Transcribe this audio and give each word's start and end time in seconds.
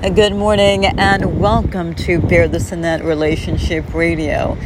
Uh, 0.00 0.10
good 0.10 0.32
morning 0.32 0.86
and 0.86 1.40
welcome 1.40 1.92
to 1.92 2.20
Bear 2.20 2.46
This 2.46 2.70
and 2.70 2.84
That 2.84 3.02
Relationship 3.02 3.92
Radio. 3.92 4.56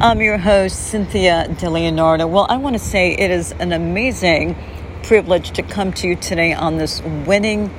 I'm 0.00 0.20
your 0.20 0.36
host, 0.36 0.88
Cynthia 0.88 1.46
DeLeonardo. 1.48 2.28
Well, 2.28 2.46
I 2.50 2.58
want 2.58 2.74
to 2.74 2.78
say 2.78 3.12
it 3.12 3.30
is 3.30 3.52
an 3.52 3.72
amazing 3.72 4.54
privilege 5.02 5.52
to 5.52 5.62
come 5.62 5.94
to 5.94 6.08
you 6.08 6.14
today 6.16 6.52
on 6.52 6.76
this 6.76 7.00
winning 7.00 7.74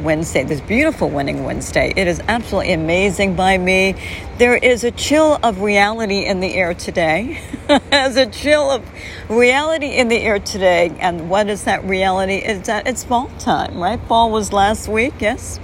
Wednesday, 0.00 0.42
this 0.42 0.60
beautiful 0.60 1.08
winning 1.08 1.44
Wednesday. 1.44 1.92
It 1.94 2.08
is 2.08 2.20
absolutely 2.26 2.72
amazing 2.72 3.36
by 3.36 3.58
me. 3.58 3.94
There 4.38 4.56
is 4.56 4.82
a 4.82 4.90
chill 4.90 5.38
of 5.44 5.60
reality 5.60 6.24
in 6.24 6.40
the 6.40 6.52
air 6.52 6.74
today. 6.74 7.40
There's 7.90 8.16
a 8.16 8.26
chill 8.26 8.72
of 8.72 8.84
reality 9.28 9.96
in 9.96 10.08
the 10.08 10.18
air 10.18 10.40
today. 10.40 10.90
And 10.98 11.30
what 11.30 11.48
is 11.48 11.62
that 11.62 11.84
reality? 11.84 12.38
Is 12.38 12.66
that 12.66 12.88
it's 12.88 13.04
fall 13.04 13.30
time, 13.38 13.78
right? 13.78 14.00
Fall 14.08 14.32
was 14.32 14.52
last 14.52 14.88
week, 14.88 15.14
yes. 15.20 15.60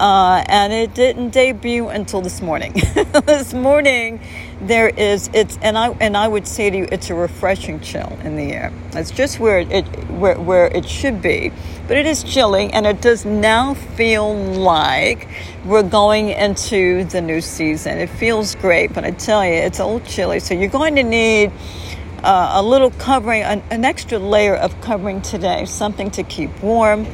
Uh, 0.00 0.42
and 0.48 0.72
it 0.72 0.92
didn't 0.92 1.30
debut 1.30 1.88
until 1.88 2.20
this 2.20 2.42
morning. 2.42 2.72
this 3.26 3.54
morning, 3.54 4.20
there 4.60 4.88
is 4.88 5.30
it's 5.32 5.56
and 5.62 5.78
I 5.78 5.90
and 6.00 6.16
I 6.16 6.26
would 6.26 6.48
say 6.48 6.68
to 6.68 6.76
you, 6.76 6.88
it's 6.90 7.10
a 7.10 7.14
refreshing 7.14 7.78
chill 7.78 8.18
in 8.24 8.36
the 8.36 8.52
air. 8.52 8.72
It's 8.94 9.12
just 9.12 9.38
where 9.38 9.60
it, 9.60 9.84
where 10.10 10.38
where 10.38 10.66
it 10.66 10.88
should 10.88 11.22
be, 11.22 11.52
but 11.86 11.96
it 11.96 12.06
is 12.06 12.24
chilly, 12.24 12.72
and 12.72 12.86
it 12.86 13.00
does 13.00 13.24
now 13.24 13.74
feel 13.74 14.34
like 14.34 15.28
we're 15.64 15.84
going 15.84 16.30
into 16.30 17.04
the 17.04 17.20
new 17.20 17.40
season. 17.40 17.98
It 17.98 18.10
feels 18.10 18.56
great, 18.56 18.92
but 18.92 19.04
I 19.04 19.12
tell 19.12 19.44
you, 19.44 19.52
it's 19.52 19.78
a 19.78 19.84
little 19.84 20.00
chilly. 20.00 20.40
So 20.40 20.54
you're 20.54 20.68
going 20.70 20.96
to 20.96 21.04
need. 21.04 21.52
Uh, 22.22 22.52
a 22.54 22.62
little 22.62 22.90
covering, 22.92 23.42
an, 23.42 23.62
an 23.70 23.84
extra 23.84 24.18
layer 24.18 24.54
of 24.54 24.80
covering 24.80 25.20
today, 25.20 25.66
something 25.66 26.10
to 26.10 26.22
keep 26.22 26.62
warm, 26.62 27.06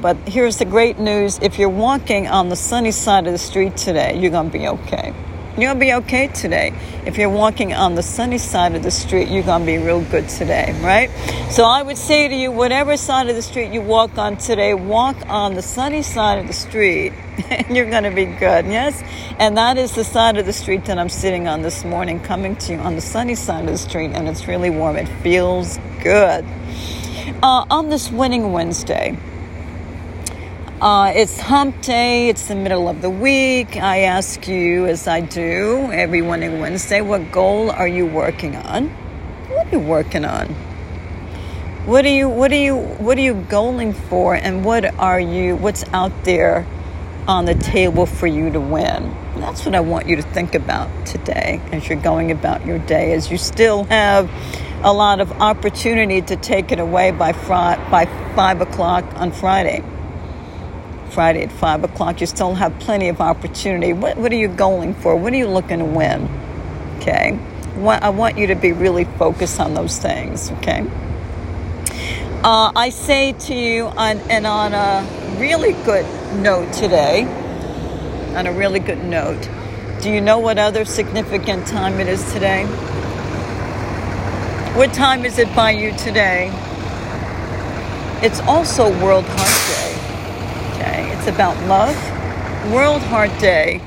but 0.00 0.16
here's 0.28 0.58
the 0.58 0.64
great 0.64 0.98
news 0.98 1.38
if 1.42 1.58
you're 1.58 1.68
walking 1.68 2.28
on 2.28 2.48
the 2.48 2.56
sunny 2.56 2.90
side 2.90 3.26
of 3.26 3.32
the 3.32 3.38
street 3.38 3.76
today, 3.76 4.18
you're 4.18 4.30
going 4.30 4.50
to 4.50 4.58
be 4.58 4.68
okay. 4.68 5.14
You'll 5.58 5.74
be 5.74 5.94
okay 5.94 6.28
today. 6.28 6.74
If 7.06 7.16
you're 7.16 7.30
walking 7.30 7.72
on 7.72 7.94
the 7.94 8.02
sunny 8.02 8.36
side 8.36 8.74
of 8.74 8.82
the 8.82 8.90
street, 8.90 9.28
you're 9.28 9.42
going 9.42 9.62
to 9.62 9.66
be 9.66 9.78
real 9.78 10.02
good 10.02 10.28
today, 10.28 10.78
right? 10.82 11.10
So 11.50 11.64
I 11.64 11.82
would 11.82 11.96
say 11.96 12.28
to 12.28 12.34
you, 12.34 12.52
whatever 12.52 12.98
side 12.98 13.30
of 13.30 13.36
the 13.36 13.42
street 13.42 13.72
you 13.72 13.80
walk 13.80 14.18
on 14.18 14.36
today, 14.36 14.74
walk 14.74 15.16
on 15.28 15.54
the 15.54 15.62
sunny 15.62 16.02
side 16.02 16.38
of 16.40 16.46
the 16.46 16.52
street 16.52 17.14
and 17.50 17.74
you're 17.74 17.88
going 17.88 18.02
to 18.02 18.10
be 18.10 18.26
good, 18.26 18.66
yes? 18.66 19.02
And 19.38 19.56
that 19.56 19.78
is 19.78 19.94
the 19.94 20.04
side 20.04 20.36
of 20.36 20.44
the 20.44 20.52
street 20.52 20.84
that 20.84 20.98
I'm 20.98 21.08
sitting 21.08 21.48
on 21.48 21.62
this 21.62 21.86
morning, 21.86 22.20
coming 22.20 22.56
to 22.56 22.74
you 22.74 22.78
on 22.78 22.94
the 22.94 23.00
sunny 23.00 23.34
side 23.34 23.64
of 23.64 23.70
the 23.70 23.78
street, 23.78 24.10
and 24.12 24.28
it's 24.28 24.46
really 24.46 24.68
warm. 24.68 24.96
It 24.96 25.08
feels 25.22 25.78
good. 26.02 26.44
Uh, 27.42 27.64
on 27.70 27.88
this 27.88 28.10
winning 28.10 28.52
Wednesday, 28.52 29.16
uh, 30.80 31.10
it's 31.14 31.40
hump 31.40 31.80
day, 31.80 32.28
it's 32.28 32.48
the 32.48 32.54
middle 32.54 32.86
of 32.86 33.00
the 33.00 33.08
week. 33.08 33.76
I 33.76 34.00
ask 34.00 34.46
you, 34.46 34.84
as 34.86 35.08
I 35.08 35.20
do 35.20 35.90
every 35.90 36.20
winning 36.20 36.60
Wednesday, 36.60 37.00
what 37.00 37.32
goal 37.32 37.70
are 37.70 37.88
you 37.88 38.04
working 38.04 38.54
on? 38.56 38.88
What 39.48 39.68
are 39.68 39.70
you 39.70 39.80
working 39.80 40.26
on? 40.26 40.48
What 41.86 42.04
are 42.04 42.10
you 42.10 42.28
what 42.28 42.52
are 42.52 42.56
you 42.56 42.76
what 42.76 43.16
are 43.16 43.22
you 43.22 43.34
going 43.34 43.94
for 43.94 44.34
and 44.34 44.64
what 44.64 44.84
are 44.98 45.20
you 45.20 45.56
what's 45.56 45.84
out 45.94 46.12
there 46.24 46.66
on 47.26 47.44
the 47.46 47.54
table 47.54 48.04
for 48.04 48.26
you 48.26 48.50
to 48.50 48.60
win? 48.60 49.16
That's 49.36 49.64
what 49.64 49.74
I 49.74 49.80
want 49.80 50.08
you 50.08 50.16
to 50.16 50.22
think 50.22 50.54
about 50.54 50.90
today 51.06 51.60
as 51.72 51.88
you're 51.88 52.00
going 52.00 52.32
about 52.32 52.66
your 52.66 52.80
day, 52.80 53.12
as 53.12 53.30
you 53.30 53.38
still 53.38 53.84
have 53.84 54.28
a 54.82 54.92
lot 54.92 55.20
of 55.20 55.32
opportunity 55.40 56.20
to 56.22 56.36
take 56.36 56.70
it 56.70 56.80
away 56.80 57.12
by 57.12 57.32
fr- 57.32 57.80
by 57.90 58.06
five 58.34 58.60
o'clock 58.60 59.04
on 59.14 59.32
Friday. 59.32 59.82
Friday 61.16 61.44
at 61.44 61.50
5 61.50 61.84
o'clock. 61.84 62.20
You 62.20 62.26
still 62.26 62.54
have 62.56 62.78
plenty 62.78 63.08
of 63.08 63.22
opportunity. 63.22 63.94
What, 63.94 64.18
what 64.18 64.30
are 64.32 64.36
you 64.36 64.48
going 64.48 64.92
for? 64.92 65.16
What 65.16 65.32
are 65.32 65.36
you 65.36 65.48
looking 65.48 65.78
to 65.78 65.84
win? 65.86 66.28
Okay. 66.98 67.32
What, 67.76 68.02
I 68.02 68.10
want 68.10 68.36
you 68.36 68.48
to 68.48 68.54
be 68.54 68.72
really 68.72 69.04
focused 69.04 69.58
on 69.58 69.72
those 69.72 69.98
things. 69.98 70.50
Okay. 70.58 70.86
Uh, 72.44 72.70
I 72.76 72.90
say 72.90 73.32
to 73.32 73.54
you, 73.54 73.86
on, 73.86 74.18
and 74.28 74.46
on 74.46 74.74
a 74.74 75.38
really 75.40 75.72
good 75.84 76.04
note 76.42 76.70
today, 76.74 77.24
on 78.36 78.46
a 78.46 78.52
really 78.52 78.78
good 78.78 79.02
note, 79.02 79.48
do 80.02 80.10
you 80.10 80.20
know 80.20 80.38
what 80.38 80.58
other 80.58 80.84
significant 80.84 81.66
time 81.66 81.98
it 81.98 82.08
is 82.08 82.30
today? 82.34 82.66
What 84.76 84.92
time 84.92 85.24
is 85.24 85.38
it 85.38 85.48
by 85.56 85.70
you 85.70 85.92
today? 85.96 86.50
It's 88.22 88.40
also 88.40 88.90
World 89.02 89.24
Heart 89.24 89.80
Day. 89.80 89.85
About 91.26 91.60
love. 91.66 92.72
World 92.72 93.02
Heart 93.02 93.36
Day. 93.40 93.78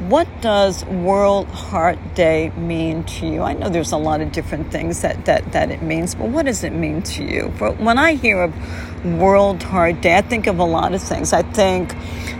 What 0.00 0.28
does 0.42 0.84
World 0.84 1.46
Heart 1.48 2.14
Day 2.14 2.50
mean 2.58 3.04
to 3.04 3.26
you? 3.26 3.40
I 3.40 3.54
know 3.54 3.70
there's 3.70 3.92
a 3.92 3.96
lot 3.96 4.20
of 4.20 4.30
different 4.30 4.70
things 4.70 5.00
that, 5.00 5.24
that, 5.24 5.52
that 5.52 5.70
it 5.70 5.80
means, 5.80 6.14
but 6.14 6.28
what 6.28 6.44
does 6.44 6.62
it 6.62 6.74
mean 6.74 7.00
to 7.04 7.24
you? 7.24 7.44
When 7.78 7.96
I 7.96 8.16
hear 8.16 8.42
of 8.42 9.06
World 9.18 9.62
Heart 9.62 10.02
Day, 10.02 10.14
I 10.14 10.20
think 10.20 10.46
of 10.46 10.58
a 10.58 10.64
lot 10.64 10.92
of 10.92 11.02
things. 11.02 11.32
I 11.32 11.40
think 11.42 11.94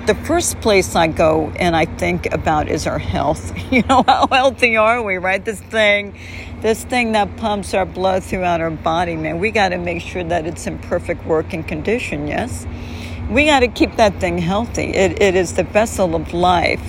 the 0.07 0.15
first 0.15 0.61
place 0.61 0.95
I 0.95 1.07
go 1.07 1.51
and 1.57 1.75
I 1.75 1.87
think 1.87 2.31
about 2.35 2.69
is 2.69 2.87
our 2.87 2.99
health. 2.99 3.57
You 3.73 3.83
know, 3.85 4.03
how 4.07 4.27
healthy 4.27 4.77
are 4.77 5.03
we, 5.03 5.17
right? 5.17 5.43
This 5.43 5.61
thing, 5.61 6.19
this 6.61 6.85
thing 6.85 7.13
that 7.13 7.37
pumps 7.39 7.73
our 7.73 7.87
blood 7.87 8.25
throughout 8.25 8.61
our 8.61 8.71
body, 8.71 9.17
man, 9.17 9.39
we 9.39 9.51
got 9.51 9.71
to 9.71 9.79
make 9.79 10.03
sure 10.03 10.25
that 10.25 10.47
it's 10.47 10.67
in 10.67 10.79
perfect 10.81 11.25
working 11.25 11.63
condition, 11.65 12.27
yes? 12.29 12.67
We 13.31 13.45
got 13.45 13.61
to 13.61 13.69
keep 13.69 13.97
that 13.97 14.21
thing 14.21 14.39
healthy. 14.39 14.83
It, 14.83 15.23
it 15.23 15.37
is 15.37 15.55
the 15.55 15.63
vessel 15.63 16.17
of 16.17 16.35
life. 16.35 16.83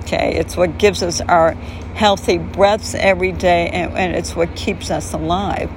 Okay, 0.00 0.36
it's 0.36 0.56
what 0.56 0.78
gives 0.78 1.02
us 1.02 1.20
our 1.22 1.52
healthy 1.94 2.38
breaths 2.38 2.94
every 2.94 3.32
day, 3.32 3.68
and, 3.68 3.96
and 3.96 4.14
it's 4.14 4.36
what 4.36 4.54
keeps 4.54 4.90
us 4.90 5.12
alive. 5.14 5.70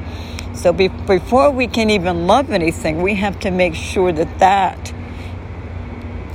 So 0.54 0.74
be, 0.74 0.90
before 0.90 1.52
we 1.52 1.68
can 1.68 1.90
even 1.90 2.28
love 2.28 2.52
anything, 2.52 3.02
we 3.02 3.16
have 3.16 3.40
to 3.42 3.52
make 3.52 3.76
sure 3.76 4.12
that 4.12 4.40
that 4.40 4.94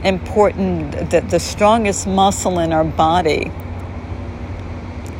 important, 0.02 1.10
that 1.10 1.28
the 1.28 1.40
strongest 1.40 2.06
muscle 2.06 2.58
in 2.58 2.72
our 2.72 2.84
body 2.84 3.50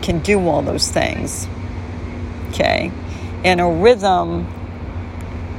can 0.01 0.21
do 0.21 0.41
all 0.49 0.63
those 0.63 0.91
things. 0.91 1.47
Okay, 2.51 2.91
in 3.45 3.61
a 3.61 3.71
rhythm 3.71 4.47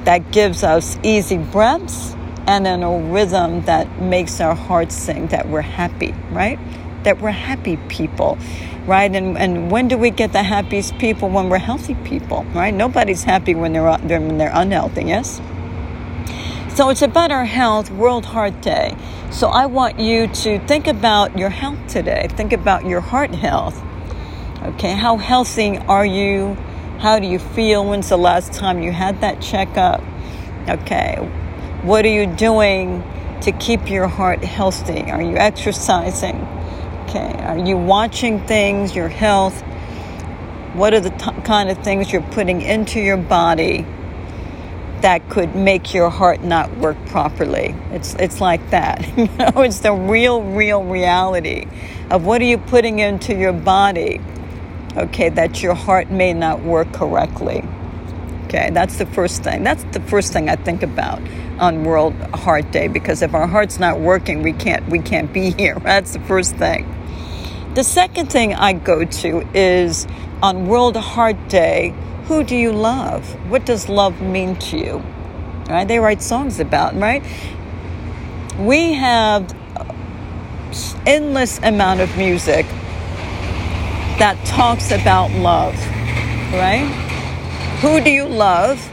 that 0.06 0.32
gives 0.32 0.64
us 0.64 0.98
easy 1.04 1.38
breaths 1.38 2.16
and 2.50 2.66
in 2.66 2.82
a 2.82 2.98
rhythm 2.98 3.62
that 3.66 4.02
makes 4.02 4.42
our 4.42 4.56
hearts 4.56 4.96
sing 4.96 5.28
that 5.28 5.48
we're 5.48 5.62
happy, 5.62 6.16
right? 6.32 6.58
That 7.04 7.22
we're 7.22 7.30
happy 7.30 7.78
people, 7.90 8.40
right? 8.88 9.16
And, 9.16 9.38
and 9.38 9.70
when 9.70 9.88
do 9.88 10.00
we 10.00 10.10
get 10.10 10.34
the 10.34 10.42
happiest 10.42 10.98
people? 10.98 11.30
When 11.30 11.50
we're 11.50 11.60
healthy 11.60 11.94
people, 11.94 12.46
right? 12.56 12.74
Nobody's 12.74 13.24
happy 13.24 13.54
when 13.54 13.74
they're, 13.74 13.96
when 14.00 14.40
they're 14.40 14.52
unhealthy, 14.52 15.04
yes? 15.04 15.40
So 16.76 16.90
it's 16.90 17.04
about 17.04 17.30
our 17.32 17.46
health, 17.46 17.92
World 17.92 18.26
Heart 18.26 18.62
Day. 18.62 18.98
So 19.30 19.50
I 19.50 19.68
want 19.68 20.00
you 20.00 20.26
to 20.26 20.58
think 20.66 20.88
about 20.88 21.38
your 21.38 21.52
health 21.52 21.78
today. 21.88 22.30
Think 22.32 22.52
about 22.52 22.84
your 22.84 23.02
heart 23.02 23.30
health. 23.36 23.80
Okay, 24.64 24.94
how 24.94 25.18
healthy 25.18 25.78
are 25.78 26.06
you? 26.06 26.56
How 26.98 27.20
do 27.20 27.28
you 27.28 27.38
feel? 27.38 27.88
When's 27.88 28.10
the 28.10 28.18
last 28.18 28.54
time 28.54 28.82
you 28.82 28.92
had 28.92 29.22
that 29.22 29.40
checkup? 29.40 30.02
Okay, 30.68 31.30
what 31.84 32.06
are 32.06 32.10
you 32.10 32.28
doing 32.28 33.04
to 33.42 33.52
keep 33.54 33.90
your 33.90 34.08
heart 34.08 34.44
healthy? 34.44 35.10
Are 35.10 35.22
you 35.22 35.38
exercising? 35.38 36.36
Okay. 37.06 37.34
Are 37.44 37.58
you 37.58 37.78
watching 37.78 38.46
things, 38.46 38.96
your 38.96 39.08
health? 39.08 39.62
What 40.74 40.94
are 40.94 41.00
the 41.00 41.10
t- 41.12 41.42
kind 41.46 41.70
of 41.70 41.78
things 41.84 42.12
you're 42.12 42.22
putting 42.22 42.62
into 42.62 43.00
your 43.00 43.18
body 43.18 43.86
that 45.02 45.30
could 45.30 45.56
make 45.56 45.94
your 45.94 46.10
heart 46.10 46.44
not 46.44 46.76
work 46.78 46.98
properly? 47.08 47.74
It's 47.92 48.14
it's 48.16 48.42
like 48.42 48.70
that. 48.72 49.08
you 49.18 49.28
know, 49.38 49.62
it's 49.62 49.80
the 49.80 49.94
real 49.94 50.44
real 50.44 50.84
reality 50.84 51.66
of 52.12 52.26
what 52.26 52.42
are 52.42 52.46
you 52.46 52.58
putting 52.58 53.00
into 53.00 53.34
your 53.34 53.54
body? 53.54 54.20
Okay, 54.98 55.30
that 55.30 55.64
your 55.64 55.76
heart 55.76 56.12
may 56.12 56.34
not 56.34 56.62
work 56.62 56.92
correctly. 56.92 57.64
Okay, 58.50 58.72
that's 58.72 58.98
the 58.98 59.06
first 59.06 59.44
thing. 59.44 59.64
That's 59.64 59.84
the 59.92 60.00
first 60.00 60.34
thing 60.34 60.50
I 60.50 60.56
think 60.56 60.82
about 60.82 61.22
on 61.60 61.84
World 61.84 62.16
Heart 62.34 62.72
Day 62.72 62.88
because 62.88 63.22
if 63.22 63.36
our 63.36 63.46
heart's 63.46 63.78
not 63.80 64.00
working, 64.00 64.42
we 64.42 64.54
can't 64.54 64.90
we 64.90 64.98
can't 64.98 65.32
be 65.32 65.52
here. 65.58 65.76
That's 65.76 66.14
the 66.14 66.20
first 66.22 66.56
thing. 66.56 66.88
The 67.76 67.84
second 67.84 68.32
thing 68.32 68.56
I 68.56 68.74
go 68.74 69.06
to 69.06 69.48
is 69.54 70.08
on 70.42 70.66
World 70.66 70.98
Heart 70.98 71.48
Day, 71.48 71.94
who 72.24 72.44
do 72.44 72.56
you 72.56 72.72
love? 72.72 73.24
What 73.52 73.68
does 73.68 73.88
love 73.88 74.20
mean 74.20 74.56
to 74.56 74.80
you? 74.80 75.04
Right? 75.70 75.88
They 75.88 76.00
write 76.00 76.24
songs 76.24 76.60
about, 76.60 76.96
right? 76.96 77.22
We 78.58 78.94
have 78.94 79.56
endless 81.06 81.60
amount 81.60 82.00
of 82.00 82.18
music 82.18 82.66
that 84.18 84.44
talks 84.44 84.90
about 84.90 85.30
love, 85.34 85.76
right? 86.52 87.09
Who 87.82 88.02
do 88.02 88.10
you 88.10 88.26
love? 88.26 88.86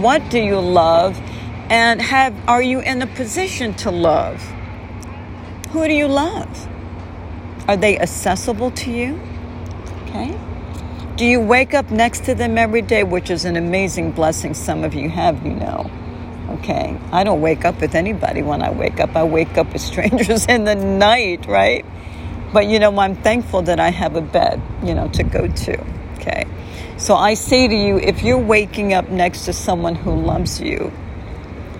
What 0.00 0.30
do 0.30 0.38
you 0.38 0.60
love? 0.60 1.20
And 1.68 2.00
have 2.00 2.34
are 2.48 2.62
you 2.62 2.80
in 2.80 3.02
a 3.02 3.06
position 3.06 3.74
to 3.74 3.90
love? 3.90 4.40
Who 5.72 5.86
do 5.86 5.92
you 5.92 6.06
love? 6.06 6.68
Are 7.68 7.76
they 7.76 7.98
accessible 7.98 8.70
to 8.70 8.90
you? 8.90 9.20
Okay. 10.06 10.34
Do 11.16 11.26
you 11.26 11.38
wake 11.38 11.74
up 11.74 11.90
next 11.90 12.24
to 12.24 12.34
them 12.34 12.56
every 12.56 12.80
day, 12.80 13.04
which 13.04 13.28
is 13.28 13.44
an 13.44 13.56
amazing 13.56 14.12
blessing 14.12 14.54
some 14.54 14.84
of 14.84 14.94
you 14.94 15.10
have, 15.10 15.44
you 15.44 15.52
know? 15.52 15.90
Okay. 16.48 16.98
I 17.12 17.24
don't 17.24 17.42
wake 17.42 17.66
up 17.66 17.78
with 17.78 17.94
anybody 17.94 18.42
when 18.42 18.62
I 18.62 18.70
wake 18.70 19.00
up. 19.00 19.14
I 19.16 19.22
wake 19.22 19.58
up 19.58 19.70
with 19.70 19.82
strangers 19.92 20.46
in 20.46 20.64
the 20.64 20.76
night, 20.76 21.44
right? 21.44 21.84
But 22.54 22.68
you 22.68 22.78
know, 22.78 22.98
I'm 22.98 23.16
thankful 23.16 23.60
that 23.62 23.78
I 23.78 23.90
have 23.90 24.16
a 24.16 24.22
bed, 24.22 24.62
you 24.82 24.94
know, 24.94 25.08
to 25.08 25.24
go 25.24 25.46
to. 25.46 25.84
Okay. 26.14 26.46
So 27.00 27.14
I 27.14 27.32
say 27.32 27.66
to 27.66 27.74
you, 27.74 27.96
if 27.96 28.22
you're 28.22 28.36
waking 28.36 28.92
up 28.92 29.08
next 29.08 29.46
to 29.46 29.54
someone 29.54 29.94
who 29.94 30.14
loves 30.14 30.60
you, 30.60 30.92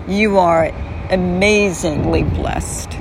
you 0.07 0.39
are 0.39 0.71
amazingly 1.11 2.23
blessed. 2.23 2.97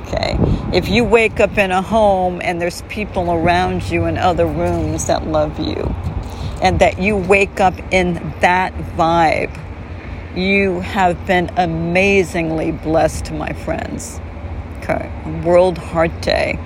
Okay. 0.00 0.38
If 0.72 0.88
you 0.88 1.04
wake 1.04 1.40
up 1.40 1.58
in 1.58 1.70
a 1.70 1.82
home 1.82 2.40
and 2.42 2.58
there's 2.58 2.80
people 2.88 3.30
around 3.30 3.82
you 3.90 4.06
in 4.06 4.16
other 4.16 4.46
rooms 4.46 5.08
that 5.08 5.26
love 5.26 5.60
you, 5.60 5.94
and 6.62 6.78
that 6.78 6.98
you 6.98 7.18
wake 7.18 7.60
up 7.60 7.74
in 7.92 8.14
that 8.40 8.72
vibe, 8.96 9.54
you 10.34 10.80
have 10.80 11.26
been 11.26 11.50
amazingly 11.58 12.72
blessed, 12.72 13.30
my 13.30 13.52
friends. 13.52 14.22
Okay. 14.78 15.12
World 15.44 15.76
Heart 15.76 16.22
Day 16.22 16.58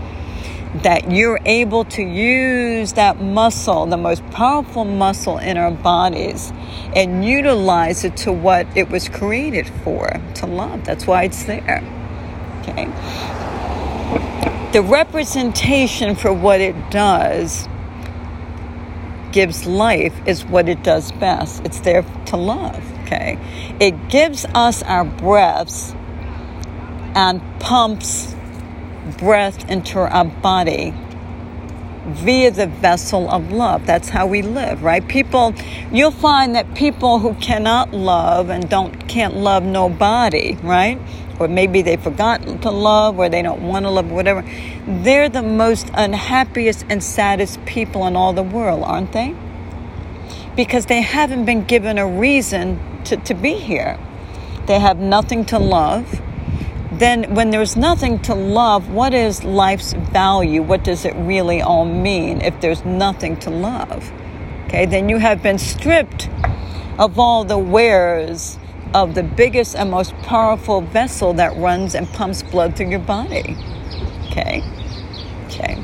that 0.75 1.11
you're 1.11 1.41
able 1.45 1.85
to 1.85 2.03
use 2.03 2.93
that 2.95 3.21
muscle, 3.21 3.87
the 3.87 3.97
most 3.97 4.25
powerful 4.31 4.85
muscle 4.85 5.39
in 5.39 5.57
our 5.57 5.71
bodies, 5.71 6.53
and 6.95 7.25
utilize 7.25 8.05
it 8.05 8.17
to 8.19 8.33
what 8.33 8.67
it 8.77 8.91
was 8.91 9.09
created 9.09 9.69
for 9.83 10.09
to 10.35 10.47
love. 10.47 10.85
That's 10.85 11.07
why 11.07 11.25
it's 11.25 11.45
there. 11.45 11.83
Okay. 12.63 12.87
The 14.73 14.83
representation 14.83 16.15
for 16.15 16.33
what 16.33 16.61
it 16.61 16.91
does 16.91 17.69
gives 19.33 19.67
life 19.67 20.15
is 20.27 20.45
what 20.45 20.69
it 20.69 20.83
does 20.83 21.13
best. 21.13 21.65
It's 21.65 21.81
there 21.81 22.05
to 22.27 22.37
love. 22.37 22.83
Okay. 23.03 23.39
It 23.81 24.09
gives 24.09 24.45
us 24.55 24.83
our 24.83 25.05
breaths 25.05 25.95
and 27.15 27.41
pumps 27.61 28.36
breath 29.19 29.71
into 29.71 29.99
our 29.99 30.25
body 30.25 30.93
via 32.07 32.51
the 32.53 32.67
vessel 32.67 33.29
of 33.31 33.53
love. 33.53 33.85
That's 33.85 34.09
how 34.09 34.27
we 34.27 34.43
live, 34.43 34.83
right? 34.83 35.07
People, 35.07 35.55
you'll 35.91 36.13
find 36.13 36.55
that 36.55 36.75
people 36.75 37.19
who 37.19 37.35
cannot 37.35 37.93
love 37.93 38.49
and 38.49 38.69
don't 38.69 39.09
can't 39.09 39.37
love 39.37 39.65
nobody, 39.65 40.57
right? 40.63 41.01
Or 41.41 41.49
maybe 41.49 41.83
they 41.83 41.97
forgot 41.97 42.63
to 42.63 42.71
love 42.71 43.19
or 43.19 43.29
they 43.29 43.43
don't 43.43 43.63
want 43.63 43.85
to 43.85 43.91
love, 43.91 44.11
whatever. 44.11 44.45
They're 44.87 45.29
the 45.29 45.43
most 45.43 45.91
unhappiest 45.93 46.87
and 46.89 47.03
saddest 47.03 47.65
people 47.67 48.07
in 48.07 48.17
all 48.17 48.33
the 48.33 48.43
world, 48.43 48.85
aren't 48.85 49.13
they? 49.13 49.35
Because 50.55 50.87
they 50.87 51.03
haven't 51.03 51.45
been 51.45 51.65
given 51.65 51.99
a 51.99 52.07
reason 52.07 53.03
to, 53.05 53.17
to 53.17 53.35
be 53.35 53.55
here. 53.55 53.99
They 54.67 54.79
have 54.79 54.99
nothing 54.99 55.45
to 55.47 55.59
love 55.59 56.23
then 56.99 57.35
when 57.35 57.51
there's 57.51 57.77
nothing 57.77 58.19
to 58.21 58.35
love, 58.35 58.91
what 58.91 59.15
is 59.15 59.45
life's 59.45 59.93
value? 59.93 60.63
What 60.63 60.85
does 60.85 61.05
it 61.05 61.15
really 61.17 61.61
all 61.63 61.85
mean 61.85 62.41
if 62.41 62.61
there's 62.61 62.85
nothing 62.85 63.37
to 63.39 63.51
love? 63.51 64.11
Okay, 64.67 64.87
then 64.87 65.09
you 65.09 65.19
have 65.19 65.43
been 65.43 65.59
stripped 65.59 66.29
of 66.99 67.19
all 67.19 67.45
the 67.45 67.59
wares 67.59 68.59
of 68.95 69.15
the 69.15 69.23
biggest 69.23 69.75
and 69.75 69.91
most 69.91 70.15
powerful 70.19 70.81
vessel 70.81 71.35
that 71.35 71.57
runs 71.57 71.95
and 71.95 72.09
pumps 72.09 72.43
blood 72.43 72.77
through 72.77 72.91
your 72.91 73.01
body. 73.01 73.57
Okay, 74.27 74.63
okay. 75.47 75.75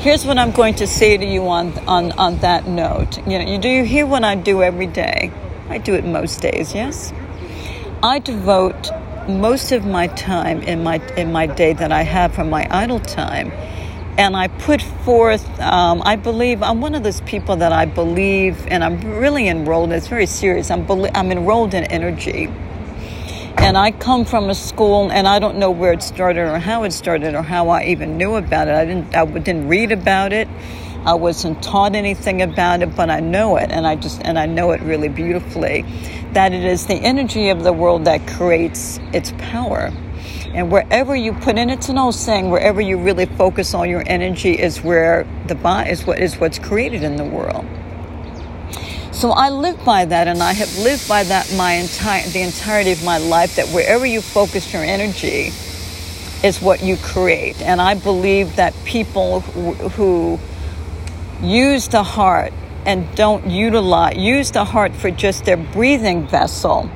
Here's 0.00 0.24
what 0.24 0.38
I'm 0.38 0.52
going 0.52 0.74
to 0.76 0.86
say 0.86 1.16
to 1.16 1.26
you 1.26 1.48
on, 1.48 1.76
on, 1.88 2.12
on 2.12 2.38
that 2.38 2.68
note. 2.68 3.18
You 3.26 3.38
know, 3.38 3.50
you 3.50 3.58
do 3.58 3.68
you 3.68 3.84
hear 3.84 4.06
what 4.06 4.24
I 4.24 4.36
do 4.36 4.62
every 4.62 4.86
day? 4.86 5.32
I 5.68 5.78
do 5.78 5.94
it 5.94 6.04
most 6.04 6.40
days, 6.40 6.74
yes? 6.74 7.12
I 8.02 8.20
devote 8.20 8.90
most 9.28 9.72
of 9.72 9.84
my 9.84 10.06
time 10.08 10.62
in 10.62 10.82
my 10.82 10.96
in 11.16 11.32
my 11.32 11.46
day 11.46 11.72
that 11.74 11.92
I 11.92 12.02
have 12.02 12.34
from 12.34 12.48
my 12.50 12.66
idle 12.70 12.98
time, 12.98 13.52
and 14.16 14.34
I 14.36 14.48
put 14.48 14.80
forth. 14.82 15.46
Um, 15.60 16.02
I 16.04 16.16
believe 16.16 16.62
I'm 16.62 16.80
one 16.80 16.94
of 16.94 17.02
those 17.02 17.20
people 17.22 17.56
that 17.56 17.72
I 17.72 17.84
believe, 17.84 18.66
and 18.68 18.82
I'm 18.82 19.00
really 19.18 19.48
enrolled. 19.48 19.92
It's 19.92 20.08
very 20.08 20.26
serious. 20.26 20.70
I'm 20.70 20.90
I'm 21.14 21.30
enrolled 21.30 21.74
in 21.74 21.84
energy, 21.84 22.50
and 23.58 23.76
I 23.76 23.90
come 23.90 24.24
from 24.24 24.48
a 24.48 24.54
school, 24.54 25.12
and 25.12 25.28
I 25.28 25.38
don't 25.38 25.58
know 25.58 25.70
where 25.70 25.92
it 25.92 26.02
started 26.02 26.48
or 26.48 26.58
how 26.58 26.84
it 26.84 26.92
started 26.92 27.34
or 27.34 27.42
how 27.42 27.68
I 27.68 27.84
even 27.84 28.16
knew 28.16 28.36
about 28.36 28.68
it. 28.68 28.74
I 28.74 28.84
didn't 28.86 29.14
I 29.14 29.26
didn't 29.26 29.68
read 29.68 29.92
about 29.92 30.32
it. 30.32 30.48
I 31.04 31.14
wasn't 31.14 31.62
taught 31.62 31.94
anything 31.94 32.42
about 32.42 32.82
it, 32.82 32.94
but 32.94 33.10
I 33.10 33.20
know 33.20 33.56
it, 33.56 33.70
and 33.70 33.86
I 33.86 33.96
just 33.96 34.20
and 34.22 34.38
I 34.38 34.46
know 34.46 34.72
it 34.72 34.80
really 34.82 35.08
beautifully. 35.08 35.84
That 36.32 36.52
it 36.52 36.64
is 36.64 36.86
the 36.86 36.94
energy 36.94 37.48
of 37.48 37.62
the 37.62 37.72
world 37.72 38.04
that 38.04 38.26
creates 38.28 39.00
its 39.12 39.32
power. 39.38 39.90
And 40.52 40.72
wherever 40.72 41.14
you 41.14 41.32
put 41.34 41.56
in, 41.58 41.70
it's 41.70 41.88
an 41.88 41.98
old 41.98 42.14
saying, 42.14 42.50
wherever 42.50 42.80
you 42.80 42.98
really 42.98 43.26
focus 43.26 43.74
all 43.74 43.86
your 43.86 44.02
energy 44.06 44.58
is 44.58 44.82
where 44.82 45.26
the 45.46 45.54
body 45.54 45.90
is 45.90 46.06
what 46.06 46.18
is 46.18 46.36
what's 46.36 46.58
created 46.58 47.02
in 47.02 47.16
the 47.16 47.24
world. 47.24 47.64
So 49.12 49.30
I 49.30 49.50
live 49.50 49.84
by 49.84 50.04
that, 50.04 50.28
and 50.28 50.42
I 50.42 50.52
have 50.52 50.76
lived 50.78 51.08
by 51.08 51.24
that 51.24 51.52
my 51.56 51.72
entire 51.72 52.26
the 52.28 52.42
entirety 52.42 52.92
of 52.92 53.04
my 53.04 53.18
life. 53.18 53.56
That 53.56 53.68
wherever 53.68 54.06
you 54.06 54.20
focus 54.20 54.72
your 54.72 54.84
energy 54.84 55.52
is 56.44 56.60
what 56.60 56.82
you 56.82 56.96
create, 56.98 57.60
and 57.62 57.80
I 57.80 57.94
believe 57.94 58.56
that 58.56 58.74
people 58.84 59.40
who, 59.40 59.72
who 59.72 60.38
use 61.42 61.88
the 61.88 62.02
heart 62.02 62.52
and 62.84 63.14
don't 63.14 63.48
utilize 63.48 64.16
use 64.16 64.50
the 64.50 64.64
heart 64.64 64.94
for 64.94 65.10
just 65.10 65.44
their 65.44 65.56
breathing 65.56 66.26
vessel 66.26 66.90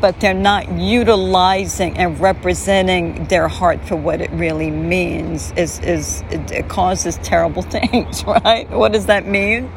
but 0.00 0.18
they're 0.20 0.32
not 0.32 0.70
utilizing 0.78 1.96
and 1.98 2.18
representing 2.20 3.24
their 3.26 3.48
heart 3.48 3.84
for 3.86 3.96
what 3.96 4.20
it 4.20 4.30
really 4.30 4.70
means 4.70 5.52
is 5.52 5.78
is 5.80 6.22
it, 6.30 6.50
it 6.50 6.68
causes 6.68 7.18
terrible 7.18 7.62
things 7.76 8.24
right? 8.24 8.68
What 8.70 8.92
does 8.92 9.06
that 9.06 9.26
mean? 9.26 9.70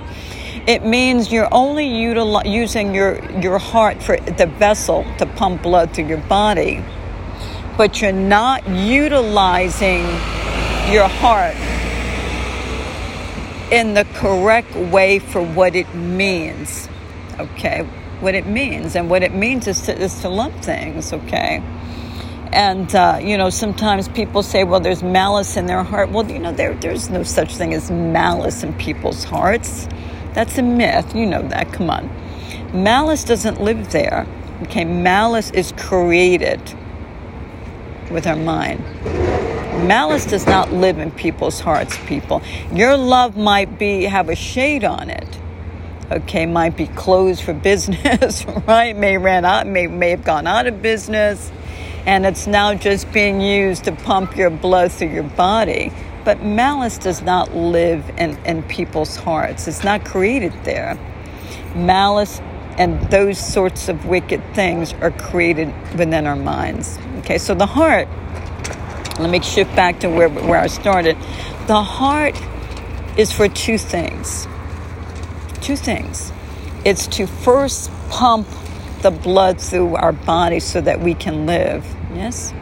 It 0.65 0.85
means 0.85 1.31
you're 1.31 1.53
only 1.53 1.89
utili- 1.89 2.49
using 2.49 2.95
your 2.95 3.23
your 3.39 3.59
heart 3.59 4.01
for 4.01 4.17
the 4.17 4.45
vessel 4.45 5.05
to 5.17 5.25
pump 5.25 5.63
blood 5.63 5.93
through 5.93 6.07
your 6.07 6.21
body 6.29 6.83
but 7.75 8.01
you're 8.01 8.11
not 8.11 8.67
utilizing 8.69 10.03
your 10.91 11.07
heart 11.07 11.55
in 13.73 13.95
the 13.95 14.05
correct 14.13 14.75
way 14.75 15.17
for 15.17 15.41
what 15.41 15.75
it 15.75 15.93
means. 15.95 16.87
Okay, 17.39 17.81
what 18.19 18.35
it 18.35 18.45
means, 18.45 18.95
and 18.95 19.09
what 19.09 19.23
it 19.23 19.33
means 19.33 19.67
is 19.67 19.81
to 19.81 19.99
is 19.99 20.21
to 20.21 20.29
love 20.29 20.53
things. 20.63 21.11
Okay. 21.11 21.61
And 22.53 22.93
uh, 22.93 23.19
you 23.19 23.35
know, 23.35 23.49
sometimes 23.49 24.07
people 24.07 24.43
say, 24.43 24.63
"Well, 24.63 24.79
there's 24.79 25.01
malice 25.01 25.57
in 25.57 25.65
their 25.65 25.81
heart." 25.81 26.11
Well, 26.11 26.29
you 26.29 26.37
know, 26.37 26.51
there 26.51 26.75
there's 26.75 27.09
no 27.09 27.23
such 27.23 27.55
thing 27.55 27.73
as 27.73 27.89
malice 27.89 28.61
in 28.63 28.73
people's 28.75 29.23
hearts. 29.23 29.87
That's 30.33 30.59
a 30.59 30.61
myth. 30.61 31.15
You 31.15 31.25
know 31.25 31.41
that. 31.47 31.73
Come 31.73 31.89
on, 31.89 32.11
malice 32.71 33.23
doesn't 33.23 33.59
live 33.59 33.91
there. 33.91 34.27
Okay, 34.61 34.85
malice 34.85 35.49
is 35.49 35.73
created 35.77 36.61
with 38.11 38.27
our 38.27 38.35
mind. 38.35 38.83
Malice 39.83 40.25
does 40.25 40.47
not 40.47 40.71
live 40.71 40.97
in 40.97 41.11
people's 41.11 41.59
hearts, 41.59 41.97
people. 42.05 42.41
Your 42.71 42.95
love 42.95 43.35
might 43.35 43.77
be 43.77 44.03
have 44.03 44.29
a 44.29 44.35
shade 44.35 44.85
on 44.85 45.09
it. 45.09 45.27
Okay, 46.09 46.45
might 46.45 46.77
be 46.77 46.87
closed 46.87 47.43
for 47.43 47.53
business, 47.53 48.45
right? 48.67 48.95
May 48.95 49.17
ran 49.17 49.43
out, 49.43 49.67
may 49.67 49.87
may 49.87 50.11
have 50.11 50.23
gone 50.23 50.47
out 50.47 50.67
of 50.67 50.81
business, 50.81 51.51
and 52.05 52.25
it's 52.25 52.47
now 52.47 52.73
just 52.75 53.11
being 53.11 53.41
used 53.41 53.83
to 53.83 53.91
pump 53.91 54.37
your 54.37 54.49
blood 54.49 54.93
through 54.93 55.09
your 55.09 55.23
body. 55.23 55.91
But 56.23 56.41
malice 56.41 56.97
does 56.97 57.21
not 57.21 57.53
live 57.53 58.09
in, 58.17 58.37
in 58.45 58.63
people's 58.63 59.17
hearts. 59.17 59.67
It's 59.67 59.83
not 59.83 60.05
created 60.05 60.53
there. 60.63 60.97
Malice 61.75 62.39
and 62.77 63.01
those 63.11 63.37
sorts 63.37 63.89
of 63.89 64.05
wicked 64.05 64.41
things 64.53 64.93
are 64.93 65.11
created 65.11 65.73
within 65.97 66.25
our 66.25 66.37
minds. 66.37 66.97
Okay, 67.19 67.37
so 67.37 67.53
the 67.53 67.65
heart 67.65 68.07
let 69.19 69.29
me 69.29 69.41
shift 69.41 69.75
back 69.75 69.99
to 69.99 70.09
where, 70.09 70.29
where 70.29 70.59
I 70.59 70.67
started. 70.67 71.15
The 71.67 71.81
heart 71.81 72.39
is 73.17 73.31
for 73.31 73.47
two 73.47 73.77
things. 73.77 74.47
Two 75.61 75.75
things. 75.75 76.31
It's 76.83 77.07
to 77.07 77.27
first 77.27 77.91
pump 78.09 78.47
the 79.01 79.11
blood 79.11 79.61
through 79.61 79.95
our 79.95 80.13
body 80.13 80.59
so 80.59 80.81
that 80.81 80.99
we 80.99 81.13
can 81.13 81.45
live. 81.45 81.85
Yes? 82.13 82.53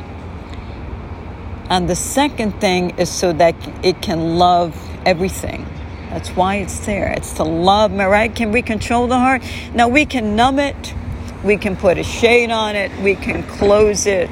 And 1.69 1.89
the 1.89 1.95
second 1.95 2.59
thing 2.59 2.97
is 2.99 3.09
so 3.09 3.31
that 3.33 3.55
it 3.83 4.01
can 4.01 4.37
love 4.37 4.75
everything. 5.05 5.65
That's 6.09 6.29
why 6.31 6.55
it's 6.57 6.85
there. 6.85 7.13
It's 7.13 7.33
to 7.33 7.43
love, 7.43 7.93
right? 7.93 8.35
Can 8.35 8.51
we 8.51 8.61
control 8.61 9.07
the 9.07 9.17
heart? 9.17 9.41
Now 9.73 9.87
we 9.87 10.05
can 10.05 10.35
numb 10.35 10.59
it, 10.59 10.93
we 11.45 11.55
can 11.55 11.77
put 11.77 11.97
a 11.97 12.03
shade 12.03 12.51
on 12.51 12.75
it, 12.75 12.91
we 13.01 13.15
can 13.15 13.43
close 13.43 14.05
it, 14.05 14.29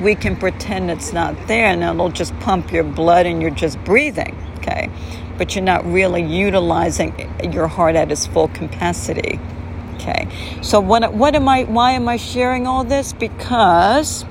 we 0.00 0.14
can 0.14 0.36
pretend 0.36 0.90
it's 0.90 1.12
not 1.12 1.34
there 1.46 1.66
and 1.66 1.82
it'll 1.82 2.10
just 2.10 2.38
pump 2.40 2.72
your 2.72 2.84
blood 2.84 3.26
and 3.26 3.42
you're 3.42 3.50
just 3.50 3.82
breathing, 3.84 4.36
okay? 4.58 4.90
But 5.36 5.54
you're 5.54 5.64
not 5.64 5.84
really 5.86 6.22
utilizing 6.22 7.14
your 7.52 7.68
heart 7.68 7.96
at 7.96 8.10
its 8.10 8.26
full 8.26 8.48
capacity. 8.48 9.40
Okay. 9.94 10.28
So 10.62 10.80
what 10.80 11.12
what 11.12 11.34
am 11.34 11.48
I 11.48 11.64
why 11.64 11.92
am 11.92 12.08
I 12.08 12.16
sharing 12.16 12.66
all 12.66 12.84
this? 12.84 13.12
Because 13.12 14.24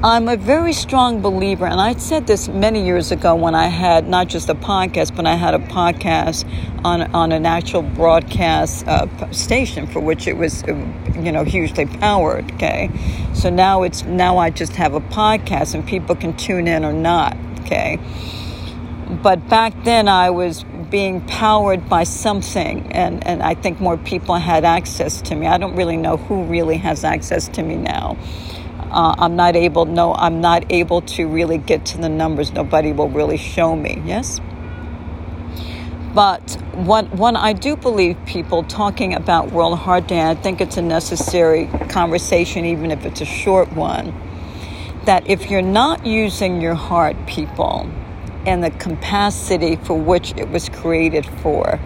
I'm 0.00 0.28
a 0.28 0.36
very 0.36 0.72
strong 0.74 1.20
believer, 1.22 1.66
and 1.66 1.80
I 1.80 1.94
said 1.94 2.28
this 2.28 2.46
many 2.46 2.86
years 2.86 3.10
ago 3.10 3.34
when 3.34 3.56
I 3.56 3.66
had 3.66 4.06
not 4.06 4.28
just 4.28 4.48
a 4.48 4.54
podcast, 4.54 5.16
but 5.16 5.26
I 5.26 5.34
had 5.34 5.54
a 5.54 5.58
podcast 5.58 6.48
on 6.84 7.02
on 7.16 7.32
an 7.32 7.44
actual 7.44 7.82
broadcast 7.82 8.86
uh, 8.86 9.08
station 9.32 9.88
for 9.88 9.98
which 9.98 10.28
it 10.28 10.36
was, 10.36 10.62
uh, 10.62 10.68
you 11.18 11.32
know, 11.32 11.42
hugely 11.42 11.86
powered. 11.86 12.48
Okay, 12.52 12.90
so 13.34 13.50
now 13.50 13.82
it's 13.82 14.04
now 14.04 14.38
I 14.38 14.50
just 14.50 14.76
have 14.76 14.94
a 14.94 15.00
podcast, 15.00 15.74
and 15.74 15.84
people 15.84 16.14
can 16.14 16.36
tune 16.36 16.68
in 16.68 16.84
or 16.84 16.92
not. 16.92 17.36
Okay, 17.62 17.98
but 19.20 19.48
back 19.48 19.74
then 19.82 20.06
I 20.06 20.30
was 20.30 20.62
being 20.92 21.22
powered 21.22 21.88
by 21.88 22.04
something, 22.04 22.92
and 22.92 23.26
and 23.26 23.42
I 23.42 23.54
think 23.54 23.80
more 23.80 23.96
people 23.96 24.36
had 24.36 24.64
access 24.64 25.20
to 25.22 25.34
me. 25.34 25.48
I 25.48 25.58
don't 25.58 25.74
really 25.74 25.96
know 25.96 26.18
who 26.18 26.44
really 26.44 26.76
has 26.76 27.02
access 27.02 27.48
to 27.48 27.64
me 27.64 27.74
now 27.74 28.16
uh, 28.90 29.14
I'm 29.18 29.36
not 29.36 29.56
able, 29.56 29.84
no, 29.84 30.14
I'm 30.14 30.40
not 30.40 30.70
able 30.70 31.02
to 31.02 31.26
really 31.26 31.58
get 31.58 31.84
to 31.86 31.98
the 31.98 32.08
numbers. 32.08 32.52
Nobody 32.52 32.92
will 32.92 33.08
really 33.08 33.36
show 33.36 33.76
me, 33.76 34.02
yes? 34.04 34.40
But 36.14 36.52
what, 36.74 37.12
what 37.12 37.36
I 37.36 37.52
do 37.52 37.76
believe 37.76 38.16
people 38.24 38.62
talking 38.64 39.14
about 39.14 39.52
World 39.52 39.78
Heart 39.78 40.08
Day, 40.08 40.22
I 40.22 40.34
think 40.34 40.60
it's 40.60 40.76
a 40.76 40.82
necessary 40.82 41.66
conversation, 41.90 42.64
even 42.64 42.90
if 42.90 43.04
it's 43.04 43.20
a 43.20 43.26
short 43.26 43.72
one, 43.74 44.14
that 45.04 45.28
if 45.28 45.50
you're 45.50 45.62
not 45.62 46.06
using 46.06 46.60
your 46.60 46.74
heart, 46.74 47.16
people, 47.26 47.90
and 48.46 48.64
the 48.64 48.70
capacity 48.70 49.76
for 49.76 49.94
which 49.94 50.32
it 50.36 50.48
was 50.48 50.68
created 50.70 51.26
for, 51.26 51.78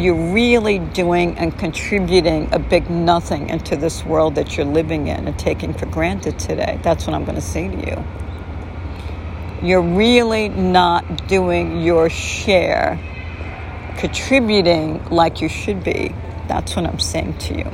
you're 0.00 0.32
really 0.32 0.78
doing 0.78 1.36
and 1.38 1.56
contributing 1.58 2.48
a 2.52 2.58
big 2.58 2.90
nothing 2.90 3.50
into 3.50 3.76
this 3.76 4.04
world 4.04 4.34
that 4.36 4.56
you're 4.56 4.66
living 4.66 5.06
in 5.08 5.28
and 5.28 5.38
taking 5.38 5.74
for 5.74 5.86
granted 5.86 6.38
today. 6.38 6.78
That's 6.82 7.06
what 7.06 7.14
I'm 7.14 7.24
going 7.24 7.36
to 7.36 7.40
say 7.40 7.68
to 7.68 7.76
you. 7.76 8.04
You're 9.62 9.82
really 9.82 10.48
not 10.48 11.28
doing 11.28 11.82
your 11.82 12.08
share, 12.08 12.98
contributing 13.98 15.04
like 15.10 15.42
you 15.42 15.48
should 15.48 15.84
be. 15.84 16.14
That's 16.48 16.74
what 16.74 16.86
I'm 16.86 16.98
saying 16.98 17.38
to 17.38 17.58
you. 17.58 17.70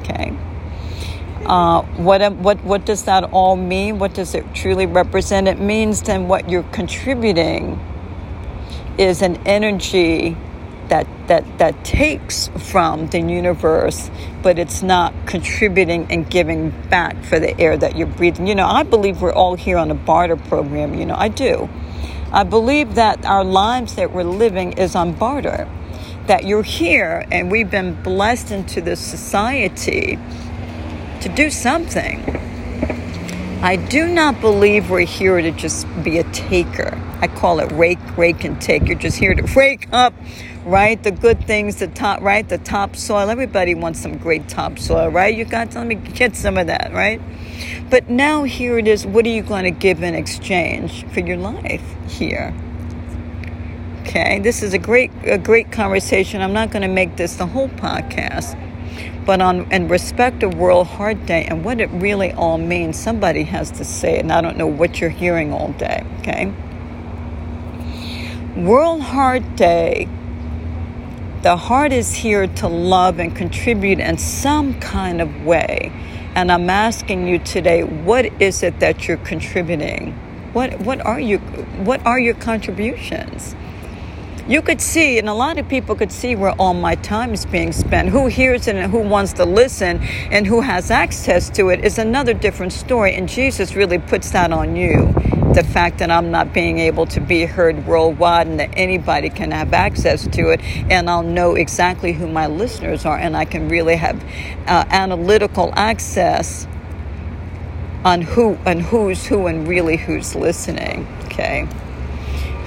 Okay. 0.00 0.36
Uh, 1.46 1.82
what, 1.82 2.32
what, 2.32 2.62
what 2.64 2.84
does 2.84 3.04
that 3.04 3.24
all 3.32 3.56
mean? 3.56 3.98
What 3.98 4.14
does 4.14 4.34
it 4.34 4.52
truly 4.52 4.86
represent? 4.86 5.46
It 5.46 5.60
means 5.60 6.02
then 6.02 6.26
what 6.26 6.50
you're 6.50 6.64
contributing 6.64 7.80
is 8.98 9.22
an 9.22 9.36
energy 9.46 10.36
that 10.88 11.06
that 11.28 11.58
that 11.58 11.84
takes 11.84 12.48
from 12.58 13.06
the 13.08 13.20
universe 13.20 14.10
but 14.42 14.58
it's 14.58 14.82
not 14.82 15.12
contributing 15.26 16.06
and 16.10 16.28
giving 16.30 16.70
back 16.88 17.22
for 17.24 17.38
the 17.38 17.58
air 17.60 17.76
that 17.76 17.96
you're 17.96 18.06
breathing 18.06 18.46
you 18.46 18.54
know 18.54 18.66
i 18.66 18.82
believe 18.82 19.20
we're 19.20 19.32
all 19.32 19.54
here 19.54 19.76
on 19.76 19.90
a 19.90 19.94
barter 19.94 20.36
program 20.36 20.94
you 20.94 21.04
know 21.04 21.16
i 21.16 21.28
do 21.28 21.68
i 22.32 22.42
believe 22.42 22.94
that 22.94 23.24
our 23.24 23.44
lives 23.44 23.94
that 23.96 24.12
we're 24.12 24.22
living 24.22 24.72
is 24.72 24.94
on 24.94 25.12
barter 25.12 25.68
that 26.26 26.44
you're 26.44 26.62
here 26.62 27.26
and 27.30 27.50
we've 27.50 27.70
been 27.70 28.00
blessed 28.02 28.50
into 28.50 28.80
this 28.80 29.00
society 29.00 30.18
to 31.20 31.28
do 31.28 31.50
something 31.50 32.38
I 33.60 33.74
do 33.74 34.06
not 34.06 34.40
believe 34.40 34.88
we're 34.88 35.00
here 35.00 35.40
to 35.40 35.50
just 35.50 35.84
be 36.04 36.18
a 36.18 36.24
taker. 36.32 36.96
I 37.20 37.26
call 37.26 37.58
it 37.58 37.72
rake, 37.72 37.98
rake, 38.16 38.44
and 38.44 38.60
take. 38.60 38.86
You're 38.86 38.96
just 38.96 39.18
here 39.18 39.34
to 39.34 39.42
rake 39.56 39.88
up 39.92 40.14
right? 40.68 41.02
The 41.02 41.10
good 41.10 41.46
things, 41.46 41.76
the 41.76 41.88
top, 41.88 42.20
right? 42.20 42.46
The 42.46 42.58
topsoil. 42.58 43.30
Everybody 43.30 43.74
wants 43.74 44.00
some 44.00 44.18
great 44.18 44.48
topsoil, 44.48 45.08
right? 45.08 45.34
You 45.34 45.44
got 45.44 45.70
to 45.72 45.78
let 45.78 45.86
me 45.86 45.94
get 45.94 46.36
some 46.36 46.58
of 46.58 46.66
that, 46.66 46.92
right? 46.92 47.20
But 47.90 48.10
now 48.10 48.44
here 48.44 48.78
it 48.78 48.86
is. 48.86 49.06
What 49.06 49.24
are 49.24 49.30
you 49.30 49.42
going 49.42 49.64
to 49.64 49.70
give 49.70 50.02
in 50.02 50.14
exchange 50.14 51.06
for 51.12 51.20
your 51.20 51.38
life 51.38 51.82
here? 52.08 52.54
Okay, 54.02 54.38
this 54.40 54.62
is 54.62 54.74
a 54.74 54.78
great, 54.78 55.10
a 55.24 55.38
great 55.38 55.72
conversation. 55.72 56.42
I'm 56.42 56.52
not 56.52 56.70
going 56.70 56.82
to 56.82 56.88
make 56.88 57.16
this 57.16 57.36
the 57.36 57.46
whole 57.46 57.68
podcast, 57.68 58.56
but 59.24 59.40
on 59.40 59.70
in 59.72 59.88
respect 59.88 60.42
of 60.42 60.54
World 60.54 60.86
Heart 60.86 61.26
Day 61.26 61.44
and 61.44 61.64
what 61.64 61.80
it 61.80 61.90
really 61.90 62.32
all 62.32 62.58
means, 62.58 62.98
somebody 62.98 63.42
has 63.44 63.70
to 63.72 63.84
say 63.84 64.16
it, 64.16 64.20
and 64.20 64.32
I 64.32 64.40
don't 64.40 64.56
know 64.56 64.66
what 64.66 65.00
you're 65.00 65.10
hearing 65.10 65.52
all 65.52 65.72
day. 65.72 66.04
Okay. 66.20 66.54
World 68.56 69.02
Heart 69.02 69.56
Day 69.56 70.08
the 71.48 71.56
heart 71.56 71.94
is 71.94 72.12
here 72.12 72.46
to 72.46 72.68
love 72.68 73.18
and 73.18 73.34
contribute 73.34 74.00
in 74.00 74.18
some 74.18 74.78
kind 74.80 75.22
of 75.22 75.46
way. 75.46 75.90
And 76.34 76.52
I'm 76.52 76.68
asking 76.68 77.26
you 77.26 77.38
today, 77.38 77.84
what 77.84 78.26
is 78.38 78.62
it 78.62 78.80
that 78.80 79.08
you're 79.08 79.16
contributing? 79.16 80.12
What 80.52 80.78
what 80.80 81.00
are 81.00 81.18
you 81.18 81.38
what 81.88 82.04
are 82.04 82.20
your 82.20 82.34
contributions? 82.34 83.54
You 84.48 84.62
could 84.62 84.80
see, 84.80 85.18
and 85.18 85.28
a 85.28 85.34
lot 85.34 85.58
of 85.58 85.68
people 85.68 85.94
could 85.94 86.10
see 86.10 86.34
where 86.34 86.52
all 86.52 86.72
my 86.72 86.94
time 86.94 87.34
is 87.34 87.44
being 87.44 87.70
spent. 87.70 88.08
Who 88.08 88.28
hears 88.28 88.66
it 88.66 88.76
and 88.76 88.90
who 88.90 89.00
wants 89.00 89.34
to 89.34 89.44
listen 89.44 89.98
and 90.30 90.46
who 90.46 90.62
has 90.62 90.90
access 90.90 91.50
to 91.50 91.68
it 91.68 91.84
is 91.84 91.98
another 91.98 92.32
different 92.32 92.72
story. 92.72 93.14
And 93.14 93.28
Jesus 93.28 93.74
really 93.74 93.98
puts 93.98 94.30
that 94.30 94.50
on 94.50 94.74
you 94.74 95.12
the 95.52 95.62
fact 95.64 95.98
that 95.98 96.10
I'm 96.10 96.30
not 96.30 96.54
being 96.54 96.78
able 96.78 97.04
to 97.06 97.20
be 97.20 97.44
heard 97.44 97.86
worldwide 97.86 98.46
and 98.46 98.58
that 98.60 98.70
anybody 98.72 99.28
can 99.28 99.50
have 99.50 99.74
access 99.74 100.26
to 100.28 100.50
it, 100.50 100.60
and 100.90 101.10
I'll 101.10 101.22
know 101.22 101.54
exactly 101.54 102.12
who 102.12 102.28
my 102.28 102.46
listeners 102.46 103.04
are, 103.04 103.18
and 103.18 103.36
I 103.36 103.44
can 103.44 103.68
really 103.68 103.96
have 103.96 104.22
uh, 104.66 104.84
analytical 104.88 105.72
access 105.74 106.66
on 108.04 108.22
who 108.22 108.58
and 108.64 108.80
who's 108.80 109.26
who 109.26 109.46
and 109.46 109.66
really 109.66 109.96
who's 109.96 110.34
listening. 110.34 111.06
Okay, 111.24 111.66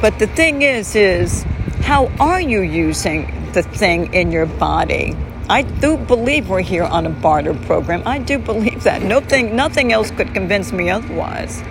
but 0.02 0.20
the 0.20 0.28
thing 0.28 0.64
is, 0.64 0.96
is 0.96 1.46
how 1.84 2.08
are 2.20 2.40
you 2.40 2.62
using 2.62 3.52
the 3.54 3.64
thing 3.64 4.14
in 4.14 4.32
your 4.32 4.46
body? 4.46 5.16
I 5.50 5.64
do 5.64 5.98
believe 5.98 6.50
we're 6.50 6.62
here 6.62 6.84
on 6.84 7.06
a 7.06 7.10
barter 7.10 7.54
program. 7.54 8.04
I 8.06 8.20
do 8.20 8.38
believe 8.40 8.84
that. 8.84 9.02
Nothing, 9.02 9.56
nothing 9.56 9.92
else 9.92 10.12
could 10.12 10.34
convince 10.34 10.72
me 10.72 10.90
otherwise. 10.90 11.62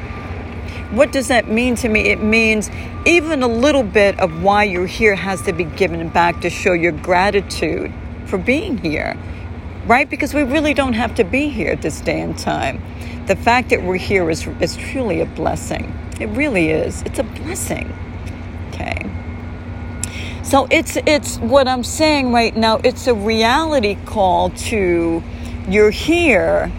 What 0.90 1.12
does 1.12 1.28
that 1.28 1.48
mean 1.48 1.76
to 1.76 1.88
me? 1.88 2.10
It 2.10 2.22
means 2.22 2.68
even 3.06 3.42
a 3.42 3.48
little 3.48 3.84
bit 3.84 4.18
of 4.18 4.42
why 4.42 4.64
you're 4.64 4.86
here 4.86 5.14
has 5.14 5.40
to 5.42 5.52
be 5.52 5.64
given 5.64 6.08
back 6.08 6.40
to 6.40 6.50
show 6.50 6.72
your 6.72 6.92
gratitude 6.92 7.92
for 8.26 8.36
being 8.36 8.76
here, 8.78 9.16
right? 9.86 10.10
Because 10.10 10.34
we 10.34 10.42
really 10.42 10.74
don't 10.74 10.94
have 10.94 11.14
to 11.14 11.24
be 11.24 11.48
here 11.48 11.70
at 11.70 11.82
this 11.82 12.00
day 12.00 12.20
and 12.20 12.36
time. 12.36 12.82
The 13.26 13.36
fact 13.36 13.70
that 13.70 13.82
we're 13.82 13.96
here 13.96 14.28
is, 14.28 14.46
is 14.60 14.76
truly 14.76 15.20
a 15.20 15.26
blessing. 15.26 15.96
It 16.20 16.26
really 16.30 16.70
is. 16.70 17.02
It's 17.02 17.20
a 17.20 17.22
blessing. 17.22 17.96
So 20.50 20.66
it's 20.68 20.96
it's 21.06 21.38
what 21.38 21.68
I'm 21.68 21.84
saying 21.84 22.32
right 22.32 22.56
now. 22.56 22.80
It's 22.82 23.06
a 23.06 23.14
reality 23.14 23.96
call 24.04 24.50
to 24.50 25.22
you're 25.68 25.92
here 25.92 26.72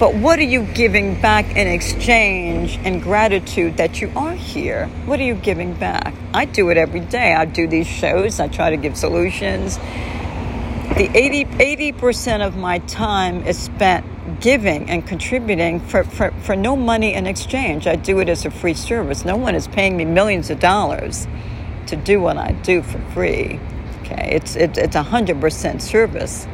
but 0.00 0.16
what 0.16 0.40
are 0.40 0.42
you 0.42 0.64
giving 0.74 1.20
back 1.20 1.54
in 1.54 1.68
exchange 1.68 2.80
and 2.82 3.00
gratitude 3.00 3.76
that 3.76 4.00
you 4.00 4.10
are 4.16 4.34
here? 4.34 4.88
What 5.06 5.20
are 5.20 5.22
you 5.22 5.36
giving 5.36 5.74
back? 5.74 6.12
I 6.32 6.46
do 6.46 6.70
it 6.70 6.76
every 6.76 6.98
day. 6.98 7.32
I 7.32 7.44
do 7.44 7.68
these 7.68 7.86
shows, 7.86 8.40
I 8.40 8.48
try 8.48 8.70
to 8.70 8.76
give 8.76 8.96
solutions. 8.96 9.76
The 10.96 11.08
80, 11.14 11.92
percent 11.92 12.42
of 12.42 12.56
my 12.56 12.78
time 12.80 13.46
is 13.46 13.56
spent 13.56 14.04
giving 14.40 14.90
and 14.90 15.06
contributing 15.06 15.78
for, 15.78 16.02
for, 16.02 16.32
for 16.42 16.56
no 16.56 16.74
money 16.74 17.14
in 17.14 17.28
exchange. 17.28 17.86
I 17.86 17.94
do 17.94 18.18
it 18.18 18.28
as 18.28 18.44
a 18.44 18.50
free 18.50 18.74
service. 18.74 19.24
No 19.24 19.36
one 19.36 19.54
is 19.54 19.68
paying 19.68 19.96
me 19.96 20.04
millions 20.04 20.50
of 20.50 20.58
dollars 20.58 21.28
to 21.88 21.96
do 21.96 22.20
what 22.20 22.36
I 22.36 22.52
do 22.52 22.82
for 22.82 22.98
free. 23.12 23.60
Okay, 24.02 24.30
it's, 24.32 24.56
it, 24.56 24.76
it's 24.76 24.96
100% 24.96 25.80
service 25.80 26.46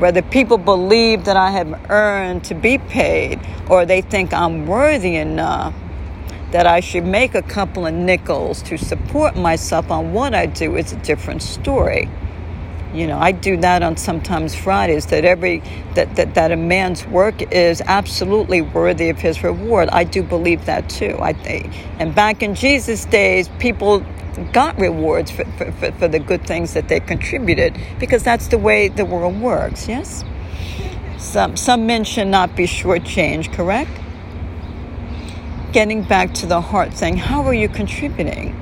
whether 0.00 0.22
people 0.22 0.56
believe 0.56 1.26
that 1.26 1.36
I 1.36 1.50
have 1.50 1.90
earned 1.90 2.44
to 2.44 2.54
be 2.54 2.78
paid 2.78 3.38
or 3.68 3.84
they 3.84 4.00
think 4.00 4.32
I'm 4.32 4.66
worthy 4.66 5.14
enough 5.16 5.74
that 6.52 6.66
I 6.66 6.80
should 6.80 7.04
make 7.04 7.34
a 7.34 7.42
couple 7.42 7.86
of 7.86 7.92
nickels 7.92 8.62
to 8.62 8.78
support 8.78 9.36
myself 9.36 9.90
on 9.90 10.14
what 10.14 10.34
I 10.34 10.46
do 10.46 10.76
is 10.76 10.92
a 10.92 10.96
different 10.96 11.42
story. 11.42 12.08
You 12.92 13.06
know, 13.06 13.18
I 13.18 13.32
do 13.32 13.56
that 13.58 13.82
on 13.82 13.96
sometimes 13.96 14.54
Fridays 14.54 15.06
that 15.06 15.24
every 15.24 15.62
that, 15.94 16.16
that, 16.16 16.34
that 16.34 16.50
a 16.50 16.56
man's 16.56 17.06
work 17.06 17.40
is 17.52 17.80
absolutely 17.86 18.62
worthy 18.62 19.10
of 19.10 19.18
his 19.18 19.42
reward. 19.44 19.88
I 19.90 20.04
do 20.04 20.22
believe 20.22 20.64
that 20.66 20.88
too. 20.88 21.16
I 21.20 21.32
think. 21.32 21.72
And 22.00 22.14
back 22.14 22.42
in 22.42 22.54
Jesus' 22.54 23.04
days, 23.04 23.48
people 23.58 24.04
got 24.52 24.78
rewards 24.78 25.30
for, 25.30 25.44
for, 25.52 25.70
for, 25.72 25.92
for 25.92 26.08
the 26.08 26.18
good 26.18 26.46
things 26.46 26.74
that 26.74 26.88
they 26.88 27.00
contributed 27.00 27.76
because 27.98 28.22
that's 28.22 28.48
the 28.48 28.58
way 28.58 28.88
the 28.88 29.04
world 29.04 29.40
works, 29.40 29.88
yes? 29.88 30.24
Some, 31.18 31.56
some 31.56 31.86
men 31.86 32.04
should 32.04 32.28
not 32.28 32.56
be 32.56 32.64
shortchanged, 32.64 33.52
correct? 33.52 33.90
Getting 35.72 36.02
back 36.02 36.34
to 36.34 36.46
the 36.46 36.60
heart 36.60 36.92
thing, 36.92 37.16
how 37.16 37.42
are 37.44 37.54
you 37.54 37.68
contributing? 37.68 38.56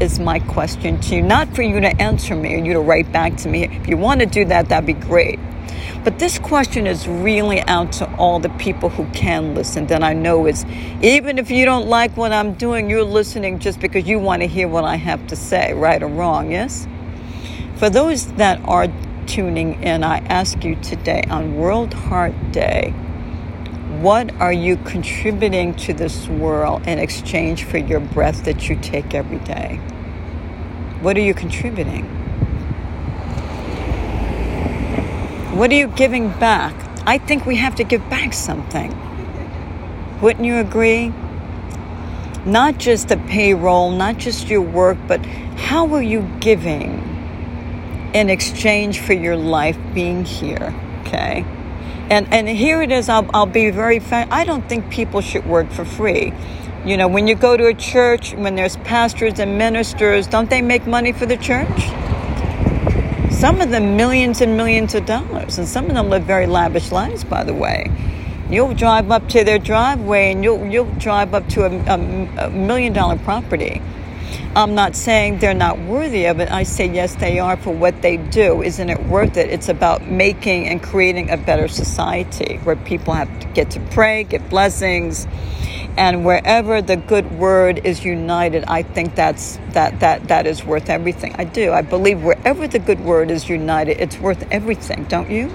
Is 0.00 0.20
my 0.20 0.38
question 0.38 1.00
to 1.00 1.16
you. 1.16 1.22
Not 1.22 1.56
for 1.56 1.62
you 1.62 1.80
to 1.80 2.00
answer 2.00 2.36
me 2.36 2.54
or 2.54 2.58
you 2.58 2.72
to 2.74 2.80
write 2.80 3.10
back 3.10 3.36
to 3.38 3.48
me. 3.48 3.64
If 3.64 3.88
you 3.88 3.96
want 3.96 4.20
to 4.20 4.26
do 4.26 4.44
that, 4.44 4.68
that'd 4.68 4.86
be 4.86 4.92
great. 4.92 5.40
But 6.04 6.20
this 6.20 6.38
question 6.38 6.86
is 6.86 7.08
really 7.08 7.62
out 7.62 7.90
to 7.94 8.08
all 8.14 8.38
the 8.38 8.48
people 8.50 8.90
who 8.90 9.06
can 9.10 9.56
listen. 9.56 9.88
That 9.88 10.04
I 10.04 10.12
know 10.12 10.46
is, 10.46 10.64
even 11.02 11.36
if 11.36 11.50
you 11.50 11.64
don't 11.64 11.88
like 11.88 12.16
what 12.16 12.32
I'm 12.32 12.54
doing, 12.54 12.88
you're 12.88 13.02
listening 13.02 13.58
just 13.58 13.80
because 13.80 14.06
you 14.06 14.20
want 14.20 14.42
to 14.42 14.46
hear 14.46 14.68
what 14.68 14.84
I 14.84 14.94
have 14.94 15.26
to 15.26 15.36
say, 15.36 15.72
right 15.74 16.00
or 16.00 16.06
wrong, 16.06 16.52
yes? 16.52 16.86
For 17.74 17.90
those 17.90 18.30
that 18.34 18.60
are 18.66 18.86
tuning 19.26 19.82
in, 19.82 20.04
I 20.04 20.18
ask 20.18 20.62
you 20.62 20.76
today 20.76 21.24
on 21.28 21.56
World 21.56 21.92
Heart 21.92 22.52
Day, 22.52 22.94
what 24.00 24.32
are 24.40 24.52
you 24.52 24.76
contributing 24.76 25.74
to 25.74 25.92
this 25.92 26.28
world 26.28 26.86
in 26.86 27.00
exchange 27.00 27.64
for 27.64 27.78
your 27.78 27.98
breath 27.98 28.44
that 28.44 28.68
you 28.68 28.76
take 28.76 29.12
every 29.12 29.40
day? 29.40 29.76
What 31.00 31.16
are 31.16 31.20
you 31.20 31.34
contributing? 31.34 32.04
What 35.56 35.72
are 35.72 35.74
you 35.74 35.88
giving 35.88 36.28
back? 36.28 36.74
I 37.08 37.18
think 37.18 37.44
we 37.44 37.56
have 37.56 37.74
to 37.76 37.84
give 37.84 38.08
back 38.08 38.34
something. 38.34 38.96
Wouldn't 40.20 40.44
you 40.44 40.58
agree? 40.58 41.12
Not 42.46 42.78
just 42.78 43.08
the 43.08 43.16
payroll, 43.16 43.90
not 43.90 44.18
just 44.18 44.48
your 44.48 44.62
work, 44.62 44.98
but 45.08 45.26
how 45.26 45.92
are 45.94 46.02
you 46.02 46.22
giving 46.38 47.02
in 48.14 48.30
exchange 48.30 49.00
for 49.00 49.12
your 49.12 49.36
life 49.36 49.76
being 49.92 50.24
here? 50.24 50.72
Okay. 51.00 51.44
And, 52.10 52.32
and 52.32 52.48
here 52.48 52.80
it 52.80 52.90
is, 52.90 53.08
I'll, 53.08 53.28
I'll 53.34 53.46
be 53.46 53.70
very 53.70 53.98
frank. 53.98 54.32
I 54.32 54.44
don't 54.44 54.66
think 54.68 54.90
people 54.90 55.20
should 55.20 55.44
work 55.44 55.70
for 55.70 55.84
free. 55.84 56.32
You 56.84 56.96
know, 56.96 57.06
when 57.06 57.26
you 57.26 57.34
go 57.34 57.56
to 57.56 57.66
a 57.66 57.74
church, 57.74 58.32
when 58.34 58.54
there's 58.54 58.76
pastors 58.78 59.38
and 59.38 59.58
ministers, 59.58 60.26
don't 60.26 60.48
they 60.48 60.62
make 60.62 60.86
money 60.86 61.12
for 61.12 61.26
the 61.26 61.36
church? 61.36 61.68
Some 63.30 63.60
of 63.60 63.70
them 63.70 63.96
millions 63.96 64.40
and 64.40 64.56
millions 64.56 64.94
of 64.94 65.04
dollars, 65.04 65.58
and 65.58 65.68
some 65.68 65.86
of 65.86 65.94
them 65.94 66.08
live 66.08 66.24
very 66.24 66.46
lavish 66.46 66.90
lives, 66.90 67.24
by 67.24 67.44
the 67.44 67.52
way. 67.52 67.90
You'll 68.50 68.74
drive 68.74 69.10
up 69.10 69.28
to 69.28 69.44
their 69.44 69.58
driveway 69.58 70.32
and 70.32 70.42
you'll, 70.42 70.66
you'll 70.66 70.90
drive 70.94 71.34
up 71.34 71.46
to 71.50 71.66
a, 71.66 71.70
a, 71.70 72.46
a 72.46 72.50
million 72.50 72.94
dollar 72.94 73.18
property. 73.18 73.82
I'm 74.56 74.74
not 74.74 74.96
saying 74.96 75.38
they're 75.38 75.54
not 75.54 75.78
worthy 75.78 76.26
of 76.26 76.40
it. 76.40 76.50
I 76.50 76.64
say 76.64 76.86
yes, 76.86 77.14
they 77.16 77.38
are 77.38 77.56
for 77.56 77.74
what 77.74 78.02
they 78.02 78.16
do. 78.16 78.62
Isn't 78.62 78.90
it 78.90 79.04
worth 79.04 79.36
it? 79.36 79.50
It's 79.50 79.68
about 79.68 80.10
making 80.10 80.66
and 80.68 80.82
creating 80.82 81.30
a 81.30 81.36
better 81.36 81.68
society 81.68 82.56
where 82.64 82.76
people 82.76 83.14
have 83.14 83.40
to 83.40 83.46
get 83.48 83.70
to 83.72 83.80
pray, 83.90 84.24
get 84.24 84.48
blessings, 84.50 85.26
and 85.98 86.24
wherever 86.24 86.80
the 86.80 86.96
good 86.96 87.28
word 87.32 87.84
is 87.84 88.04
united 88.04 88.64
i 88.68 88.82
think 88.82 89.16
that's 89.16 89.58
that 89.70 89.98
that 89.98 90.28
that 90.28 90.46
is 90.46 90.64
worth 90.64 90.88
everything 90.88 91.34
i 91.38 91.44
do 91.44 91.72
i 91.72 91.82
believe 91.82 92.22
wherever 92.22 92.68
the 92.68 92.78
good 92.78 93.00
word 93.00 93.32
is 93.32 93.48
united 93.48 94.00
it's 94.00 94.16
worth 94.18 94.46
everything 94.52 95.02
don't 95.04 95.28
you 95.28 95.50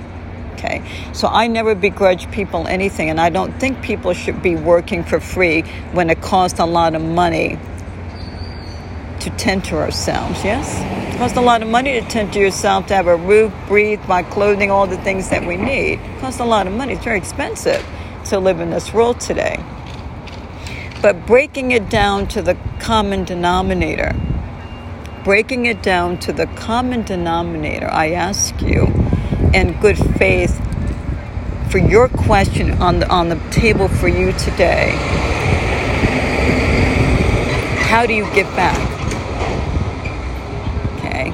okay 0.53 0.83
so 1.13 1.29
i 1.29 1.47
never 1.47 1.73
begrudge 1.73 2.29
people 2.31 2.67
anything 2.67 3.09
and 3.09 3.21
i 3.21 3.29
don't 3.29 3.57
think 3.57 3.81
people 3.81 4.13
should 4.13 4.41
be 4.41 4.55
working 4.55 5.01
for 5.01 5.19
free 5.19 5.61
when 5.93 6.09
it 6.09 6.21
costs 6.21 6.59
a 6.59 6.65
lot 6.65 6.93
of 6.93 7.01
money 7.01 7.57
to 9.23 9.29
tend 9.31 9.65
to 9.65 9.77
ourselves 9.77 10.43
yes? 10.43 10.79
It 11.13 11.17
costs 11.17 11.37
a 11.37 11.41
lot 11.41 11.61
of 11.61 11.69
money 11.69 11.99
to 11.99 12.07
tend 12.07 12.33
to 12.33 12.39
yourself 12.39 12.87
to 12.87 12.95
have 12.95 13.07
a 13.07 13.15
roof 13.15 13.53
breathe 13.67 13.99
buy 14.07 14.23
clothing 14.23 14.69
all 14.69 14.87
the 14.87 14.97
things 14.97 15.29
that 15.29 15.45
we 15.45 15.57
need. 15.57 15.99
It 15.99 16.19
costs 16.19 16.39
a 16.39 16.45
lot 16.45 16.67
of 16.67 16.73
money. 16.73 16.93
It's 16.93 17.03
very 17.03 17.17
expensive 17.17 17.85
to 18.25 18.39
live 18.39 18.59
in 18.59 18.69
this 18.69 18.93
world 18.93 19.19
today. 19.19 19.63
But 21.01 21.25
breaking 21.25 21.71
it 21.71 21.89
down 21.89 22.27
to 22.27 22.41
the 22.41 22.57
common 22.79 23.25
denominator, 23.25 24.15
breaking 25.23 25.65
it 25.65 25.81
down 25.81 26.17
to 26.19 26.33
the 26.33 26.45
common 26.47 27.03
denominator, 27.03 27.89
I 27.89 28.11
ask 28.11 28.61
you, 28.61 28.87
in 29.53 29.77
good 29.81 29.97
faith, 29.97 30.59
for 31.69 31.77
your 31.77 32.07
question 32.07 32.71
on 32.81 32.99
the, 32.99 33.09
on 33.09 33.29
the 33.29 33.39
table 33.51 33.87
for 33.87 34.07
you 34.07 34.31
today, 34.33 34.91
how 37.89 38.05
do 38.05 38.13
you 38.13 38.23
give 38.33 38.47
back? 38.55 38.79
Okay. 40.97 41.31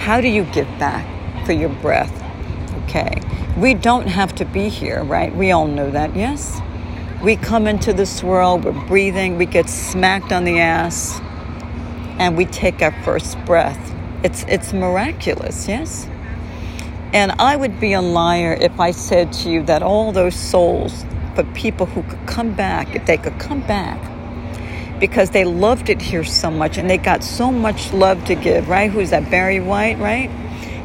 How 0.00 0.20
do 0.20 0.28
you 0.28 0.44
give 0.44 0.66
back 0.78 1.06
for 1.46 1.52
your 1.52 1.68
breath? 1.68 2.12
Okay. 2.84 3.20
We 3.56 3.74
don't 3.74 4.08
have 4.08 4.34
to 4.36 4.44
be 4.44 4.68
here, 4.68 5.04
right? 5.04 5.34
We 5.34 5.52
all 5.52 5.68
know 5.68 5.90
that, 5.90 6.16
yes? 6.16 6.60
we 7.22 7.36
come 7.36 7.66
into 7.66 7.92
this 7.92 8.22
world, 8.22 8.64
we're 8.64 8.86
breathing, 8.86 9.36
we 9.36 9.44
get 9.44 9.68
smacked 9.68 10.32
on 10.32 10.44
the 10.44 10.58
ass, 10.58 11.20
and 12.18 12.34
we 12.34 12.46
take 12.46 12.80
our 12.80 12.92
first 13.02 13.42
breath. 13.44 13.94
It's, 14.24 14.44
it's 14.44 14.72
miraculous, 14.72 15.68
yes? 15.68 16.06
And 17.12 17.32
I 17.32 17.56
would 17.56 17.78
be 17.78 17.92
a 17.92 18.00
liar 18.00 18.54
if 18.54 18.80
I 18.80 18.90
said 18.92 19.32
to 19.34 19.50
you 19.50 19.62
that 19.64 19.82
all 19.82 20.12
those 20.12 20.34
souls, 20.34 21.04
for 21.34 21.44
people 21.52 21.86
who 21.86 22.02
could 22.02 22.26
come 22.26 22.54
back, 22.54 22.94
if 22.96 23.04
they 23.04 23.18
could 23.18 23.38
come 23.38 23.60
back, 23.60 24.00
because 25.00 25.30
they 25.30 25.44
loved 25.44 25.88
it 25.88 26.00
here 26.00 26.22
so 26.22 26.50
much 26.50 26.76
and 26.76 26.88
they 26.88 26.98
got 26.98 27.24
so 27.24 27.50
much 27.50 27.92
love 27.92 28.24
to 28.26 28.34
give, 28.34 28.68
right? 28.68 28.90
Who's 28.90 29.10
that? 29.10 29.30
Barry 29.30 29.58
White, 29.58 29.98
right? 29.98 30.30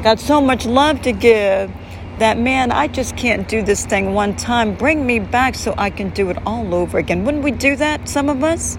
Got 0.02 0.20
so 0.20 0.42
much 0.42 0.66
love 0.66 1.02
to 1.02 1.12
give 1.12 1.72
that 2.20 2.38
man, 2.38 2.72
I 2.72 2.88
just 2.88 3.18
can't 3.18 3.48
do 3.48 3.62
this 3.62 3.86
thing 3.86 4.14
one 4.14 4.36
time. 4.36 4.76
Bring 4.76 5.06
me 5.06 5.20
back 5.20 5.56
so 5.56 5.76
I 5.78 5.90
can 5.90 6.10
do 6.12 6.30
it 6.30 6.38
all 6.46 6.74
over 6.74 6.98
again. 6.98 7.26
Wouldn't 7.26 7.44
we 7.44 7.52
do 7.52 7.76
that, 7.76 8.08
some 8.08 8.30
of 8.30 8.44
us? 8.44 8.78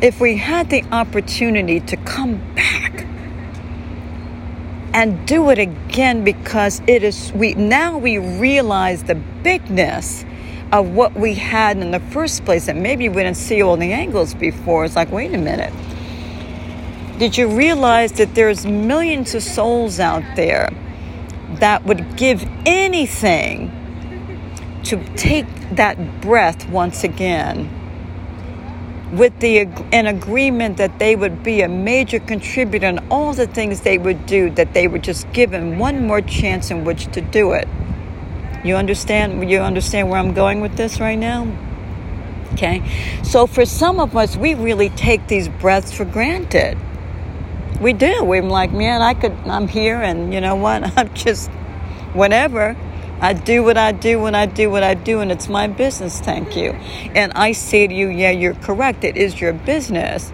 If 0.00 0.20
we 0.20 0.36
had 0.36 0.70
the 0.70 0.84
opportunity 0.92 1.80
to 1.80 1.96
come 1.96 2.40
back 2.54 3.04
and 4.94 5.26
do 5.26 5.50
it 5.50 5.58
again 5.58 6.22
because 6.22 6.82
it 6.86 7.02
is 7.02 7.32
we 7.32 7.54
now 7.54 7.96
we 7.96 8.18
realize 8.18 9.04
the 9.04 9.14
bigness 9.14 10.24
of 10.72 10.88
what 10.88 11.14
we 11.14 11.34
had 11.34 11.76
in 11.76 11.90
the 11.90 12.00
first 12.00 12.44
place 12.46 12.66
and 12.66 12.82
maybe 12.82 13.08
we 13.08 13.22
didn't 13.22 13.36
see 13.36 13.62
all 13.62 13.76
the 13.76 13.92
angles 13.92 14.34
before. 14.34 14.84
It's 14.84 14.96
like 14.96 15.12
wait 15.12 15.32
a 15.34 15.38
minute. 15.38 15.72
Did 17.18 17.36
you 17.36 17.46
realize 17.48 18.12
that 18.12 18.34
there's 18.34 18.66
millions 18.66 19.34
of 19.34 19.42
souls 19.42 20.00
out 20.00 20.24
there 20.34 20.70
that 21.60 21.84
would 21.84 22.16
give 22.16 22.48
anything 22.64 23.70
to 24.84 24.96
take 25.14 25.46
that 25.72 26.20
breath 26.22 26.68
once 26.68 27.04
again 27.04 27.78
with 29.12 29.38
the 29.40 29.60
an 29.92 30.06
agreement 30.06 30.78
that 30.78 30.98
they 30.98 31.14
would 31.14 31.42
be 31.42 31.60
a 31.60 31.68
major 31.68 32.18
contributor 32.18 32.86
in 32.86 32.98
all 33.10 33.34
the 33.34 33.46
things 33.46 33.82
they 33.82 33.98
would 33.98 34.24
do 34.24 34.48
that 34.50 34.72
they 34.72 34.88
were 34.88 34.98
just 34.98 35.30
given 35.32 35.78
one 35.78 36.06
more 36.06 36.22
chance 36.22 36.70
in 36.70 36.82
which 36.84 37.06
to 37.12 37.20
do 37.20 37.52
it 37.52 37.68
you 38.64 38.76
understand 38.76 39.50
you 39.50 39.60
understand 39.60 40.08
where 40.08 40.18
i'm 40.18 40.34
going 40.34 40.60
with 40.60 40.76
this 40.76 41.00
right 41.00 41.18
now 41.18 41.46
okay 42.52 42.82
so 43.22 43.46
for 43.46 43.64
some 43.64 43.98
of 43.98 44.16
us 44.16 44.36
we 44.36 44.54
really 44.54 44.90
take 44.90 45.26
these 45.28 45.48
breaths 45.48 45.92
for 45.92 46.04
granted 46.04 46.78
we 47.82 47.92
do. 47.92 48.22
We're 48.22 48.42
like, 48.42 48.72
man, 48.72 49.02
I 49.02 49.14
could, 49.14 49.32
I'm 49.44 49.66
here, 49.66 50.00
and 50.00 50.32
you 50.32 50.40
know 50.40 50.54
what? 50.54 50.84
I'm 50.96 51.12
just, 51.14 51.50
whatever. 52.14 52.76
I 53.22 53.34
do 53.34 53.62
what 53.62 53.78
I 53.78 53.92
do 53.92 54.18
when 54.18 54.34
I 54.34 54.46
do 54.46 54.68
what 54.68 54.82
I 54.82 54.94
do, 54.94 55.20
and 55.20 55.30
it's 55.30 55.48
my 55.48 55.68
business, 55.68 56.20
thank 56.20 56.56
you. 56.56 56.72
And 57.14 57.32
I 57.34 57.52
say 57.52 57.86
to 57.86 57.94
you, 57.94 58.08
yeah, 58.08 58.32
you're 58.32 58.54
correct. 58.54 59.04
It 59.04 59.16
is 59.16 59.40
your 59.40 59.52
business. 59.52 60.32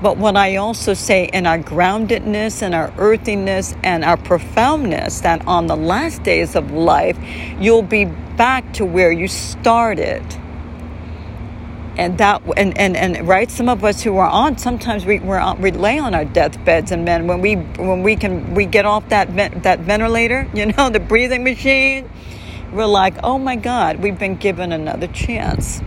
But 0.00 0.16
what 0.16 0.36
I 0.36 0.56
also 0.56 0.94
say 0.94 1.26
in 1.26 1.46
our 1.46 1.58
groundedness 1.58 2.62
and 2.62 2.74
our 2.74 2.92
earthiness 2.96 3.74
and 3.84 4.02
our 4.04 4.16
profoundness, 4.16 5.20
that 5.20 5.46
on 5.46 5.66
the 5.66 5.76
last 5.76 6.22
days 6.22 6.56
of 6.56 6.70
life, 6.70 7.18
you'll 7.58 7.82
be 7.82 8.06
back 8.06 8.72
to 8.72 8.86
where 8.86 9.12
you 9.12 9.28
started 9.28 10.24
and 12.00 12.18
that 12.18 12.42
and, 12.56 12.76
and 12.78 12.96
and 12.96 13.28
right 13.28 13.50
some 13.50 13.68
of 13.68 13.84
us 13.84 14.02
who 14.02 14.16
are 14.16 14.28
on 14.28 14.56
sometimes 14.56 15.04
we 15.04 15.18
we're 15.20 15.38
on, 15.38 15.60
we 15.60 15.70
lay 15.70 15.98
on 15.98 16.14
our 16.14 16.24
deathbeds 16.24 16.90
and 16.92 17.06
then 17.06 17.26
when 17.26 17.40
we 17.40 17.56
when 17.56 18.02
we 18.02 18.16
can 18.16 18.54
we 18.54 18.64
get 18.64 18.86
off 18.86 19.08
that 19.10 19.28
that 19.62 19.80
ventilator 19.80 20.48
you 20.54 20.66
know 20.66 20.90
the 20.90 21.00
breathing 21.00 21.44
machine 21.44 22.10
we're 22.72 22.86
like 22.86 23.14
oh 23.22 23.38
my 23.38 23.54
god 23.56 23.98
we've 23.98 24.18
been 24.18 24.36
given 24.36 24.72
another 24.72 25.06
chance. 25.08 25.80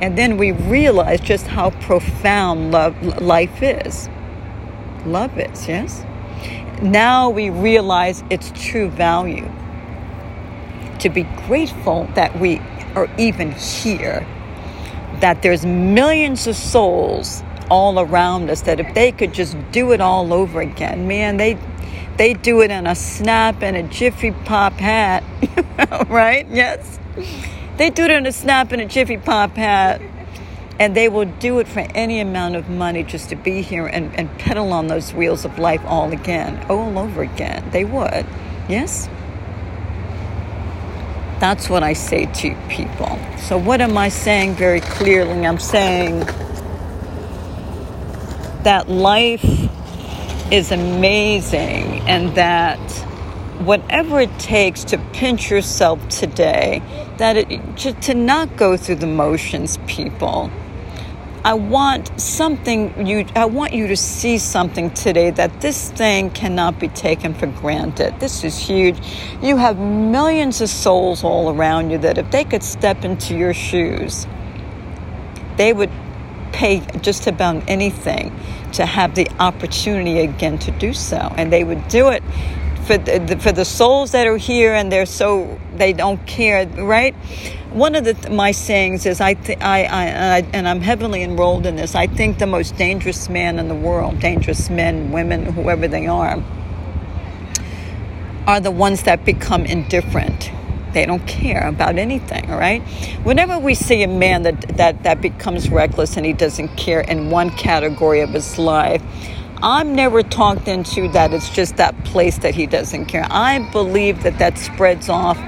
And 0.00 0.16
then 0.16 0.36
we 0.36 0.52
realize 0.52 1.20
just 1.20 1.46
how 1.46 1.70
profound 1.70 2.72
love 2.72 3.20
life 3.20 3.62
is. 3.62 4.08
Love 5.04 5.38
is 5.38 5.68
yes? 5.68 6.04
Now 6.82 7.30
we 7.30 7.50
realize 7.50 8.24
its 8.30 8.52
true 8.54 8.88
value. 8.88 9.50
To 11.00 11.08
be 11.08 11.24
grateful 11.46 12.08
that 12.14 12.38
we 12.40 12.58
are 12.94 13.10
even 13.18 13.52
here 13.52 14.26
that 15.20 15.42
there's 15.42 15.64
millions 15.64 16.46
of 16.46 16.56
souls 16.56 17.42
all 17.70 18.00
around 18.00 18.50
us 18.50 18.62
that 18.62 18.80
if 18.80 18.94
they 18.94 19.12
could 19.12 19.32
just 19.32 19.56
do 19.70 19.92
it 19.92 20.00
all 20.00 20.32
over 20.32 20.60
again, 20.60 21.06
man, 21.06 21.36
they 21.36 21.58
they 22.16 22.34
do 22.34 22.60
it 22.60 22.70
in 22.70 22.86
a 22.86 22.94
snap 22.94 23.62
and 23.62 23.76
a 23.76 23.82
jiffy 23.82 24.32
pop 24.32 24.74
hat, 24.74 25.24
right? 26.08 26.46
Yes. 26.50 26.98
They 27.78 27.88
do 27.88 28.04
it 28.04 28.10
in 28.10 28.26
a 28.26 28.32
snap 28.32 28.72
and 28.72 28.82
a 28.82 28.84
jiffy 28.84 29.16
pop 29.16 29.56
hat. 29.56 30.02
And 30.78 30.94
they 30.94 31.08
will 31.08 31.24
do 31.24 31.58
it 31.60 31.68
for 31.68 31.80
any 31.94 32.20
amount 32.20 32.56
of 32.56 32.68
money 32.68 33.04
just 33.04 33.30
to 33.30 33.36
be 33.36 33.62
here 33.62 33.86
and, 33.86 34.14
and 34.18 34.30
pedal 34.38 34.72
on 34.72 34.88
those 34.88 35.14
wheels 35.14 35.44
of 35.44 35.58
life 35.58 35.82
all 35.86 36.12
again, 36.12 36.62
all 36.70 36.98
over 36.98 37.22
again. 37.22 37.70
They 37.70 37.84
would. 37.84 38.26
Yes? 38.68 39.08
That's 41.40 41.70
what 41.70 41.82
I 41.82 41.94
say 41.94 42.26
to 42.26 42.54
people. 42.68 43.18
So, 43.38 43.56
what 43.56 43.80
am 43.80 43.96
I 43.96 44.10
saying 44.10 44.56
very 44.56 44.80
clearly? 44.80 45.46
I'm 45.46 45.58
saying 45.58 46.20
that 48.62 48.90
life 48.90 49.42
is 50.52 50.70
amazing 50.70 52.00
and 52.06 52.34
that 52.34 52.78
whatever 53.60 54.20
it 54.20 54.38
takes 54.38 54.84
to 54.84 54.98
pinch 55.14 55.50
yourself 55.50 56.06
today, 56.10 56.82
that 57.16 57.38
it, 57.38 57.76
to, 57.78 57.92
to 57.94 58.12
not 58.12 58.58
go 58.58 58.76
through 58.76 58.96
the 58.96 59.06
motions, 59.06 59.78
people. 59.86 60.50
I 61.42 61.54
want 61.54 62.20
something 62.20 63.06
you 63.06 63.24
I 63.34 63.46
want 63.46 63.72
you 63.72 63.86
to 63.86 63.96
see 63.96 64.36
something 64.36 64.90
today 64.90 65.30
that 65.30 65.62
this 65.62 65.90
thing 65.90 66.30
cannot 66.30 66.78
be 66.78 66.88
taken 66.88 67.32
for 67.32 67.46
granted. 67.46 68.20
This 68.20 68.44
is 68.44 68.58
huge. 68.58 68.98
You 69.40 69.56
have 69.56 69.78
millions 69.78 70.60
of 70.60 70.68
souls 70.68 71.24
all 71.24 71.54
around 71.54 71.90
you 71.90 71.98
that 71.98 72.18
if 72.18 72.30
they 72.30 72.44
could 72.44 72.62
step 72.62 73.04
into 73.04 73.34
your 73.34 73.54
shoes, 73.54 74.26
they 75.56 75.72
would 75.72 75.90
pay 76.52 76.80
just 77.00 77.26
about 77.26 77.62
anything 77.68 78.38
to 78.72 78.84
have 78.84 79.14
the 79.14 79.26
opportunity 79.38 80.18
again 80.18 80.58
to 80.58 80.70
do 80.72 80.92
so. 80.92 81.32
And 81.38 81.50
they 81.50 81.64
would 81.64 81.88
do 81.88 82.08
it 82.08 82.22
for 82.90 82.98
the, 82.98 83.38
for 83.38 83.52
the 83.52 83.64
souls 83.64 84.10
that 84.10 84.26
are 84.26 84.36
here 84.36 84.74
and 84.74 84.90
they're 84.90 85.06
so, 85.06 85.60
they 85.76 85.92
don't 85.92 86.26
care, 86.26 86.66
right? 86.66 87.14
One 87.72 87.94
of 87.94 88.04
the, 88.04 88.30
my 88.30 88.50
sayings 88.50 89.06
is, 89.06 89.20
I, 89.20 89.34
th- 89.34 89.58
I, 89.60 89.84
I, 89.84 90.04
I, 90.38 90.38
and 90.52 90.66
I'm 90.66 90.80
heavily 90.80 91.22
enrolled 91.22 91.66
in 91.66 91.76
this, 91.76 91.94
I 91.94 92.08
think 92.08 92.38
the 92.38 92.48
most 92.48 92.76
dangerous 92.76 93.28
man 93.28 93.60
in 93.60 93.68
the 93.68 93.76
world, 93.76 94.18
dangerous 94.18 94.68
men, 94.70 95.12
women, 95.12 95.44
whoever 95.44 95.86
they 95.86 96.08
are, 96.08 96.42
are 98.48 98.58
the 98.58 98.72
ones 98.72 99.04
that 99.04 99.24
become 99.24 99.66
indifferent 99.66 100.50
they 100.92 101.06
don't 101.06 101.24
care 101.28 101.68
about 101.68 101.98
anything, 101.98 102.50
right? 102.50 102.82
Whenever 103.22 103.60
we 103.60 103.76
see 103.76 104.02
a 104.02 104.08
man 104.08 104.42
that, 104.42 104.60
that, 104.76 105.04
that 105.04 105.20
becomes 105.20 105.70
reckless 105.70 106.16
and 106.16 106.26
he 106.26 106.32
doesn't 106.32 106.76
care 106.76 107.00
in 107.02 107.30
one 107.30 107.50
category 107.50 108.22
of 108.22 108.30
his 108.30 108.58
life, 108.58 109.00
I'm 109.62 109.94
never 109.94 110.22
talked 110.22 110.68
into 110.68 111.08
that 111.08 111.32
it's 111.32 111.50
just 111.50 111.76
that 111.76 112.04
place 112.04 112.38
that 112.38 112.54
he 112.54 112.66
doesn't 112.66 113.06
care. 113.06 113.26
I 113.30 113.58
believe 113.72 114.22
that 114.22 114.38
that 114.38 114.56
spreads 114.58 115.08
off 115.08 115.38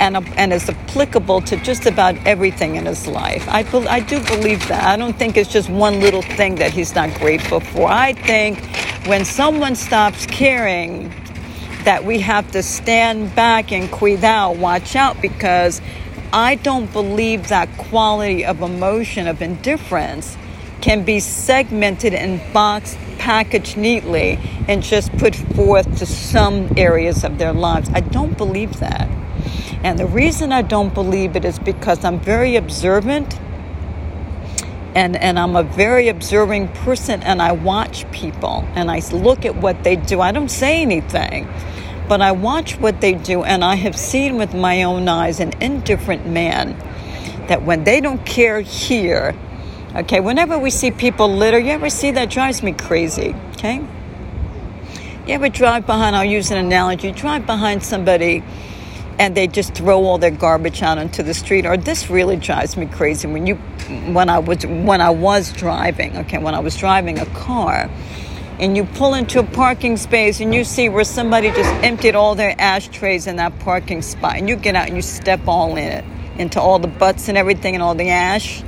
and, 0.00 0.16
and 0.36 0.52
is 0.52 0.68
applicable 0.68 1.40
to 1.42 1.56
just 1.56 1.86
about 1.86 2.16
everything 2.26 2.76
in 2.76 2.86
his 2.86 3.06
life. 3.06 3.46
I, 3.48 3.60
I 3.88 4.00
do 4.00 4.22
believe 4.24 4.66
that. 4.68 4.84
I 4.84 4.96
don't 4.96 5.16
think 5.16 5.36
it's 5.36 5.52
just 5.52 5.68
one 5.68 6.00
little 6.00 6.22
thing 6.22 6.56
that 6.56 6.72
he's 6.72 6.94
not 6.94 7.12
grateful 7.14 7.60
for. 7.60 7.88
I 7.88 8.12
think 8.12 8.58
when 9.06 9.24
someone 9.24 9.74
stops 9.76 10.26
caring, 10.26 11.12
that 11.84 12.04
we 12.04 12.18
have 12.18 12.50
to 12.52 12.62
stand 12.62 13.34
back 13.34 13.70
and 13.70 13.90
cuidado, 13.90 14.58
watch 14.58 14.96
out, 14.96 15.20
because 15.20 15.82
I 16.32 16.54
don't 16.56 16.90
believe 16.92 17.48
that 17.48 17.68
quality 17.76 18.44
of 18.44 18.62
emotion, 18.62 19.28
of 19.28 19.42
indifference, 19.42 20.36
can 20.84 21.02
be 21.02 21.18
segmented 21.18 22.12
and 22.12 22.38
boxed, 22.52 22.98
packaged 23.16 23.74
neatly, 23.74 24.38
and 24.68 24.82
just 24.82 25.10
put 25.16 25.34
forth 25.34 25.98
to 25.98 26.04
some 26.04 26.68
areas 26.76 27.24
of 27.24 27.38
their 27.38 27.54
lives. 27.54 27.88
I 27.94 28.00
don't 28.00 28.36
believe 28.36 28.80
that. 28.80 29.08
And 29.82 29.98
the 29.98 30.04
reason 30.04 30.52
I 30.52 30.60
don't 30.60 30.92
believe 30.92 31.36
it 31.36 31.44
is 31.46 31.58
because 31.58 32.04
I'm 32.04 32.20
very 32.20 32.56
observant 32.56 33.40
and, 34.94 35.16
and 35.16 35.38
I'm 35.38 35.56
a 35.56 35.62
very 35.62 36.08
observing 36.08 36.68
person 36.68 37.22
and 37.22 37.40
I 37.40 37.52
watch 37.52 38.04
people 38.12 38.68
and 38.74 38.90
I 38.90 39.00
look 39.10 39.46
at 39.46 39.56
what 39.56 39.84
they 39.84 39.96
do. 39.96 40.20
I 40.20 40.32
don't 40.32 40.50
say 40.50 40.82
anything. 40.82 41.48
But 42.10 42.20
I 42.20 42.32
watch 42.32 42.78
what 42.78 43.00
they 43.00 43.14
do, 43.14 43.42
and 43.44 43.64
I 43.64 43.76
have 43.76 43.96
seen 43.96 44.36
with 44.36 44.52
my 44.52 44.82
own 44.82 45.08
eyes 45.08 45.40
an 45.40 45.54
indifferent 45.62 46.26
man 46.26 46.76
that 47.48 47.62
when 47.62 47.84
they 47.84 48.02
don't 48.02 48.26
care 48.26 48.60
here, 48.60 49.34
okay, 49.96 50.20
whenever 50.20 50.58
we 50.58 50.70
see 50.70 50.90
people 50.90 51.28
litter, 51.28 51.58
you 51.58 51.70
ever 51.70 51.90
see 51.90 52.10
that 52.12 52.30
drives 52.30 52.62
me 52.62 52.72
crazy, 52.72 53.34
okay? 53.52 53.84
You 55.26 55.34
ever 55.34 55.48
drive 55.48 55.86
behind, 55.86 56.14
I'll 56.16 56.24
use 56.24 56.50
an 56.50 56.58
analogy, 56.58 57.12
drive 57.12 57.46
behind 57.46 57.82
somebody 57.82 58.42
and 59.18 59.36
they 59.36 59.46
just 59.46 59.74
throw 59.74 60.04
all 60.04 60.18
their 60.18 60.30
garbage 60.30 60.82
out 60.82 60.98
into 60.98 61.22
the 61.22 61.34
street 61.34 61.66
or 61.66 61.76
this 61.76 62.10
really 62.10 62.36
drives 62.36 62.76
me 62.76 62.86
crazy 62.86 63.28
when 63.28 63.46
you 63.46 63.54
when 64.12 64.28
I 64.28 64.38
was 64.38 64.66
when 64.66 65.00
I 65.00 65.10
was 65.10 65.52
driving 65.52 66.16
okay 66.18 66.38
when 66.38 66.54
I 66.54 66.60
was 66.60 66.76
driving 66.76 67.18
a 67.18 67.26
car 67.26 67.88
and 68.58 68.76
you 68.76 68.84
pull 68.84 69.14
into 69.14 69.40
a 69.40 69.44
parking 69.44 69.96
space 69.96 70.40
and 70.40 70.54
you 70.54 70.64
see 70.64 70.88
where 70.88 71.04
somebody 71.04 71.50
just 71.50 71.70
emptied 71.84 72.14
all 72.14 72.34
their 72.34 72.54
ashtrays 72.58 73.26
in 73.26 73.36
that 73.36 73.58
parking 73.60 74.02
spot 74.02 74.36
and 74.36 74.48
you 74.48 74.56
get 74.56 74.74
out 74.74 74.86
and 74.86 74.96
you 74.96 75.02
step 75.02 75.46
all 75.46 75.76
in 75.76 75.78
it 75.78 76.04
into 76.38 76.60
all 76.60 76.78
the 76.78 76.88
butts 76.88 77.28
and 77.28 77.38
everything 77.38 77.74
and 77.74 77.82
all 77.82 77.94
the 77.94 78.10
ash 78.10 78.62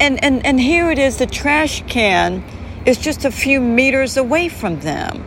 and 0.00 0.22
and 0.24 0.44
and 0.44 0.60
here 0.60 0.90
it 0.90 0.98
is 0.98 1.18
the 1.18 1.26
trash 1.26 1.84
can 1.86 2.42
is 2.86 2.98
just 2.98 3.24
a 3.24 3.30
few 3.30 3.60
meters 3.60 4.16
away 4.16 4.48
from 4.48 4.80
them. 4.80 5.22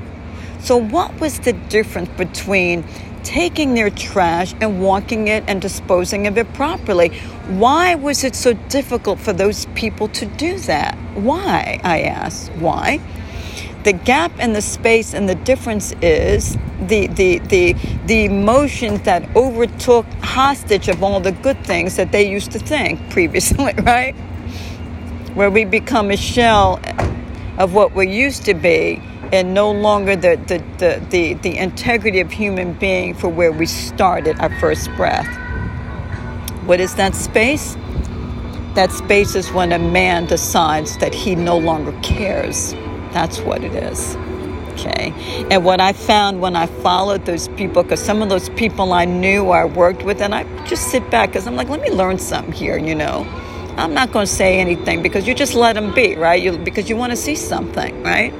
So 0.59 0.77
what 0.77 1.19
was 1.19 1.39
the 1.39 1.53
difference 1.53 2.09
between 2.17 2.83
taking 3.23 3.73
their 3.73 3.89
trash 3.89 4.53
and 4.59 4.81
walking 4.81 5.27
it 5.27 5.43
and 5.47 5.61
disposing 5.61 6.27
of 6.27 6.37
it 6.37 6.51
properly? 6.53 7.09
Why 7.47 7.95
was 7.95 8.23
it 8.23 8.35
so 8.35 8.53
difficult 8.53 9.19
for 9.19 9.33
those 9.33 9.65
people 9.75 10.07
to 10.09 10.25
do 10.25 10.57
that? 10.59 10.97
Why 11.15 11.79
i 11.83 12.01
ask? 12.01 12.51
Why? 12.53 12.99
The 13.83 13.93
gap 13.93 14.31
and 14.39 14.55
the 14.55 14.61
space 14.61 15.13
and 15.13 15.27
the 15.27 15.35
difference 15.35 15.93
is 16.01 16.57
the 16.79 17.07
the 17.07 17.39
the 17.39 17.73
the 18.05 18.25
emotions 18.25 19.01
that 19.01 19.23
overtook 19.35 20.05
hostage 20.21 20.87
of 20.87 21.03
all 21.03 21.19
the 21.19 21.31
good 21.31 21.63
things 21.65 21.97
that 21.97 22.11
they 22.11 22.29
used 22.29 22.51
to 22.53 22.59
think 22.59 23.09
previously, 23.09 23.73
right? 23.83 24.15
Where 25.35 25.49
we 25.49 25.65
become 25.65 26.11
a 26.11 26.17
shell 26.17 26.79
of 27.57 27.73
what 27.73 27.93
we 27.93 28.09
used 28.09 28.45
to 28.45 28.53
be 28.53 29.01
and 29.31 29.53
no 29.53 29.71
longer 29.71 30.15
the, 30.15 30.35
the, 30.47 30.63
the, 30.77 31.05
the, 31.09 31.33
the 31.35 31.57
integrity 31.57 32.19
of 32.19 32.31
human 32.31 32.73
being 32.73 33.13
for 33.13 33.27
where 33.29 33.51
we 33.51 33.65
started 33.65 34.39
our 34.39 34.55
first 34.59 34.91
breath. 34.95 35.27
What 36.65 36.79
is 36.79 36.95
that 36.95 37.15
space? 37.15 37.75
That 38.75 38.91
space 38.91 39.35
is 39.35 39.51
when 39.51 39.71
a 39.71 39.79
man 39.79 40.25
decides 40.25 40.97
that 40.97 41.13
he 41.13 41.35
no 41.35 41.57
longer 41.57 41.91
cares 42.01 42.73
that's 43.13 43.39
what 43.41 43.63
it 43.63 43.73
is. 43.75 44.15
Okay. 44.73 45.13
And 45.51 45.63
what 45.63 45.79
I 45.79 45.93
found 45.93 46.41
when 46.41 46.55
I 46.55 46.65
followed 46.65 47.25
those 47.25 47.47
people, 47.49 47.83
because 47.83 48.01
some 48.03 48.23
of 48.23 48.29
those 48.29 48.49
people 48.49 48.91
I 48.91 49.05
knew 49.05 49.49
I 49.51 49.65
worked 49.65 50.03
with, 50.03 50.19
and 50.19 50.33
I 50.33 50.43
just 50.65 50.89
sit 50.89 51.07
back 51.11 51.29
because 51.29 51.45
I'm 51.45 51.55
like, 51.55 51.69
let 51.69 51.79
me 51.79 51.91
learn 51.91 52.17
something 52.17 52.51
here, 52.51 52.77
you 52.77 52.95
know. 52.95 53.23
I'm 53.75 53.95
not 53.95 54.11
going 54.11 54.27
to 54.27 54.31
say 54.31 54.59
anything 54.59 55.01
because 55.01 55.27
you 55.27 55.33
just 55.33 55.55
let 55.55 55.73
them 55.73 55.93
be, 55.93 56.15
right? 56.15 56.41
You, 56.41 56.57
because 56.57 56.89
you 56.89 56.95
want 56.95 57.11
to 57.11 57.15
see 57.15 57.35
something, 57.35 58.03
right? 58.03 58.31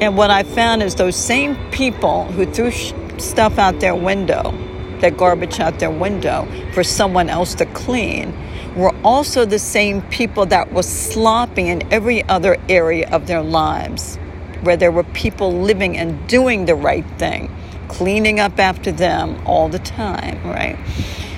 And 0.00 0.16
what 0.16 0.30
I 0.30 0.42
found 0.42 0.82
is 0.82 0.96
those 0.96 1.14
same 1.14 1.56
people 1.70 2.24
who 2.24 2.44
threw 2.44 2.72
sh- 2.72 2.92
stuff 3.18 3.56
out 3.56 3.78
their 3.78 3.94
window, 3.94 4.52
their 4.98 5.12
garbage 5.12 5.60
out 5.60 5.78
their 5.78 5.92
window 5.92 6.48
for 6.72 6.82
someone 6.82 7.28
else 7.28 7.54
to 7.54 7.66
clean, 7.66 8.34
were 8.74 8.94
also 9.04 9.44
the 9.44 9.60
same 9.60 10.02
people 10.02 10.44
that 10.46 10.72
were 10.72 10.82
sloppy 10.82 11.68
in 11.68 11.80
every 11.92 12.24
other 12.24 12.56
area 12.68 13.08
of 13.10 13.28
their 13.28 13.42
lives, 13.42 14.16
where 14.62 14.76
there 14.76 14.90
were 14.90 15.04
people 15.04 15.52
living 15.52 15.96
and 15.96 16.26
doing 16.26 16.64
the 16.64 16.74
right 16.74 17.06
thing, 17.18 17.48
cleaning 17.86 18.40
up 18.40 18.58
after 18.58 18.90
them 18.90 19.40
all 19.46 19.68
the 19.68 19.78
time, 19.78 20.42
right? 20.44 20.76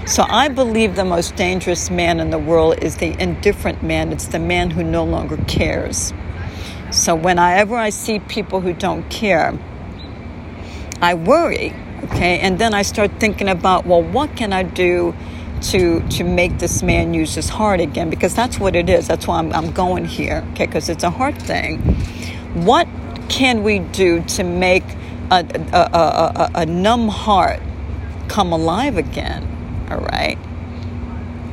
So 0.07 0.25
I 0.29 0.47
believe 0.47 0.95
the 0.95 1.05
most 1.05 1.35
dangerous 1.35 1.90
man 1.90 2.21
in 2.21 2.31
the 2.31 2.38
world 2.38 2.79
is 2.81 2.99
the 2.99 3.21
indifferent 3.21 3.83
man. 3.83 4.12
It's 4.12 4.27
the 4.29 4.38
man 4.38 4.71
who 4.71 4.85
no 4.85 5.03
longer 5.03 5.37
cares. 5.49 6.14
So 6.92 7.16
whenever 7.16 7.75
I 7.75 7.90
see 7.90 8.21
people 8.21 8.61
who 8.61 8.73
don't 8.73 9.11
care, 9.11 9.59
I 11.03 11.14
worry, 11.14 11.75
okay? 12.05 12.38
And 12.38 12.57
then 12.57 12.73
I 12.73 12.83
start 12.83 13.19
thinking 13.19 13.49
about, 13.49 13.85
well, 13.85 14.01
what 14.01 14.37
can 14.37 14.53
I 14.53 14.62
do 14.62 15.12
to 15.62 16.07
to 16.11 16.23
make 16.23 16.59
this 16.59 16.85
man 16.85 17.12
use 17.12 17.35
his 17.35 17.49
heart 17.49 17.81
again 17.81 18.11
because 18.11 18.35
that's 18.35 18.61
what 18.61 18.77
it 18.77 18.90
is 18.90 19.09
that's 19.09 19.27
why 19.27 19.38
i'm, 19.38 19.51
I'm 19.55 19.73
going 19.73 20.05
here 20.05 20.45
okay 20.53 20.66
because 20.66 20.90
it's 20.90 21.03
a 21.03 21.09
heart 21.09 21.40
thing 21.40 21.79
what 22.53 22.87
can 23.31 23.62
we 23.62 23.79
do 23.79 24.23
to 24.23 24.45
make 24.45 24.85
a, 25.31 25.47
a, 25.73 25.79
a, 25.79 26.51
a, 26.57 26.66
numb 26.66 27.09
heart 27.09 27.61
come 28.29 28.53
alive 28.53 28.99
again 28.99 29.56
all 29.90 29.99
right 29.99 30.38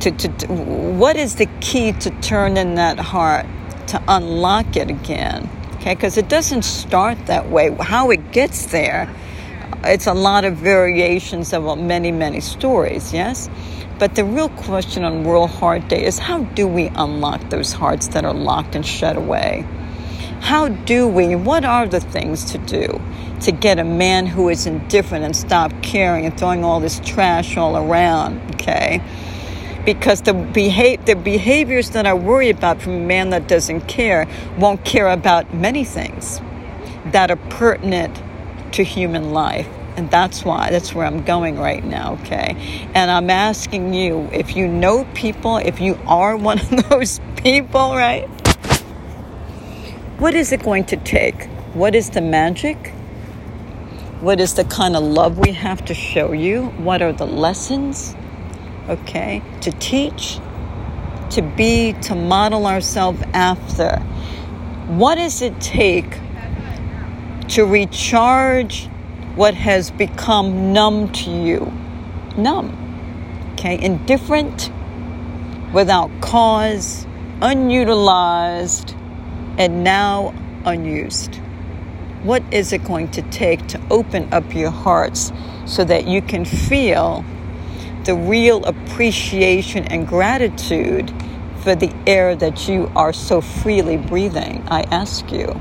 to, 0.02 0.12
to, 0.12 0.28
to 0.28 0.48
what 0.48 1.16
is 1.16 1.36
the 1.36 1.48
key 1.62 1.92
to 1.94 2.10
turn 2.22 2.58
in 2.58 2.76
that 2.76 3.00
heart 3.00 3.46
to 3.88 4.02
unlock 4.08 4.76
it 4.76 4.90
again 4.90 5.50
Okay, 5.84 5.96
because 5.96 6.16
it 6.16 6.30
doesn't 6.30 6.62
start 6.62 7.26
that 7.26 7.50
way. 7.50 7.76
How 7.78 8.10
it 8.12 8.32
gets 8.32 8.68
there, 8.68 9.14
it's 9.84 10.08
a 10.08 10.14
lot 10.14 10.46
of 10.46 10.56
variations 10.56 11.52
of 11.52 11.78
many, 11.78 12.10
many 12.10 12.40
stories, 12.40 13.12
yes? 13.12 13.50
But 14.00 14.16
the 14.16 14.24
real 14.24 14.48
question 14.48 15.04
on 15.04 15.26
World 15.26 15.50
Heart 15.50 15.90
Day 15.90 16.06
is 16.06 16.18
how 16.20 16.44
do 16.56 16.70
we 16.70 16.88
unlock 16.88 17.50
those 17.50 17.74
hearts 17.74 18.08
that 18.08 18.24
are 18.24 18.34
locked 18.34 18.76
and 18.76 18.86
shut 18.86 19.18
away? 19.18 19.68
How 20.44 20.68
do 20.68 21.08
we, 21.08 21.38
what 21.38 21.64
are 21.64 21.88
the 21.88 22.02
things 22.02 22.52
to 22.52 22.58
do 22.58 23.02
to 23.44 23.54
get 23.54 23.80
a 23.80 23.86
man 23.86 24.26
who 24.26 24.50
is 24.50 24.66
indifferent 24.66 25.24
and 25.24 25.34
stop 25.34 25.72
caring 25.82 26.26
and 26.26 26.38
throwing 26.38 26.66
all 26.66 26.82
this 26.82 27.00
trash 27.00 27.56
all 27.56 27.78
around, 27.78 28.42
okay? 28.56 29.02
Because 29.86 30.22
the, 30.24 30.34
beha- 30.34 30.98
the 31.06 31.16
behaviors 31.16 31.92
that 31.92 32.06
I 32.06 32.14
worry 32.14 32.50
about 32.50 32.82
from 32.82 32.92
a 32.92 33.00
man 33.00 33.30
that 33.30 33.48
doesn't 33.48 33.88
care 33.88 34.28
won't 34.58 34.84
care 34.84 35.08
about 35.08 35.54
many 35.54 35.86
things 35.86 36.42
that 37.06 37.32
are 37.32 37.38
pertinent 37.38 38.22
to 38.74 38.84
human 38.84 39.32
life. 39.32 39.70
And 39.96 40.12
that's 40.12 40.44
why, 40.44 40.72
that's 40.72 40.94
where 40.94 41.06
I'm 41.06 41.24
going 41.24 41.58
right 41.58 41.86
now, 41.86 42.18
okay? 42.22 42.90
And 42.94 43.10
I'm 43.10 43.30
asking 43.30 43.94
you 43.94 44.28
if 44.34 44.58
you 44.58 44.68
know 44.68 45.06
people, 45.14 45.56
if 45.56 45.80
you 45.80 45.98
are 46.06 46.36
one 46.36 46.60
of 46.60 46.70
those 46.90 47.22
people, 47.38 47.96
right? 47.96 48.28
What 50.20 50.34
is 50.36 50.52
it 50.52 50.64
going 50.64 50.86
to 50.86 50.98
take? 50.98 51.48
What 51.74 51.96
is 51.96 52.10
the 52.10 52.22
magic? 52.22 52.94
What 54.22 54.40
is 54.40 54.54
the 54.54 54.64
kind 54.64 54.96
of 54.96 55.04
love 55.04 55.38
we 55.40 55.52
have 55.52 55.84
to 55.86 55.94
show 55.94 56.32
you? 56.32 56.66
What 56.78 57.02
are 57.02 57.14
the 57.14 57.28
lessons? 57.28 58.16
Okay, 58.90 59.42
to 59.62 59.72
teach, 59.72 60.40
to 61.32 61.42
be, 61.42 61.94
to 62.04 62.16
model 62.16 62.68
ourselves 62.68 63.22
after. 63.34 64.00
What 64.88 65.16
does 65.16 65.42
it 65.42 65.60
take 65.60 66.20
to 67.50 67.66
recharge 67.66 68.90
what 69.36 69.54
has 69.54 69.92
become 69.92 70.74
numb 70.74 71.12
to 71.12 71.32
you. 71.32 71.72
Numb. 72.38 72.80
Okay, 73.54 73.80
indifferent, 73.80 74.72
without 75.74 76.10
cause, 76.22 77.06
unutilized, 77.42 78.96
and 79.58 79.84
now 79.84 80.34
unused. 80.66 81.36
What 82.24 82.44
is 82.54 82.74
it 82.74 82.84
going 82.84 83.12
to 83.12 83.22
take 83.24 83.68
to 83.68 83.82
open 83.90 84.34
up 84.34 84.54
your 84.54 84.72
hearts 84.72 85.32
so 85.66 85.84
that 85.84 86.08
you 86.08 86.22
can 86.22 86.46
feel 86.46 87.26
the 88.06 88.16
real 88.16 88.64
appreciation 88.66 89.86
and 89.86 90.08
gratitude 90.08 91.14
for 91.58 91.76
the 91.76 91.94
air 92.08 92.36
that 92.36 92.68
you 92.68 92.92
are 92.96 93.14
so 93.14 93.42
freely 93.42 93.98
breathing? 93.98 94.64
I 94.68 94.84
ask 94.84 95.32
you 95.32 95.60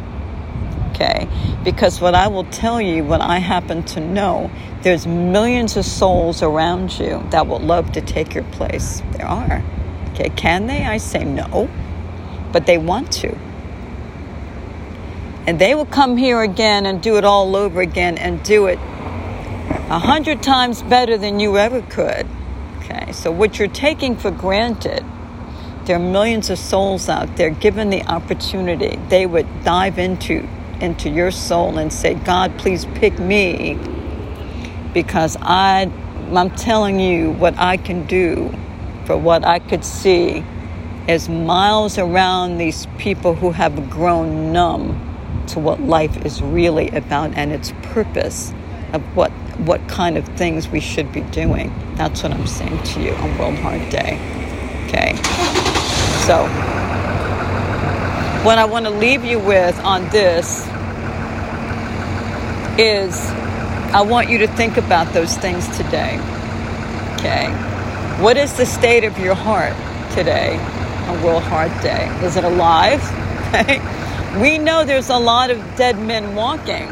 okay? 0.93 1.29
Because 1.65 2.01
what 2.01 2.15
I 2.15 2.29
will 2.29 2.45
tell 2.45 2.81
you, 2.81 3.05
what 3.05 3.21
I 3.21 3.39
happen 3.39 3.83
to 3.85 4.01
know, 4.01 4.51
there's 4.83 5.07
millions 5.07 5.77
of 5.77 5.85
souls 5.85 6.43
around 6.43 6.99
you 6.99 7.25
that 7.31 7.47
will 7.47 7.61
love 7.61 7.93
to 7.93 8.01
take 8.01 8.35
your 8.35 8.45
place. 8.45 9.03
There 9.13 9.27
are. 9.27 9.63
Okay, 10.13 10.31
can 10.31 10.67
they? 10.67 10.85
I 10.85 10.99
say 10.99 11.25
no, 11.25 11.69
but 12.53 12.67
they 12.67 12.79
want 12.79 13.13
to. 13.13 13.37
And 15.47 15.59
they 15.59 15.75
will 15.75 15.87
come 15.87 16.17
here 16.17 16.41
again 16.41 16.87
and 16.87 17.03
do 17.03 17.17
it 17.17 17.25
all 17.25 17.57
over 17.57 17.81
again 17.81 18.17
and 18.17 18.43
do 18.45 18.67
it 18.67 18.79
a 18.79 19.99
hundred 19.99 20.43
times 20.43 20.83
better 20.83 21.19
than 21.19 21.41
you 21.41 21.59
ever 21.59 21.83
could. 21.83 22.27
Okay, 22.79 23.13
so 23.13 23.31
what 23.31 23.59
you're 23.59 23.69
taking 23.69 24.17
for 24.17 24.31
granted, 24.31 25.05
there 25.85 25.97
are 25.97 25.99
millions 25.99 26.49
of 26.49 26.59
souls 26.59 27.09
out 27.09 27.37
there 27.37 27.51
given 27.51 27.91
the 27.91 28.03
opportunity, 28.05 28.99
they 29.09 29.27
would 29.27 29.47
dive 29.65 29.99
into 29.99 30.49
into 30.81 31.09
your 31.09 31.31
soul 31.31 31.79
and 31.79 31.93
say, 31.93 32.15
God, 32.15 32.59
please 32.59 32.87
pick 32.95 33.19
me 33.19 33.79
because 34.93 35.37
I, 35.41 35.91
I'm 36.33 36.51
telling 36.51 36.99
you 36.99 37.31
what 37.33 37.57
I 37.57 37.77
can 37.77 38.05
do 38.07 38.53
for 39.05 39.17
what 39.17 39.45
I 39.45 39.61
could 39.61 39.85
see 39.85 40.45
is 41.07 41.29
miles 41.29 41.99
around 41.99 42.59
these 42.59 42.87
people 42.99 43.35
who 43.35 43.53
have 43.53 43.91
grown 43.91 44.53
numb 44.53 45.12
to 45.49 45.59
what 45.59 45.81
life 45.81 46.25
is 46.25 46.43
really 46.43 46.89
about 46.91 47.35
and 47.35 47.53
its 47.53 47.73
purpose 47.83 48.53
of 48.93 49.03
what 49.17 49.31
what 49.59 49.87
kind 49.89 50.17
of 50.17 50.27
things 50.29 50.69
we 50.69 50.81
should 50.81 51.13
be 51.13 51.21
doing. 51.21 51.73
That's 51.97 52.23
what 52.23 52.33
I'm 52.33 52.47
saying 52.47 52.83
to 52.83 53.03
you 53.03 53.13
on 53.13 53.39
World 53.39 53.59
Heart 53.59 53.91
Day. 53.91 54.19
Okay. 54.89 55.17
So 56.27 56.47
what 58.45 58.59
I 58.59 58.65
want 58.65 58.87
to 58.87 58.91
leave 58.91 59.25
you 59.25 59.39
with 59.39 59.79
on 59.81 60.09
this 60.09 60.67
is 62.79 63.15
I 63.95 64.03
want 64.03 64.31
you 64.31 64.39
to 64.39 64.47
think 64.47 64.79
about 64.79 65.13
those 65.13 65.37
things 65.37 65.69
today. 65.77 66.19
Okay? 67.15 67.51
What 68.21 68.37
is 68.37 68.57
the 68.57 68.67
state 68.67 69.05
of 69.05 69.19
your 69.19 69.35
heart 69.35 69.75
today 70.13 70.57
on 71.07 71.23
World 71.23 71.43
Heart 71.43 71.71
Day? 71.83 72.09
Is 72.25 72.37
it 72.37 72.45
alive? 72.45 73.03
Okay? 73.53 73.83
We 74.41 74.59
know 74.59 74.85
there's 74.85 75.11
a 75.11 75.19
lot 75.19 75.51
of 75.51 75.59
dead 75.77 75.99
men 75.99 76.35
walking. 76.35 76.89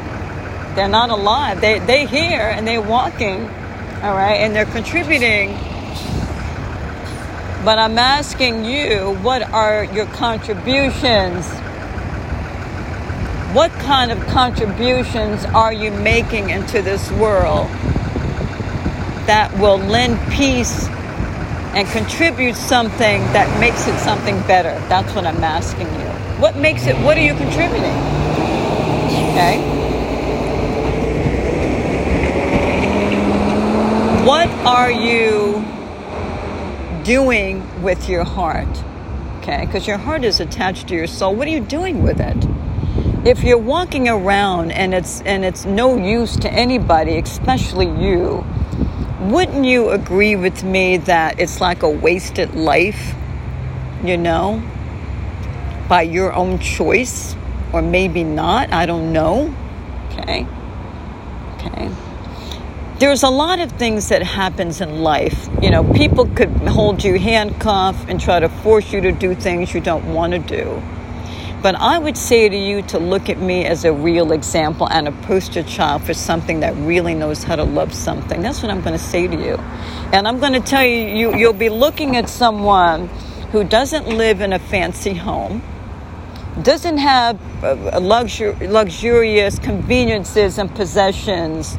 They're 0.74 0.88
not 0.88 1.10
alive. 1.10 1.60
They 1.60 1.78
they 1.78 2.06
here 2.06 2.52
and 2.54 2.66
they're 2.66 2.82
walking, 2.82 3.42
all 4.02 4.14
right, 4.14 4.40
and 4.40 4.54
they're 4.54 4.66
contributing. 4.66 5.56
But 7.64 7.78
I'm 7.78 7.98
asking 7.98 8.64
you, 8.64 9.18
what 9.22 9.42
are 9.42 9.84
your 9.84 10.06
contributions 10.06 11.46
what 13.52 13.72
kind 13.72 14.12
of 14.12 14.20
contributions 14.28 15.44
are 15.46 15.72
you 15.72 15.90
making 15.90 16.50
into 16.50 16.82
this 16.82 17.10
world 17.10 17.66
that 19.26 19.52
will 19.58 19.76
lend 19.76 20.20
peace 20.32 20.86
and 21.74 21.88
contribute 21.88 22.54
something 22.54 23.20
that 23.32 23.58
makes 23.58 23.88
it 23.88 23.98
something 23.98 24.40
better? 24.42 24.70
That's 24.88 25.12
what 25.16 25.26
I'm 25.26 25.42
asking 25.42 25.88
you. 25.88 26.19
What 26.40 26.56
makes 26.56 26.86
it, 26.86 26.96
what 27.04 27.16
are 27.16 27.22
you 27.22 27.34
contributing? 27.34 27.92
Okay? 29.30 29.60
What 34.24 34.48
are 34.66 34.90
you 34.90 35.64
doing 37.04 37.82
with 37.82 38.08
your 38.08 38.24
heart? 38.24 38.68
Okay? 39.38 39.66
Because 39.66 39.86
your 39.86 39.98
heart 39.98 40.24
is 40.24 40.40
attached 40.40 40.88
to 40.88 40.94
your 40.94 41.06
soul. 41.06 41.34
What 41.34 41.46
are 41.46 41.50
you 41.50 41.60
doing 41.60 42.02
with 42.02 42.20
it? 42.20 42.36
if 43.24 43.44
you're 43.44 43.58
walking 43.58 44.08
around 44.08 44.72
and 44.72 44.94
it's 44.94 45.20
and 45.22 45.44
it's 45.44 45.66
no 45.66 45.96
use 45.96 46.36
to 46.36 46.50
anybody, 46.50 47.18
especially 47.18 47.86
you, 48.02 48.44
wouldn't 49.20 49.64
you 49.64 49.90
agree 49.90 50.36
with 50.36 50.64
me 50.64 50.96
that 50.96 51.38
it's 51.38 51.60
like 51.60 51.82
a 51.82 51.88
wasted 51.88 52.54
life, 52.54 53.14
you 54.02 54.16
know, 54.16 54.62
by 55.90 56.02
your 56.02 56.32
own 56.32 56.58
choice 56.60 57.36
or 57.74 57.82
maybe 57.82 58.24
not, 58.24 58.72
I 58.72 58.86
don't 58.86 59.12
know. 59.12 59.54
Okay? 60.12 60.46
Okay. 61.56 61.90
There's 62.98 63.22
a 63.22 63.28
lot 63.28 63.60
of 63.60 63.72
things 63.72 64.08
that 64.08 64.22
happens 64.22 64.80
in 64.80 65.02
life. 65.02 65.48
You 65.60 65.70
know, 65.70 65.84
people 65.92 66.24
could 66.26 66.48
hold 66.48 67.04
you 67.04 67.18
handcuffed 67.18 68.08
and 68.08 68.18
try 68.18 68.40
to 68.40 68.48
force 68.48 68.92
you 68.92 69.02
to 69.02 69.12
do 69.12 69.34
things 69.34 69.74
you 69.74 69.80
don't 69.80 70.14
want 70.14 70.32
to 70.32 70.38
do 70.38 70.80
but 71.62 71.74
I 71.74 71.98
would 71.98 72.16
say 72.16 72.48
to 72.48 72.56
you 72.56 72.82
to 72.82 72.98
look 72.98 73.28
at 73.28 73.38
me 73.38 73.66
as 73.66 73.84
a 73.84 73.92
real 73.92 74.32
example 74.32 74.88
and 74.88 75.06
a 75.06 75.12
poster 75.12 75.62
child 75.62 76.02
for 76.02 76.14
something 76.14 76.60
that 76.60 76.74
really 76.76 77.14
knows 77.14 77.42
how 77.42 77.56
to 77.56 77.64
love 77.64 77.92
something. 77.92 78.40
That's 78.40 78.62
what 78.62 78.70
I'm 78.70 78.80
going 78.80 78.96
to 78.96 79.04
say 79.04 79.26
to 79.26 79.36
you. 79.36 79.56
And 80.12 80.26
I'm 80.26 80.40
going 80.40 80.54
to 80.54 80.60
tell 80.60 80.84
you, 80.84 81.04
you 81.04 81.34
you'll 81.36 81.52
be 81.52 81.68
looking 81.68 82.16
at 82.16 82.28
someone 82.30 83.08
who 83.52 83.64
doesn't 83.64 84.06
live 84.06 84.40
in 84.40 84.52
a 84.52 84.58
fancy 84.58 85.12
home, 85.12 85.62
doesn't 86.64 86.98
have 86.98 87.36
uh, 87.64 88.00
luxur- 88.00 88.58
luxurious 88.70 89.58
conveniences 89.58 90.58
and 90.58 90.74
possessions 90.74 91.78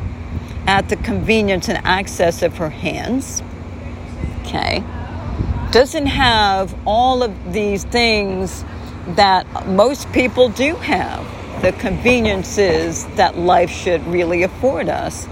at 0.68 0.90
the 0.90 0.96
convenience 0.96 1.70
and 1.70 1.78
access 1.86 2.42
of 2.42 2.58
her 2.58 2.70
hands. 2.70 3.42
Okay. 4.42 4.84
Doesn't 5.72 6.08
have 6.08 6.76
all 6.86 7.24
of 7.24 7.54
these 7.54 7.84
things 7.86 8.64
that 9.08 9.68
most 9.68 10.12
people 10.12 10.50
do 10.50 10.76
have 10.76 11.26
the 11.62 11.72
conveniences 11.74 13.06
that 13.16 13.38
life 13.38 13.70
should 13.70 14.06
really 14.08 14.44
afford 14.44 14.90
us. 14.90 15.28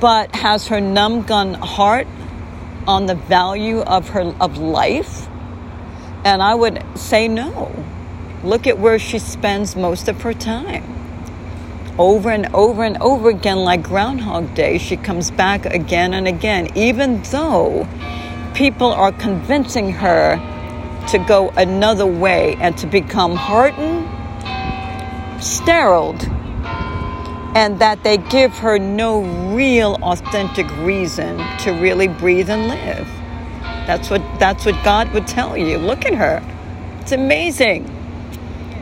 But 0.00 0.34
has 0.34 0.68
her 0.68 0.80
numb 0.80 1.22
gun 1.22 1.54
heart 1.54 2.06
on 2.86 3.06
the 3.06 3.14
value 3.14 3.80
of 3.80 4.10
her 4.10 4.34
of 4.40 4.58
life? 4.58 5.29
And 6.24 6.42
I 6.42 6.54
would 6.54 6.82
say 6.96 7.28
no. 7.28 7.72
Look 8.44 8.66
at 8.66 8.78
where 8.78 8.98
she 8.98 9.18
spends 9.18 9.76
most 9.76 10.08
of 10.08 10.22
her 10.22 10.32
time. 10.32 10.84
Over 11.98 12.30
and 12.30 12.46
over 12.54 12.84
and 12.84 12.96
over 12.98 13.28
again, 13.28 13.58
like 13.58 13.82
Groundhog 13.82 14.54
Day, 14.54 14.78
she 14.78 14.96
comes 14.96 15.30
back 15.30 15.66
again 15.66 16.14
and 16.14 16.26
again, 16.26 16.68
even 16.76 17.22
though 17.24 17.86
people 18.54 18.92
are 18.92 19.12
convincing 19.12 19.92
her 19.92 20.36
to 21.08 21.18
go 21.18 21.50
another 21.50 22.06
way 22.06 22.56
and 22.60 22.76
to 22.78 22.86
become 22.86 23.34
hardened 23.34 24.08
steriled 25.42 26.22
and 27.54 27.78
that 27.80 28.02
they 28.04 28.16
give 28.16 28.56
her 28.58 28.78
no 28.78 29.22
real 29.54 29.98
authentic 30.02 30.70
reason 30.78 31.36
to 31.58 31.72
really 31.72 32.06
breathe 32.06 32.48
and 32.48 32.68
live. 32.68 33.08
That's 33.86 34.10
what 34.10 34.22
that's 34.38 34.64
what 34.64 34.82
God 34.84 35.12
would 35.12 35.26
tell 35.26 35.56
you. 35.56 35.78
Look 35.78 36.04
at 36.04 36.14
her. 36.14 36.42
It's 37.00 37.12
amazing. 37.12 37.88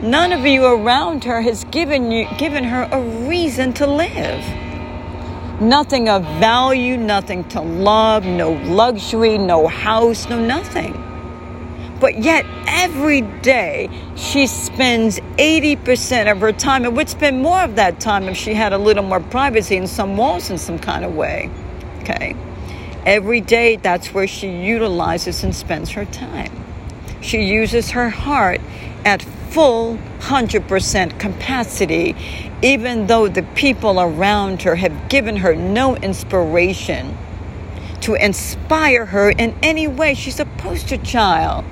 None 0.01 0.31
of 0.31 0.45
you 0.45 0.65
around 0.65 1.25
her 1.25 1.41
has 1.41 1.63
given 1.65 2.11
you 2.11 2.27
given 2.37 2.63
her 2.63 2.87
a 2.91 3.01
reason 3.27 3.73
to 3.73 3.87
live. 3.87 4.43
Nothing 5.61 6.07
of 6.07 6.23
value, 6.39 6.95
nothing 6.95 7.43
to 7.49 7.59
love, 7.59 8.25
no 8.25 8.53
luxury, 8.53 9.37
no 9.37 9.67
house, 9.67 10.29
no 10.29 10.39
nothing. 10.39 10.93
But 11.99 12.19
yet, 12.23 12.45
every 12.65 13.21
day, 13.21 13.89
she 14.15 14.47
spends 14.47 15.19
80% 15.37 16.31
of 16.31 16.39
her 16.39 16.53
time 16.53 16.85
and 16.85 16.95
would 16.95 17.09
spend 17.09 17.41
more 17.41 17.59
of 17.59 17.75
that 17.75 17.99
time 17.99 18.29
if 18.29 18.37
she 18.37 18.53
had 18.53 18.71
a 18.71 18.77
little 18.77 19.03
more 19.03 19.19
privacy 19.19 19.75
and 19.75 19.89
some 19.89 20.15
walls 20.15 20.49
in 20.49 20.57
some 20.57 20.79
kind 20.79 21.03
of 21.03 21.13
way. 21.13 21.49
Okay? 22.01 22.35
Every 23.05 23.41
day, 23.41 23.77
that's 23.77 24.13
where 24.13 24.27
she 24.27 24.49
utilizes 24.49 25.43
and 25.43 25.55
spends 25.55 25.91
her 25.91 26.05
time. 26.05 26.51
She 27.21 27.43
uses 27.43 27.91
her 27.91 28.09
heart 28.09 28.61
at 29.05 29.21
full 29.49 29.97
100% 30.19 31.19
capacity, 31.19 32.15
even 32.61 33.07
though 33.07 33.27
the 33.27 33.43
people 33.55 33.99
around 33.99 34.61
her 34.63 34.75
have 34.75 35.09
given 35.09 35.37
her 35.37 35.55
no 35.55 35.95
inspiration 35.97 37.17
to 38.01 38.15
inspire 38.15 39.05
her 39.05 39.29
in 39.29 39.55
any 39.63 39.87
way. 39.87 40.13
She's 40.13 40.39
a 40.39 40.45
poster 40.45 40.97
child 40.97 41.65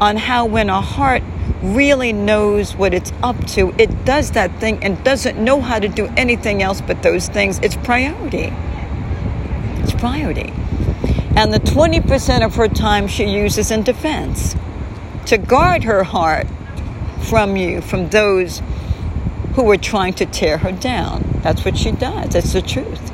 on 0.00 0.16
how, 0.16 0.46
when 0.46 0.70
a 0.70 0.80
heart 0.80 1.22
really 1.62 2.12
knows 2.12 2.76
what 2.76 2.94
it's 2.94 3.12
up 3.22 3.46
to, 3.48 3.74
it 3.78 4.04
does 4.04 4.32
that 4.32 4.52
thing 4.60 4.82
and 4.82 5.02
doesn't 5.04 5.42
know 5.42 5.60
how 5.60 5.78
to 5.78 5.88
do 5.88 6.06
anything 6.16 6.62
else 6.62 6.80
but 6.80 7.02
those 7.02 7.28
things. 7.28 7.58
It's 7.60 7.76
priority. 7.76 8.52
Priority. 9.98 10.52
And 11.36 11.52
the 11.52 11.60
20% 11.60 12.44
of 12.44 12.54
her 12.56 12.68
time 12.68 13.06
she 13.06 13.24
uses 13.24 13.70
in 13.70 13.82
defense 13.82 14.56
to 15.26 15.38
guard 15.38 15.84
her 15.84 16.04
heart 16.04 16.46
from 17.28 17.56
you, 17.56 17.80
from 17.80 18.08
those 18.08 18.62
who 19.54 19.70
are 19.70 19.76
trying 19.76 20.14
to 20.14 20.26
tear 20.26 20.58
her 20.58 20.72
down. 20.72 21.22
That's 21.42 21.64
what 21.64 21.76
she 21.76 21.90
does. 21.92 22.32
That's 22.32 22.52
the 22.52 22.62
truth. 22.62 23.12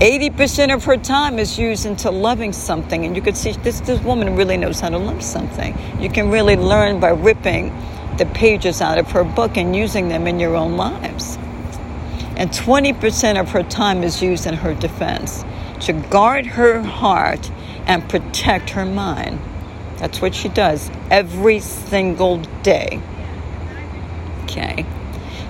80% 0.00 0.74
of 0.74 0.84
her 0.84 0.96
time 0.96 1.38
is 1.38 1.58
used 1.58 1.86
into 1.86 2.10
loving 2.10 2.52
something. 2.52 3.04
And 3.04 3.14
you 3.14 3.22
could 3.22 3.36
see 3.36 3.52
this, 3.52 3.80
this 3.80 4.00
woman 4.00 4.34
really 4.34 4.56
knows 4.56 4.80
how 4.80 4.88
to 4.88 4.98
love 4.98 5.22
something. 5.22 5.76
You 6.00 6.10
can 6.10 6.30
really 6.30 6.56
learn 6.56 6.98
by 6.98 7.10
ripping 7.10 7.68
the 8.16 8.26
pages 8.26 8.80
out 8.80 8.98
of 8.98 9.10
her 9.12 9.22
book 9.22 9.56
and 9.56 9.76
using 9.76 10.08
them 10.08 10.26
in 10.26 10.40
your 10.40 10.56
own 10.56 10.76
lives. 10.76 11.36
And 12.36 12.50
20% 12.50 13.40
of 13.40 13.50
her 13.50 13.62
time 13.62 14.02
is 14.02 14.20
used 14.20 14.46
in 14.46 14.54
her 14.54 14.74
defense 14.74 15.44
to 15.82 15.92
guard 15.92 16.46
her 16.46 16.82
heart 16.82 17.50
and 17.86 18.08
protect 18.08 18.70
her 18.70 18.84
mind. 18.84 19.38
That's 19.98 20.20
what 20.20 20.34
she 20.34 20.48
does 20.48 20.90
every 21.10 21.60
single 21.60 22.38
day. 22.62 23.00
Okay. 24.44 24.84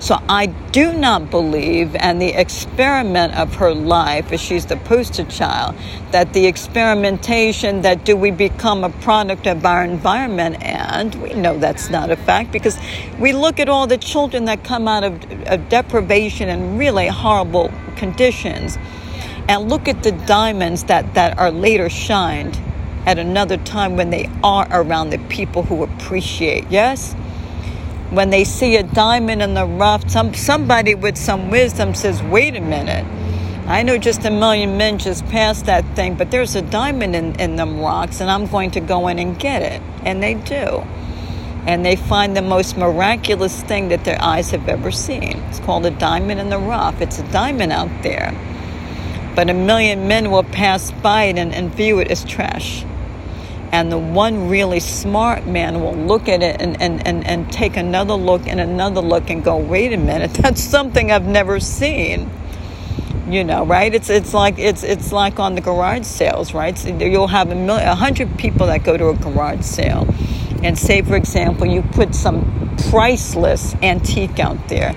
So 0.03 0.21
I 0.27 0.47
do 0.47 0.91
not 0.91 1.31
believe, 1.31 1.95
and 1.95 2.21
the 2.21 2.33
experiment 2.33 3.35
of 3.37 3.55
her 3.55 3.73
life, 3.73 4.33
as 4.33 4.41
she's 4.41 4.65
the 4.65 4.75
poster 4.75 5.23
child, 5.23 5.75
that 6.11 6.33
the 6.33 6.45
experimentation 6.45 7.83
that 7.83 8.03
do 8.03 8.17
we 8.17 8.29
become 8.29 8.83
a 8.83 8.89
product 8.89 9.47
of 9.47 9.65
our 9.65 9.81
environment, 9.81 10.61
and 10.61 11.15
we 11.23 11.33
know 11.33 11.57
that's 11.57 11.89
not 11.89 12.11
a 12.11 12.17
fact 12.17 12.51
because 12.51 12.77
we 13.17 13.31
look 13.31 13.61
at 13.61 13.69
all 13.69 13.87
the 13.87 13.97
children 13.97 14.43
that 14.43 14.65
come 14.65 14.89
out 14.89 15.05
of, 15.05 15.23
of 15.47 15.69
deprivation 15.69 16.49
and 16.49 16.77
really 16.77 17.07
horrible 17.07 17.71
conditions, 17.95 18.77
and 19.47 19.69
look 19.69 19.87
at 19.87 20.03
the 20.03 20.11
diamonds 20.11 20.85
that, 20.85 21.13
that 21.13 21.37
are 21.37 21.51
later 21.51 21.89
shined 21.89 22.59
at 23.05 23.19
another 23.19 23.57
time 23.57 23.95
when 23.95 24.09
they 24.09 24.29
are 24.43 24.67
around 24.71 25.09
the 25.09 25.19
people 25.29 25.63
who 25.63 25.83
appreciate. 25.83 26.65
Yes? 26.69 27.15
when 28.13 28.29
they 28.29 28.43
see 28.43 28.75
a 28.75 28.83
diamond 28.83 29.41
in 29.41 29.55
the 29.55 29.65
rough, 29.65 30.07
some, 30.09 30.33
somebody 30.35 30.93
with 30.93 31.17
some 31.17 31.49
wisdom 31.49 31.95
says, 31.95 32.21
wait 32.21 32.55
a 32.55 32.61
minute. 32.61 33.05
I 33.67 33.81
know 33.81 33.97
just 33.97 34.23
a 34.25 34.29
million 34.29 34.77
men 34.77 34.99
just 34.99 35.25
passed 35.27 35.65
that 35.65 35.83
thing, 35.95 36.15
but 36.15 36.29
there's 36.29 36.55
a 36.55 36.61
diamond 36.61 37.15
in, 37.15 37.39
in 37.39 37.55
them 37.55 37.79
rocks, 37.79 38.21
and 38.21 38.29
I'm 38.29 38.45
going 38.45 38.71
to 38.71 38.81
go 38.81 39.07
in 39.07 39.17
and 39.17 39.39
get 39.39 39.63
it. 39.63 39.81
And 40.03 40.21
they 40.21 40.35
do. 40.35 40.83
And 41.65 41.83
they 41.83 41.95
find 41.95 42.37
the 42.37 42.41
most 42.41 42.77
miraculous 42.77 43.63
thing 43.63 43.87
that 43.87 44.03
their 44.03 44.21
eyes 44.21 44.51
have 44.51 44.67
ever 44.67 44.91
seen. 44.91 45.37
It's 45.49 45.59
called 45.61 45.85
a 45.85 45.91
diamond 45.91 46.39
in 46.39 46.49
the 46.49 46.59
rough. 46.59 47.01
It's 47.01 47.19
a 47.19 47.31
diamond 47.31 47.71
out 47.71 48.03
there. 48.03 48.35
But 49.35 49.49
a 49.49 49.53
million 49.53 50.07
men 50.07 50.31
will 50.31 50.43
pass 50.43 50.91
by 50.91 51.23
it 51.25 51.37
and, 51.37 51.53
and 51.53 51.73
view 51.73 51.99
it 51.99 52.11
as 52.11 52.23
trash 52.23 52.85
and 53.73 53.91
the 53.91 53.97
one 53.97 54.49
really 54.49 54.79
smart 54.79 55.47
man 55.47 55.81
will 55.81 55.95
look 55.95 56.29
at 56.29 56.43
it 56.43 56.61
and, 56.61 56.79
and, 56.79 57.05
and, 57.07 57.25
and 57.25 57.51
take 57.51 57.75
another 57.75 58.13
look 58.13 58.45
and 58.47 58.59
another 58.59 59.01
look 59.01 59.31
and 59.31 59.43
go, 59.43 59.57
wait 59.57 59.91
a 59.91 59.97
minute, 59.97 60.31
that's 60.35 60.61
something 60.61 61.11
I've 61.11 61.25
never 61.25 61.59
seen. 61.59 62.29
You 63.27 63.43
know, 63.43 63.65
right? 63.65 63.91
It's 63.95 64.09
it's 64.09 64.33
like 64.33 64.59
it's 64.59 64.83
it's 64.83 65.11
like 65.11 65.39
on 65.39 65.55
the 65.55 65.61
garage 65.61 66.05
sales, 66.05 66.53
right? 66.53 66.77
So 66.77 66.89
you'll 66.89 67.27
have 67.27 67.49
a 67.51 67.55
million, 67.55 67.87
a 67.87 67.95
hundred 67.95 68.37
people 68.37 68.67
that 68.67 68.83
go 68.83 68.97
to 68.97 69.07
a 69.07 69.15
garage 69.15 69.63
sale, 69.63 70.05
and 70.61 70.77
say, 70.77 71.01
for 71.01 71.15
example, 71.15 71.65
you 71.65 71.81
put 71.81 72.13
some 72.13 72.75
priceless 72.91 73.75
antique 73.75 74.39
out 74.39 74.67
there 74.67 74.93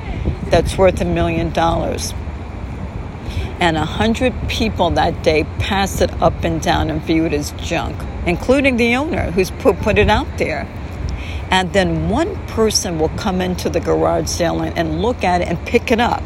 that's 0.51 0.77
worth 0.77 1.01
a 1.01 1.05
million 1.05 1.51
dollars 1.51 2.13
and 3.61 3.77
a 3.77 3.85
hundred 3.85 4.35
people 4.49 4.91
that 4.91 5.23
day 5.23 5.45
pass 5.59 6.01
it 6.01 6.11
up 6.21 6.45
and 6.45 6.61
down 6.61 6.91
and 6.91 7.01
view 7.03 7.25
it 7.25 7.33
as 7.33 7.53
junk, 7.53 7.97
including 8.27 8.77
the 8.77 8.95
owner 8.97 9.31
who's 9.31 9.51
put, 9.51 9.79
put 9.81 9.99
it 9.99 10.11
out 10.11 10.27
there. 10.37 10.69
And 11.51 11.73
then 11.73 12.09
one 12.09 12.37
person 12.49 12.99
will 12.99 13.09
come 13.11 13.41
into 13.41 13.71
the 13.71 13.81
garage 13.81 14.29
sale 14.29 14.61
and, 14.61 14.77
and 14.77 15.01
look 15.01 15.25
at 15.25 15.41
it 15.41 15.49
and 15.49 15.59
pick 15.67 15.91
it 15.91 16.01
up. 16.01 16.23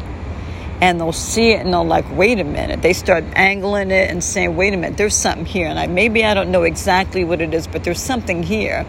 And 0.81 0.99
they'll 0.99 1.13
see 1.13 1.51
it 1.51 1.61
and 1.61 1.71
they'll 1.71 1.85
like, 1.85 2.05
wait 2.17 2.39
a 2.39 2.43
minute. 2.43 2.81
They 2.81 2.93
start 2.93 3.23
angling 3.35 3.91
it 3.91 4.09
and 4.09 4.23
saying, 4.23 4.55
wait 4.55 4.73
a 4.73 4.77
minute, 4.77 4.97
there's 4.97 5.15
something 5.15 5.45
here. 5.45 5.67
And 5.67 5.77
I 5.77 5.87
maybe 5.87 6.25
I 6.25 6.33
don't 6.33 6.51
know 6.51 6.63
exactly 6.63 7.23
what 7.23 7.39
it 7.39 7.53
is, 7.53 7.67
but 7.67 7.83
there's 7.83 8.01
something 8.01 8.41
here. 8.41 8.85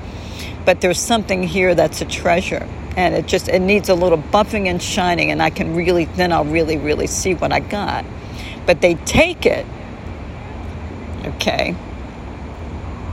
But 0.64 0.80
there's 0.80 0.98
something 0.98 1.42
here 1.42 1.74
that's 1.74 2.00
a 2.00 2.06
treasure 2.06 2.66
and 2.96 3.14
it 3.14 3.26
just 3.26 3.48
it 3.48 3.60
needs 3.60 3.88
a 3.88 3.94
little 3.94 4.18
buffing 4.18 4.66
and 4.66 4.82
shining 4.82 5.30
and 5.30 5.42
i 5.42 5.50
can 5.50 5.74
really 5.74 6.04
then 6.04 6.32
i'll 6.32 6.44
really 6.44 6.76
really 6.76 7.06
see 7.06 7.34
what 7.34 7.52
i 7.52 7.58
got 7.58 8.04
but 8.66 8.80
they 8.80 8.94
take 8.94 9.46
it, 9.46 9.66
okay? 11.24 11.74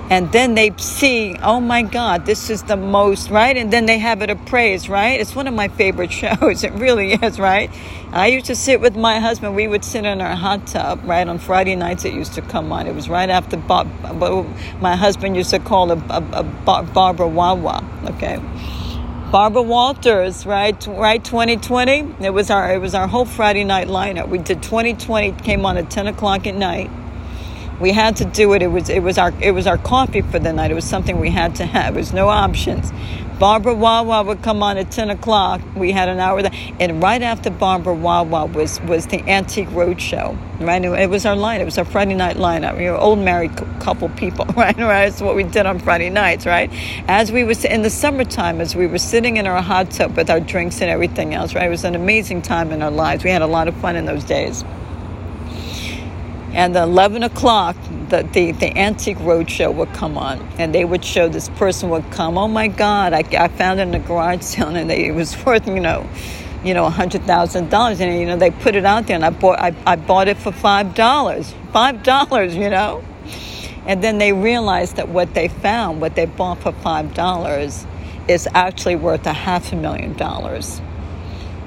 And 0.10 0.32
then 0.32 0.56
they 0.56 0.72
see, 0.78 1.36
oh 1.44 1.60
my 1.60 1.84
God, 1.84 2.26
this 2.26 2.50
is 2.50 2.64
the 2.64 2.76
most, 2.76 3.30
right? 3.30 3.56
And 3.56 3.72
then 3.72 3.86
they 3.86 4.00
have 4.00 4.24
it 4.24 4.32
appraised, 4.32 4.90
right? 4.90 5.20
It's 5.20 5.36
one 5.36 5.48
of 5.48 5.54
my 5.54 5.68
favorite 5.68 6.12
shows. 6.22 6.64
It 6.64 6.74
really 6.74 7.14
is, 7.14 7.40
right? 7.40 7.70
I 8.12 8.28
used 8.28 8.48
to 8.48 8.56
sit 8.56 8.82
with 8.82 8.98
my 8.98 9.20
husband. 9.20 9.56
We 9.56 9.68
would 9.68 9.86
sit 9.86 10.06
in 10.06 10.20
our 10.20 10.36
hot 10.36 10.66
tub, 10.66 11.02
right? 11.04 11.28
On 11.28 11.38
Friday 11.38 11.76
nights, 11.76 12.06
it 12.06 12.14
used 12.16 12.34
to 12.34 12.42
come 12.42 12.72
on. 12.72 12.88
It 12.88 12.96
was 12.96 13.08
right 13.08 13.30
after 13.30 13.56
Bob, 13.58 13.88
my 14.82 14.96
husband 14.96 15.36
used 15.36 15.52
to 15.52 15.60
call 15.60 15.92
a, 15.92 15.98
a, 16.10 16.24
a 16.34 16.84
Barbara 16.84 17.28
Wawa, 17.28 17.84
okay? 18.06 18.40
Barbara 19.32 19.62
Walters, 19.62 20.44
right? 20.48 20.88
Right, 20.88 21.24
2020. 21.24 22.16
It 22.26 22.32
was 22.32 22.50
our 22.50 22.74
it 22.74 22.80
was 22.80 22.96
our 22.96 23.08
whole 23.08 23.26
Friday 23.26 23.64
night 23.64 23.88
lineup. 23.88 24.28
We 24.28 24.40
did 24.40 24.64
2020 24.64 25.34
came 25.44 25.68
on 25.68 25.78
at 25.78 25.92
10 25.92 26.08
o'clock 26.08 26.48
at 26.48 26.56
night. 26.56 26.90
We 27.80 27.92
had 27.92 28.18
to 28.18 28.26
do 28.26 28.54
it. 28.54 28.62
It 28.62 28.68
was 28.68 28.90
it 28.90 29.04
was 29.04 29.18
our 29.18 29.34
it 29.42 29.52
was 29.52 29.68
our 29.68 29.78
coffee 29.78 30.22
for 30.22 30.40
the 30.40 30.54
night. 30.54 30.72
It 30.72 30.76
was 30.76 30.86
something 30.86 31.20
we 31.20 31.30
had 31.30 31.56
to 31.56 31.66
have. 31.66 31.94
There 31.94 32.02
was 32.02 32.14
no 32.14 32.30
options. 32.30 32.92
Barbara 33.40 33.74
Wawa 33.74 34.24
would 34.24 34.44
come 34.44 34.62
on 34.62 34.78
at 34.78 34.92
10 34.92 35.10
o'clock. 35.12 35.62
We 35.74 35.94
had 35.94 36.10
an 36.10 36.20
hour 36.20 36.42
there. 36.42 36.52
And 36.78 37.02
right 37.02 37.22
after 37.22 37.50
Barbara 37.50 37.94
Wawa 37.94 38.48
was, 38.48 38.82
was 38.82 39.08
the 39.08 39.22
Antique 39.30 39.70
Roadshow. 39.70 40.38
Right? 40.60 40.84
It 40.84 41.10
was 41.10 41.26
our 41.26 41.38
line. 41.38 41.62
It 41.62 41.66
was 41.66 41.78
our 41.78 41.86
Friday 41.86 42.16
night 42.16 42.36
lineup. 42.36 42.78
We 42.78 42.90
were 42.90 42.98
old 42.98 43.20
married 43.20 43.56
couple 43.80 44.10
people, 44.10 44.44
right? 44.58 44.76
right? 44.78 45.08
That's 45.08 45.22
what 45.22 45.38
we 45.38 45.44
did 45.44 45.66
on 45.66 45.80
Friday 45.80 46.10
nights, 46.10 46.46
right? 46.46 46.70
As 47.08 47.32
we 47.32 47.46
was 47.46 47.64
in 47.64 47.82
the 47.82 47.90
summertime, 47.90 48.60
as 48.60 48.76
we 48.76 48.88
were 48.88 48.98
sitting 48.98 49.38
in 49.38 49.48
our 49.48 49.62
hot 49.62 49.92
tub 49.92 50.18
with 50.18 50.30
our 50.30 50.42
drinks 50.42 50.82
and 50.82 50.92
everything 50.92 51.34
else, 51.34 51.56
right? 51.56 51.68
It 51.68 51.70
was 51.70 51.86
an 51.86 51.96
amazing 51.96 52.42
time 52.42 52.72
in 52.72 52.82
our 52.82 52.92
lives. 52.92 53.24
We 53.24 53.30
had 53.30 53.42
a 53.42 53.48
lot 53.48 53.70
of 53.70 53.76
fun 53.78 53.96
in 53.96 54.06
those 54.06 54.26
days. 54.26 54.66
And 56.54 56.76
at 56.76 56.84
11 56.84 57.24
o'clock, 57.24 57.76
the, 58.10 58.24
the, 58.34 58.52
the 58.54 58.76
Antique 58.78 59.18
Roadshow 59.20 59.74
would 59.76 59.94
come 59.94 60.18
on, 60.18 60.40
and 60.58 60.74
they 60.74 60.84
would 60.84 61.06
show 61.06 61.30
this 61.30 61.50
person 61.50 61.90
would 61.90 62.10
come. 62.12 62.38
Oh 62.38 62.48
my 62.48 62.68
God, 62.68 63.14
I, 63.14 63.20
I 63.38 63.48
found 63.50 63.80
it 63.80 63.84
in 63.84 63.94
a 63.94 64.00
garage 64.00 64.42
sale, 64.42 64.68
and 64.76 64.90
they, 64.90 65.06
it 65.08 65.12
was 65.16 65.36
worth, 65.46 65.68
you 65.68 65.80
know, 65.80 66.10
you 66.64 66.74
know, 66.74 66.90
hundred 66.90 67.24
thousand 67.24 67.70
dollars, 67.70 68.02
and 68.02 68.20
you 68.20 68.26
know 68.26 68.36
they 68.36 68.52
put 68.52 68.76
it 68.76 68.86
out 68.86 69.08
there, 69.08 69.16
and 69.16 69.24
I 69.24 69.30
bought 69.30 69.60
I, 69.60 69.74
I 69.86 69.96
bought 69.96 70.28
it 70.28 70.38
for 70.38 70.52
five 70.52 70.94
dollars, 70.94 71.54
five 71.72 72.04
dollars, 72.04 72.56
you 72.56 72.70
know, 72.70 73.04
and 73.86 74.04
then 74.04 74.18
they 74.18 74.34
realized 74.34 74.98
that 74.98 75.08
what 75.10 75.34
they 75.34 75.48
found, 75.48 76.02
what 76.02 76.16
they 76.16 76.26
bought 76.26 76.60
for 76.60 76.74
five 76.74 77.14
dollars, 77.14 77.86
is 78.28 78.48
actually 78.54 78.96
worth 78.96 79.26
a 79.26 79.34
half 79.34 79.72
a 79.72 79.76
million 79.76 80.14
dollars. 80.14 80.82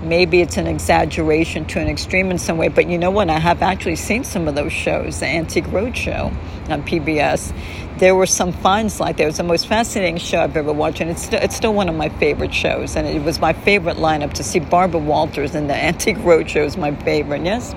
Maybe 0.02 0.40
it's 0.40 0.56
an 0.56 0.66
exaggeration 0.66 1.64
to 1.66 1.80
an 1.80 1.88
extreme 1.88 2.30
in 2.30 2.38
some 2.38 2.58
way, 2.58 2.68
but 2.68 2.88
you 2.88 2.98
know 2.98 3.10
what? 3.10 3.30
I 3.30 3.38
have 3.38 3.62
actually 3.62 3.96
seen 3.96 4.24
some 4.24 4.48
of 4.48 4.54
those 4.54 4.72
shows, 4.72 5.20
the 5.20 5.26
Antique 5.26 5.66
Roadshow 5.66 6.34
on 6.68 6.82
PBS. 6.82 7.54
There 7.98 8.14
were 8.14 8.26
some 8.26 8.52
finds 8.52 9.00
like 9.00 9.16
that. 9.16 9.24
It 9.24 9.26
was 9.26 9.36
the 9.36 9.44
most 9.44 9.66
fascinating 9.66 10.18
show 10.18 10.40
I've 10.40 10.56
ever 10.56 10.72
watched, 10.72 11.00
and 11.00 11.10
it's 11.10 11.22
still, 11.22 11.40
it's 11.40 11.56
still 11.56 11.74
one 11.74 11.88
of 11.88 11.94
my 11.94 12.08
favorite 12.08 12.54
shows. 12.54 12.96
And 12.96 13.06
it 13.06 13.22
was 13.22 13.40
my 13.40 13.52
favorite 13.52 13.96
lineup 13.96 14.32
to 14.34 14.44
see 14.44 14.58
Barbara 14.58 15.00
Walters 15.00 15.54
in 15.54 15.66
the 15.66 15.74
Antique 15.74 16.18
Roadshow 16.18 16.64
is 16.64 16.76
my 16.76 16.94
favorite. 16.96 17.42
Yes, 17.42 17.74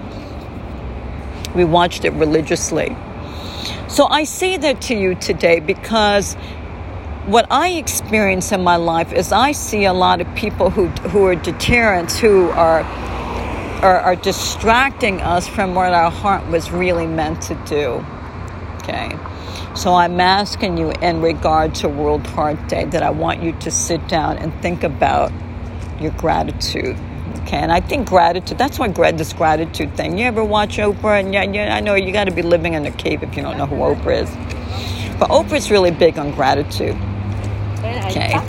we 1.54 1.64
watched 1.64 2.06
it 2.06 2.14
religiously. 2.14 2.96
So 3.88 4.08
I 4.08 4.24
say 4.24 4.58
that 4.58 4.82
to 4.82 4.96
you 4.96 5.16
today 5.16 5.60
because 5.60 6.36
what 7.26 7.48
I 7.50 7.70
experience 7.70 8.52
in 8.52 8.64
my 8.64 8.76
life 8.76 9.12
is 9.12 9.32
I 9.32 9.52
see 9.52 9.86
a 9.86 9.94
lot 9.94 10.22
of 10.22 10.36
people 10.36 10.70
who 10.70 10.88
who 11.10 11.26
are 11.26 11.36
deterrents 11.36 12.20
who 12.20 12.50
are 12.52 12.82
are, 13.82 14.00
are 14.00 14.16
distracting 14.16 15.22
us 15.22 15.48
from 15.48 15.76
what 15.76 15.94
our 15.94 16.12
heart 16.12 16.48
was 16.48 16.72
really 16.72 17.08
meant 17.08 17.42
to 17.44 17.56
do. 17.66 18.06
Okay. 18.78 19.18
So 19.76 19.94
I'm 19.94 20.22
asking 20.22 20.78
you 20.78 20.92
in 21.02 21.22
regard 21.22 21.76
to 21.76 21.90
World 21.90 22.26
Heart 22.28 22.68
Day 22.70 22.86
that 22.86 23.04
I 23.04 23.10
want 23.10 23.42
you 23.44 23.52
to 23.54 23.72
sit 23.72 24.08
down 24.08 24.38
and 24.38 24.54
think 24.62 24.84
about 24.84 25.32
your 26.00 26.12
gratitude. 26.12 26.96
Okay, 27.42 27.58
and 27.58 27.72
I 27.72 27.82
think 27.82 28.08
gratitude, 28.08 28.58
that's 28.58 28.80
why 28.80 28.88
Greg, 28.88 29.18
this 29.18 29.34
gratitude 29.34 29.96
thing. 29.98 30.18
You 30.18 30.26
ever 30.26 30.44
watch 30.44 30.78
Oprah? 30.78 31.20
And 31.20 31.34
yeah, 31.34 31.44
yeah 31.44 31.76
I 31.76 31.80
know 31.80 31.94
you 31.96 32.12
got 32.12 32.24
to 32.24 32.32
be 32.32 32.42
living 32.42 32.74
in 32.74 32.86
a 32.86 32.92
cave 32.92 33.22
if 33.22 33.36
you 33.36 33.44
don't 33.44 33.58
know 33.58 33.66
who 33.66 33.76
Oprah 33.76 34.24
is. 34.24 34.30
But 35.20 35.30
Oprah's 35.30 35.70
really 35.70 35.92
big 35.92 36.18
on 36.18 36.32
gratitude. 36.32 36.98
Okay. 38.16 38.40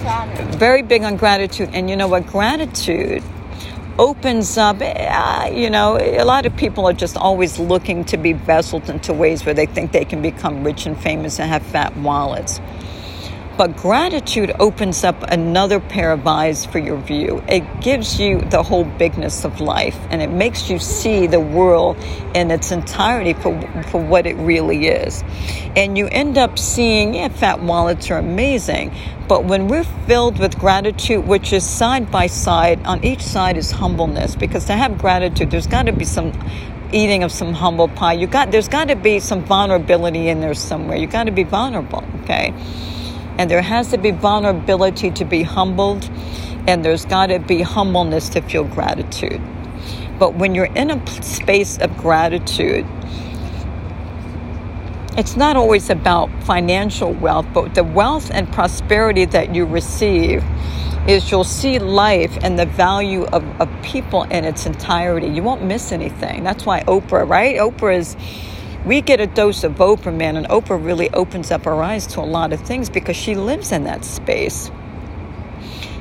Very 0.58 0.82
big 0.82 1.02
on 1.02 1.16
gratitude. 1.16 1.70
And 1.72 1.90
you 1.90 1.96
know 1.96 2.06
what? 2.06 2.26
Gratitude 2.26 3.22
opens 3.98 4.56
up, 4.58 4.76
uh, 4.80 5.50
you 5.52 5.70
know, 5.70 5.98
a 5.98 6.24
lot 6.24 6.46
of 6.46 6.54
people 6.56 6.86
are 6.86 6.92
just 6.92 7.16
always 7.16 7.58
looking 7.58 8.04
to 8.04 8.16
be 8.16 8.32
vesseled 8.32 8.88
into 8.90 9.12
ways 9.12 9.44
where 9.44 9.54
they 9.54 9.66
think 9.66 9.92
they 9.92 10.04
can 10.04 10.22
become 10.22 10.62
rich 10.62 10.86
and 10.86 10.98
famous 11.00 11.40
and 11.40 11.48
have 11.50 11.62
fat 11.62 11.96
wallets. 11.96 12.60
But 13.56 13.74
gratitude 13.74 14.52
opens 14.58 15.02
up 15.02 15.22
another 15.22 15.80
pair 15.80 16.12
of 16.12 16.26
eyes 16.26 16.66
for 16.66 16.78
your 16.78 16.98
view. 16.98 17.42
It 17.48 17.80
gives 17.80 18.20
you 18.20 18.40
the 18.40 18.62
whole 18.62 18.84
bigness 18.84 19.46
of 19.46 19.62
life 19.62 19.96
and 20.10 20.20
it 20.20 20.30
makes 20.30 20.68
you 20.68 20.78
see 20.78 21.26
the 21.26 21.40
world 21.40 21.96
in 22.34 22.50
its 22.50 22.70
entirety 22.70 23.32
for, 23.32 23.58
for 23.84 24.02
what 24.02 24.26
it 24.26 24.34
really 24.34 24.88
is. 24.88 25.24
And 25.74 25.96
you 25.96 26.06
end 26.08 26.36
up 26.36 26.58
seeing, 26.58 27.14
yeah, 27.14 27.28
fat 27.28 27.62
wallets 27.62 28.10
are 28.10 28.18
amazing, 28.18 28.94
but 29.26 29.44
when 29.44 29.68
we're 29.68 29.84
filled 29.84 30.38
with 30.38 30.58
gratitude, 30.58 31.26
which 31.26 31.54
is 31.54 31.64
side 31.64 32.10
by 32.10 32.26
side, 32.26 32.84
on 32.84 33.02
each 33.04 33.22
side 33.22 33.56
is 33.56 33.70
humbleness, 33.70 34.36
because 34.36 34.66
to 34.66 34.74
have 34.74 34.98
gratitude, 34.98 35.50
there's 35.50 35.66
got 35.66 35.86
to 35.86 35.92
be 35.92 36.04
some 36.04 36.32
eating 36.92 37.22
of 37.22 37.32
some 37.32 37.52
humble 37.52 37.88
pie. 37.88 38.12
You 38.12 38.26
got 38.26 38.52
there's 38.52 38.68
got 38.68 38.88
to 38.88 38.96
be 38.96 39.18
some 39.18 39.42
vulnerability 39.44 40.28
in 40.28 40.40
there 40.40 40.54
somewhere. 40.54 40.96
You 40.96 41.06
got 41.06 41.24
to 41.24 41.32
be 41.32 41.42
vulnerable, 41.42 42.04
okay? 42.22 42.54
And 43.38 43.50
there 43.50 43.62
has 43.62 43.90
to 43.90 43.98
be 43.98 44.10
vulnerability 44.12 45.10
to 45.12 45.24
be 45.24 45.42
humbled, 45.42 46.08
and 46.66 46.84
there's 46.84 47.04
got 47.04 47.26
to 47.26 47.38
be 47.38 47.62
humbleness 47.62 48.28
to 48.30 48.40
feel 48.42 48.64
gratitude. 48.64 49.40
But 50.18 50.34
when 50.34 50.54
you're 50.54 50.74
in 50.74 50.90
a 50.90 51.22
space 51.22 51.78
of 51.78 51.96
gratitude, 51.98 52.86
it's 55.18 55.36
not 55.36 55.56
always 55.56 55.90
about 55.90 56.30
financial 56.44 57.12
wealth, 57.12 57.46
but 57.54 57.74
the 57.74 57.84
wealth 57.84 58.30
and 58.32 58.50
prosperity 58.52 59.24
that 59.26 59.54
you 59.54 59.64
receive 59.64 60.44
is 61.08 61.30
you'll 61.30 61.44
see 61.44 61.78
life 61.78 62.36
and 62.42 62.58
the 62.58 62.66
value 62.66 63.24
of, 63.26 63.44
of 63.60 63.70
people 63.82 64.24
in 64.24 64.44
its 64.44 64.66
entirety. 64.66 65.28
You 65.28 65.42
won't 65.42 65.62
miss 65.62 65.92
anything. 65.92 66.44
That's 66.44 66.66
why 66.66 66.82
Oprah, 66.82 67.28
right? 67.28 67.56
Oprah 67.56 67.96
is 67.96 68.16
we 68.86 69.00
get 69.00 69.20
a 69.20 69.26
dose 69.26 69.64
of 69.64 69.72
Oprah, 69.74 70.16
man, 70.16 70.36
and 70.36 70.46
Oprah 70.46 70.82
really 70.82 71.10
opens 71.10 71.50
up 71.50 71.66
our 71.66 71.82
eyes 71.82 72.06
to 72.06 72.20
a 72.20 72.22
lot 72.22 72.52
of 72.52 72.60
things 72.60 72.88
because 72.88 73.16
she 73.16 73.34
lives 73.34 73.72
in 73.72 73.82
that 73.84 74.04
space. 74.04 74.70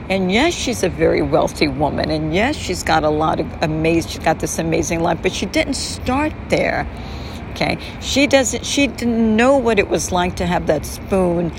And 0.08 0.32
yes, 0.32 0.54
she's 0.54 0.84
a 0.84 0.90
very 0.90 1.24
wealthy 1.24 1.68
woman, 1.68 2.12
and 2.12 2.34
yes, 2.34 2.56
she's 2.56 2.84
got 2.84 3.04
a 3.04 3.10
lot 3.10 3.40
of 3.40 3.64
amazing, 3.64 4.12
she's 4.12 4.24
got 4.24 4.40
this 4.40 4.60
amazing 4.60 5.00
life, 5.00 5.18
but 5.24 5.34
she 5.34 5.48
didn't 5.48 5.74
start 5.74 6.32
there. 6.50 6.88
Okay, 7.52 7.80
she 8.02 8.28
doesn't, 8.28 8.64
she 8.66 8.86
didn't 8.86 9.36
know 9.36 9.58
what 9.58 9.80
it 9.80 9.90
was 9.90 10.12
like 10.12 10.36
to 10.36 10.46
have 10.46 10.68
that 10.68 10.86
spoon 10.86 11.52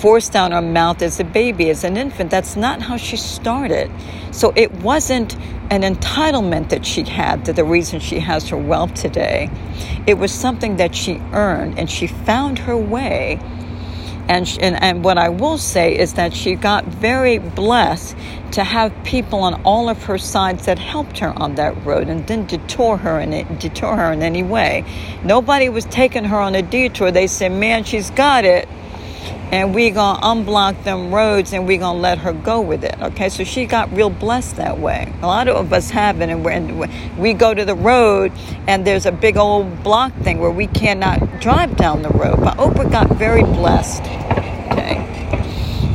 forced 0.00 0.32
down 0.32 0.52
her 0.52 0.62
mouth 0.62 1.02
as 1.02 1.20
a 1.20 1.24
baby, 1.24 1.68
as 1.68 1.84
an 1.84 1.96
infant. 1.96 2.30
That's 2.30 2.56
not 2.56 2.80
how 2.80 2.96
she 2.96 3.16
started. 3.16 3.90
So 4.32 4.52
it 4.56 4.72
wasn't 4.82 5.36
an 5.70 5.82
entitlement 5.82 6.70
that 6.70 6.86
she 6.86 7.04
had 7.04 7.44
to 7.44 7.52
the 7.52 7.64
reason 7.64 8.00
she 8.00 8.18
has 8.18 8.48
her 8.48 8.56
wealth 8.56 8.94
today. 8.94 9.50
It 10.06 10.14
was 10.14 10.32
something 10.32 10.76
that 10.76 10.94
she 10.94 11.20
earned 11.32 11.78
and 11.78 11.90
she 11.90 12.06
found 12.06 12.60
her 12.60 12.76
way. 12.76 13.38
And, 14.28 14.46
she, 14.46 14.60
and, 14.60 14.80
and 14.82 15.04
what 15.04 15.18
I 15.18 15.28
will 15.28 15.58
say 15.58 15.98
is 15.98 16.14
that 16.14 16.32
she 16.32 16.54
got 16.54 16.84
very 16.84 17.38
blessed 17.38 18.16
to 18.52 18.64
have 18.64 18.92
people 19.04 19.40
on 19.40 19.60
all 19.64 19.88
of 19.88 20.04
her 20.04 20.18
sides 20.18 20.66
that 20.66 20.78
helped 20.78 21.18
her 21.18 21.36
on 21.36 21.56
that 21.56 21.84
road 21.84 22.08
and 22.08 22.24
didn't 22.24 22.48
detour 22.48 22.96
her 22.96 23.18
in 23.18 23.32
it, 23.32 23.58
detour 23.58 23.96
her 23.96 24.12
in 24.12 24.22
any 24.22 24.44
way. 24.44 24.84
Nobody 25.24 25.68
was 25.68 25.84
taking 25.86 26.24
her 26.24 26.38
on 26.38 26.54
a 26.54 26.62
detour. 26.62 27.10
They 27.10 27.26
said, 27.26 27.52
"Man, 27.52 27.84
she's 27.84 28.10
got 28.10 28.44
it." 28.44 28.68
And 29.52 29.74
we're 29.74 29.92
gonna 29.92 30.20
unblock 30.20 30.82
them 30.84 31.12
roads 31.12 31.52
and 31.52 31.66
we're 31.66 31.78
gonna 31.78 31.98
let 31.98 32.18
her 32.18 32.32
go 32.32 32.60
with 32.60 32.84
it 32.84 33.00
okay? 33.00 33.28
So 33.28 33.44
she 33.44 33.66
got 33.66 33.92
real 33.92 34.10
blessed 34.10 34.56
that 34.56 34.78
way. 34.78 35.12
A 35.22 35.26
lot 35.26 35.48
of 35.48 35.72
us 35.72 35.90
haven't 35.90 36.30
and, 36.30 36.46
and 36.46 37.18
we 37.18 37.34
go 37.34 37.54
to 37.54 37.64
the 37.64 37.74
road 37.74 38.32
and 38.66 38.86
there's 38.86 39.06
a 39.06 39.12
big 39.12 39.36
old 39.36 39.82
block 39.82 40.14
thing 40.16 40.38
where 40.38 40.50
we 40.50 40.66
cannot 40.66 41.40
drive 41.40 41.76
down 41.76 42.02
the 42.02 42.10
road 42.10 42.40
but 42.40 42.56
oprah 42.58 42.90
got 42.90 43.08
very 43.16 43.42
blessed 43.42 44.02
okay 44.02 45.06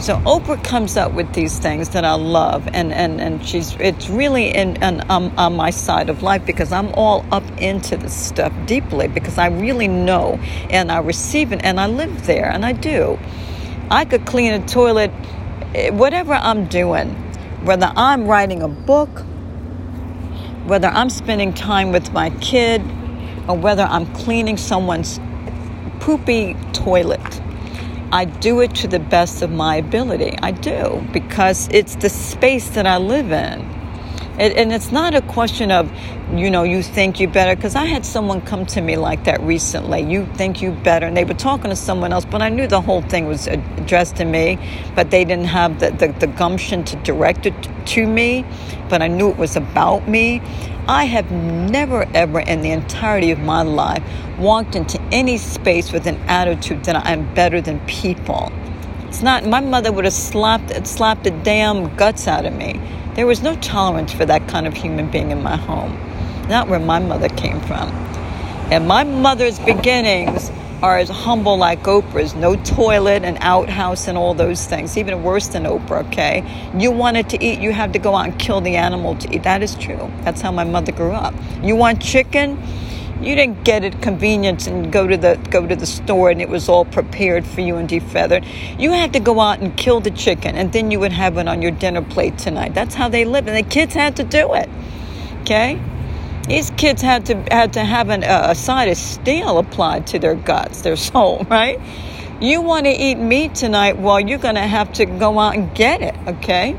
so 0.05 0.17
Oprah 0.17 0.63
comes 0.63 0.97
up 0.97 1.13
with 1.13 1.33
these 1.33 1.57
things 1.57 1.89
that 1.89 2.05
I 2.05 2.13
love, 2.13 2.69
and, 2.73 2.93
and, 2.93 3.19
and 3.19 3.43
she's 3.43 3.75
it's 3.79 4.07
really 4.07 4.53
in, 4.53 4.77
um, 5.09 5.33
on 5.35 5.55
my 5.55 5.71
side 5.71 6.11
of 6.11 6.21
life 6.21 6.45
because 6.45 6.71
I'm 6.71 6.93
all 6.93 7.25
up 7.31 7.41
into 7.57 7.97
this 7.97 8.13
stuff 8.13 8.53
deeply 8.67 9.07
because 9.07 9.39
I 9.39 9.47
really 9.47 9.87
know 9.87 10.37
and 10.69 10.91
I 10.91 10.99
receive 10.99 11.51
it 11.53 11.61
and 11.63 11.79
I 11.79 11.87
live 11.87 12.27
there 12.27 12.47
and 12.51 12.63
I 12.63 12.73
do. 12.73 13.17
I 13.89 14.05
could 14.05 14.27
clean 14.27 14.53
a 14.53 14.63
toilet, 14.67 15.09
eh, 15.73 15.89
whatever 15.89 16.33
I'm 16.33 16.67
doing, 16.67 17.09
whether 17.65 17.91
I'm 17.95 18.27
writing 18.27 18.61
a 18.61 18.67
book, 18.67 19.09
whether 20.67 20.89
I'm 20.89 21.09
spending 21.09 21.51
time 21.51 21.91
with 21.91 22.13
my 22.13 22.29
kid, 22.41 22.83
or 23.49 23.57
whether 23.57 23.81
I'm 23.81 24.05
cleaning 24.13 24.57
someone's 24.57 25.19
poopy 25.99 26.55
toilet. 26.73 27.41
I 28.15 28.23
do 28.23 28.61
it 28.61 28.73
to 28.75 28.87
the 28.87 28.99
best 28.99 29.41
of 29.41 29.51
my 29.51 29.75
ability. 29.75 30.37
I 30.41 30.51
do 30.51 31.05
because 31.11 31.67
it's 31.69 31.97
the 31.97 32.07
space 32.07 32.69
that 32.69 32.87
I 32.87 32.95
live 32.95 33.29
in. 33.33 33.84
It, 34.37 34.57
and 34.57 34.73
it's 34.73 34.91
not 34.91 35.15
a 35.15 35.21
question 35.21 35.71
of, 35.71 35.89
you 36.33 36.49
know, 36.49 36.63
you 36.63 36.83
think 36.83 37.21
you 37.21 37.27
better. 37.27 37.55
Because 37.55 37.75
I 37.75 37.85
had 37.85 38.05
someone 38.05 38.41
come 38.41 38.65
to 38.67 38.81
me 38.81 38.97
like 38.97 39.23
that 39.23 39.39
recently. 39.41 40.01
You 40.01 40.25
think 40.35 40.61
you 40.61 40.71
better. 40.71 41.05
And 41.05 41.15
they 41.15 41.23
were 41.23 41.33
talking 41.33 41.69
to 41.69 41.75
someone 41.75 42.11
else, 42.11 42.25
but 42.25 42.41
I 42.41 42.49
knew 42.49 42.67
the 42.67 42.81
whole 42.81 43.01
thing 43.01 43.27
was 43.27 43.47
addressed 43.47 44.17
to 44.17 44.25
me. 44.25 44.59
But 44.93 45.09
they 45.09 45.23
didn't 45.23 45.45
have 45.45 45.79
the, 45.79 45.91
the, 45.91 46.07
the 46.19 46.27
gumption 46.27 46.83
to 46.85 46.97
direct 46.97 47.45
it 47.45 47.55
to 47.85 48.05
me. 48.05 48.45
But 48.89 49.01
I 49.01 49.07
knew 49.07 49.29
it 49.29 49.37
was 49.37 49.55
about 49.55 50.07
me. 50.07 50.41
I 50.87 51.05
have 51.05 51.31
never, 51.31 52.03
ever 52.13 52.41
in 52.41 52.61
the 52.61 52.71
entirety 52.71 53.31
of 53.31 53.39
my 53.39 53.63
life 53.63 54.03
walked 54.37 54.75
into 54.75 55.01
any 55.11 55.37
space 55.37 55.91
with 55.91 56.07
an 56.07 56.17
attitude 56.27 56.83
that 56.83 56.95
I'm 57.07 57.33
better 57.33 57.61
than 57.61 57.79
people. 57.87 58.51
It's 59.07 59.23
not, 59.23 59.45
my 59.45 59.61
mother 59.61 59.93
would 59.93 60.03
have 60.03 60.13
slapped, 60.13 60.85
slapped 60.85 61.23
the 61.23 61.31
damn 61.31 61.95
guts 61.95 62.27
out 62.27 62.45
of 62.45 62.53
me 62.53 62.79
there 63.15 63.25
was 63.25 63.41
no 63.41 63.55
tolerance 63.55 64.13
for 64.13 64.25
that 64.25 64.47
kind 64.47 64.67
of 64.67 64.73
human 64.73 65.09
being 65.09 65.31
in 65.31 65.41
my 65.41 65.55
home, 65.55 65.97
not 66.49 66.67
where 66.67 66.79
my 66.79 66.99
mother 66.99 67.29
came 67.29 67.59
from. 67.61 67.89
And 68.71 68.87
my 68.87 69.03
mother's 69.03 69.57
beginnings 69.59 70.51
are 70.83 70.97
as 70.97 71.09
humble 71.09 71.57
like 71.57 71.81
Oprah's 71.83 72.35
no 72.35 72.55
toilet, 72.57 73.23
and 73.23 73.37
outhouse, 73.39 74.07
and 74.07 74.17
all 74.17 74.33
those 74.33 74.65
things, 74.67 74.97
even 74.97 75.23
worse 75.23 75.47
than 75.47 75.63
Oprah, 75.63 76.05
okay? 76.07 76.43
You 76.77 76.91
wanted 76.91 77.29
to 77.29 77.43
eat, 77.43 77.59
you 77.59 77.71
had 77.71 77.93
to 77.93 77.99
go 77.99 78.15
out 78.15 78.25
and 78.25 78.37
kill 78.37 78.59
the 78.59 78.75
animal 78.75 79.15
to 79.15 79.33
eat. 79.33 79.43
That 79.43 79.63
is 79.63 79.75
true. 79.75 80.11
That's 80.21 80.41
how 80.41 80.51
my 80.51 80.65
mother 80.65 80.91
grew 80.91 81.11
up. 81.11 81.33
You 81.63 81.75
want 81.75 82.01
chicken? 82.01 82.61
You 83.21 83.35
didn't 83.35 83.63
get 83.63 83.83
it 83.83 84.01
convenience 84.01 84.67
and 84.67 84.91
go 84.91 85.07
to 85.07 85.15
the 85.15 85.39
go 85.49 85.65
to 85.65 85.75
the 85.75 85.85
store 85.85 86.29
and 86.29 86.41
it 86.41 86.49
was 86.49 86.67
all 86.67 86.83
prepared 86.83 87.45
for 87.45 87.61
you 87.61 87.77
and 87.77 87.87
defeathered. 87.87 88.45
You 88.77 88.91
had 88.91 89.13
to 89.13 89.19
go 89.19 89.39
out 89.39 89.59
and 89.59 89.75
kill 89.77 90.01
the 90.01 90.11
chicken 90.11 90.55
and 90.55 90.73
then 90.73 90.91
you 90.91 90.99
would 90.99 91.13
have 91.13 91.37
it 91.37 91.47
on 91.47 91.61
your 91.61 91.71
dinner 91.71 92.01
plate 92.01 92.37
tonight. 92.37 92.73
That's 92.73 92.93
how 92.93 93.07
they 93.07 93.23
lived, 93.23 93.47
and 93.47 93.57
the 93.57 93.69
kids 93.69 93.93
had 93.93 94.17
to 94.17 94.23
do 94.23 94.53
it. 94.53 94.69
Okay. 95.41 95.81
These 96.47 96.71
kids 96.71 97.01
had 97.01 97.25
to 97.27 97.35
had 97.49 97.73
to 97.73 97.83
have 97.83 98.09
an, 98.09 98.23
uh, 98.23 98.47
a 98.49 98.55
side 98.55 98.89
of 98.89 98.97
steel 98.97 99.57
applied 99.57 100.07
to 100.07 100.19
their 100.19 100.35
guts, 100.35 100.81
their 100.81 100.97
soul, 100.97 101.43
right? 101.49 101.79
You 102.41 102.61
want 102.61 102.85
to 102.85 102.91
eat 102.91 103.15
meat 103.15 103.55
tonight? 103.55 103.97
Well, 103.97 104.19
you're 104.19 104.39
going 104.39 104.55
to 104.55 104.61
have 104.61 104.91
to 104.93 105.05
go 105.05 105.39
out 105.39 105.55
and 105.55 105.73
get 105.73 106.01
it, 106.01 106.15
okay? 106.27 106.77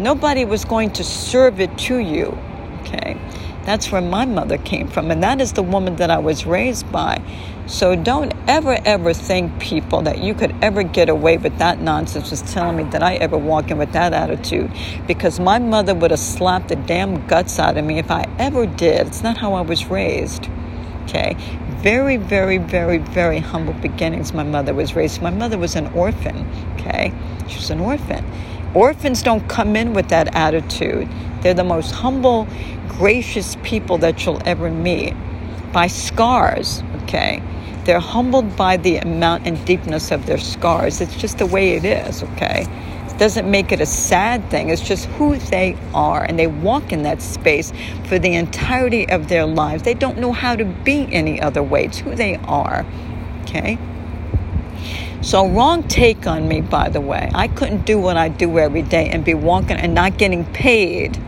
Nobody 0.00 0.44
was 0.44 0.64
going 0.64 0.90
to 0.94 1.04
serve 1.04 1.60
it 1.60 1.78
to 1.78 1.98
you. 1.98 2.36
Okay. 2.80 3.16
That's 3.64 3.92
where 3.92 4.00
my 4.00 4.24
mother 4.24 4.58
came 4.58 4.88
from, 4.88 5.10
and 5.10 5.22
that 5.22 5.40
is 5.40 5.52
the 5.52 5.62
woman 5.62 5.96
that 5.96 6.10
I 6.10 6.18
was 6.18 6.46
raised 6.46 6.90
by. 6.90 7.22
So 7.66 7.94
don't 7.94 8.32
ever, 8.48 8.78
ever 8.84 9.12
think, 9.12 9.60
people, 9.60 10.02
that 10.02 10.18
you 10.18 10.34
could 10.34 10.54
ever 10.60 10.82
get 10.82 11.08
away 11.08 11.36
with 11.36 11.58
that 11.58 11.80
nonsense, 11.80 12.30
just 12.30 12.48
telling 12.48 12.76
me 12.76 12.82
that 12.90 13.02
I 13.02 13.14
ever 13.16 13.38
walk 13.38 13.70
in 13.70 13.78
with 13.78 13.92
that 13.92 14.12
attitude. 14.12 14.72
Because 15.06 15.38
my 15.38 15.58
mother 15.58 15.94
would 15.94 16.10
have 16.10 16.20
slapped 16.20 16.68
the 16.68 16.76
damn 16.76 17.26
guts 17.28 17.58
out 17.58 17.76
of 17.76 17.84
me 17.84 17.98
if 17.98 18.10
I 18.10 18.26
ever 18.38 18.66
did. 18.66 19.06
It's 19.06 19.22
not 19.22 19.38
how 19.38 19.54
I 19.54 19.60
was 19.60 19.86
raised. 19.86 20.48
Okay? 21.04 21.36
Very, 21.80 22.16
very, 22.16 22.58
very, 22.58 22.98
very 22.98 23.38
humble 23.38 23.74
beginnings 23.74 24.32
my 24.32 24.42
mother 24.42 24.74
was 24.74 24.96
raised. 24.96 25.22
My 25.22 25.30
mother 25.30 25.58
was 25.58 25.76
an 25.76 25.86
orphan. 25.88 26.46
Okay? 26.74 27.12
She 27.48 27.56
was 27.56 27.70
an 27.70 27.80
orphan. 27.80 28.24
Orphans 28.74 29.22
don't 29.22 29.48
come 29.48 29.74
in 29.74 29.94
with 29.94 30.08
that 30.10 30.34
attitude. 30.34 31.08
They're 31.42 31.54
the 31.54 31.64
most 31.64 31.90
humble, 31.90 32.46
gracious 32.86 33.56
people 33.64 33.98
that 33.98 34.24
you'll 34.24 34.42
ever 34.46 34.70
meet 34.70 35.14
by 35.72 35.88
scars, 35.88 36.82
okay? 37.02 37.42
They're 37.84 37.98
humbled 37.98 38.56
by 38.56 38.76
the 38.76 38.98
amount 38.98 39.46
and 39.46 39.64
deepness 39.64 40.12
of 40.12 40.26
their 40.26 40.38
scars. 40.38 41.00
It's 41.00 41.16
just 41.16 41.38
the 41.38 41.46
way 41.46 41.72
it 41.72 41.84
is, 41.84 42.22
okay? 42.22 42.66
It 43.08 43.18
doesn't 43.18 43.50
make 43.50 43.72
it 43.72 43.80
a 43.80 43.86
sad 43.86 44.48
thing. 44.50 44.68
It's 44.68 44.86
just 44.86 45.06
who 45.06 45.36
they 45.36 45.76
are. 45.92 46.22
And 46.22 46.38
they 46.38 46.46
walk 46.46 46.92
in 46.92 47.02
that 47.02 47.22
space 47.22 47.72
for 48.04 48.20
the 48.20 48.34
entirety 48.34 49.08
of 49.08 49.28
their 49.28 49.46
lives. 49.46 49.82
They 49.82 49.94
don't 49.94 50.18
know 50.18 50.32
how 50.32 50.54
to 50.54 50.64
be 50.64 51.08
any 51.12 51.40
other 51.40 51.62
way. 51.62 51.86
It's 51.86 51.98
who 51.98 52.14
they 52.14 52.36
are, 52.36 52.86
okay? 53.42 53.78
So, 55.22 55.46
wrong 55.46 55.82
take 55.82 56.26
on 56.26 56.48
me, 56.48 56.62
by 56.62 56.88
the 56.88 57.00
way. 57.00 57.30
I 57.34 57.48
couldn't 57.48 57.84
do 57.84 57.98
what 57.98 58.16
I 58.16 58.30
do 58.30 58.58
every 58.58 58.80
day 58.80 59.10
and 59.10 59.22
be 59.22 59.34
walking 59.34 59.76
and 59.76 59.94
not 59.94 60.16
getting 60.16 60.46
paid 60.46 61.18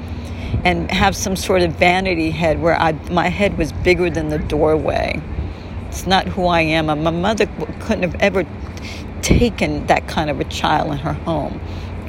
and 0.64 0.90
have 0.90 1.14
some 1.14 1.36
sort 1.36 1.61
of 1.61 1.72
vanity 1.72 2.30
head 2.30 2.62
where 2.62 2.74
I, 2.74 2.93
my 3.11 3.28
head 3.28 3.59
was 3.59 3.70
bigger 3.70 4.09
than 4.09 4.30
the 4.30 4.38
doorway. 4.38 5.20
It's 5.88 6.07
not 6.07 6.26
who 6.26 6.47
I 6.47 6.62
am. 6.62 6.86
My 6.86 7.11
mother 7.11 7.47
couldn't 7.80 8.03
have 8.05 8.14
ever 8.14 8.47
taken 9.20 9.86
that 9.88 10.09
kind 10.09 10.30
of 10.30 10.40
a 10.40 10.45
child 10.45 10.93
in 10.93 10.99
her 10.99 11.12
home. 11.12 11.61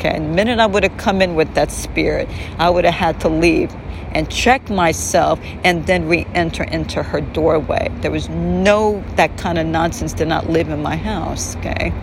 Okay, 0.03 0.17
and 0.17 0.31
the 0.31 0.35
minute 0.35 0.59
I 0.59 0.65
would 0.65 0.83
have 0.83 0.97
come 0.97 1.21
in 1.21 1.33
with 1.33 1.53
that 1.53 1.71
spirit, 1.71 2.27
I 2.59 2.69
would 2.69 2.83
have 2.83 2.93
had 2.93 3.21
to 3.21 3.29
leave 3.29 3.73
and 4.11 4.29
check 4.29 4.69
myself 4.69 5.39
and 5.63 5.87
then 5.87 6.09
re-enter 6.09 6.63
into 6.63 7.01
her 7.01 7.21
doorway. 7.21 7.89
There 8.01 8.11
was 8.11 8.27
no 8.27 9.01
that 9.15 9.37
kind 9.37 9.57
of 9.57 9.65
nonsense 9.65 10.11
did 10.11 10.27
not 10.27 10.49
live 10.49 10.67
in 10.67 10.81
my 10.81 10.97
house, 10.97 11.55
okay? 11.55 11.93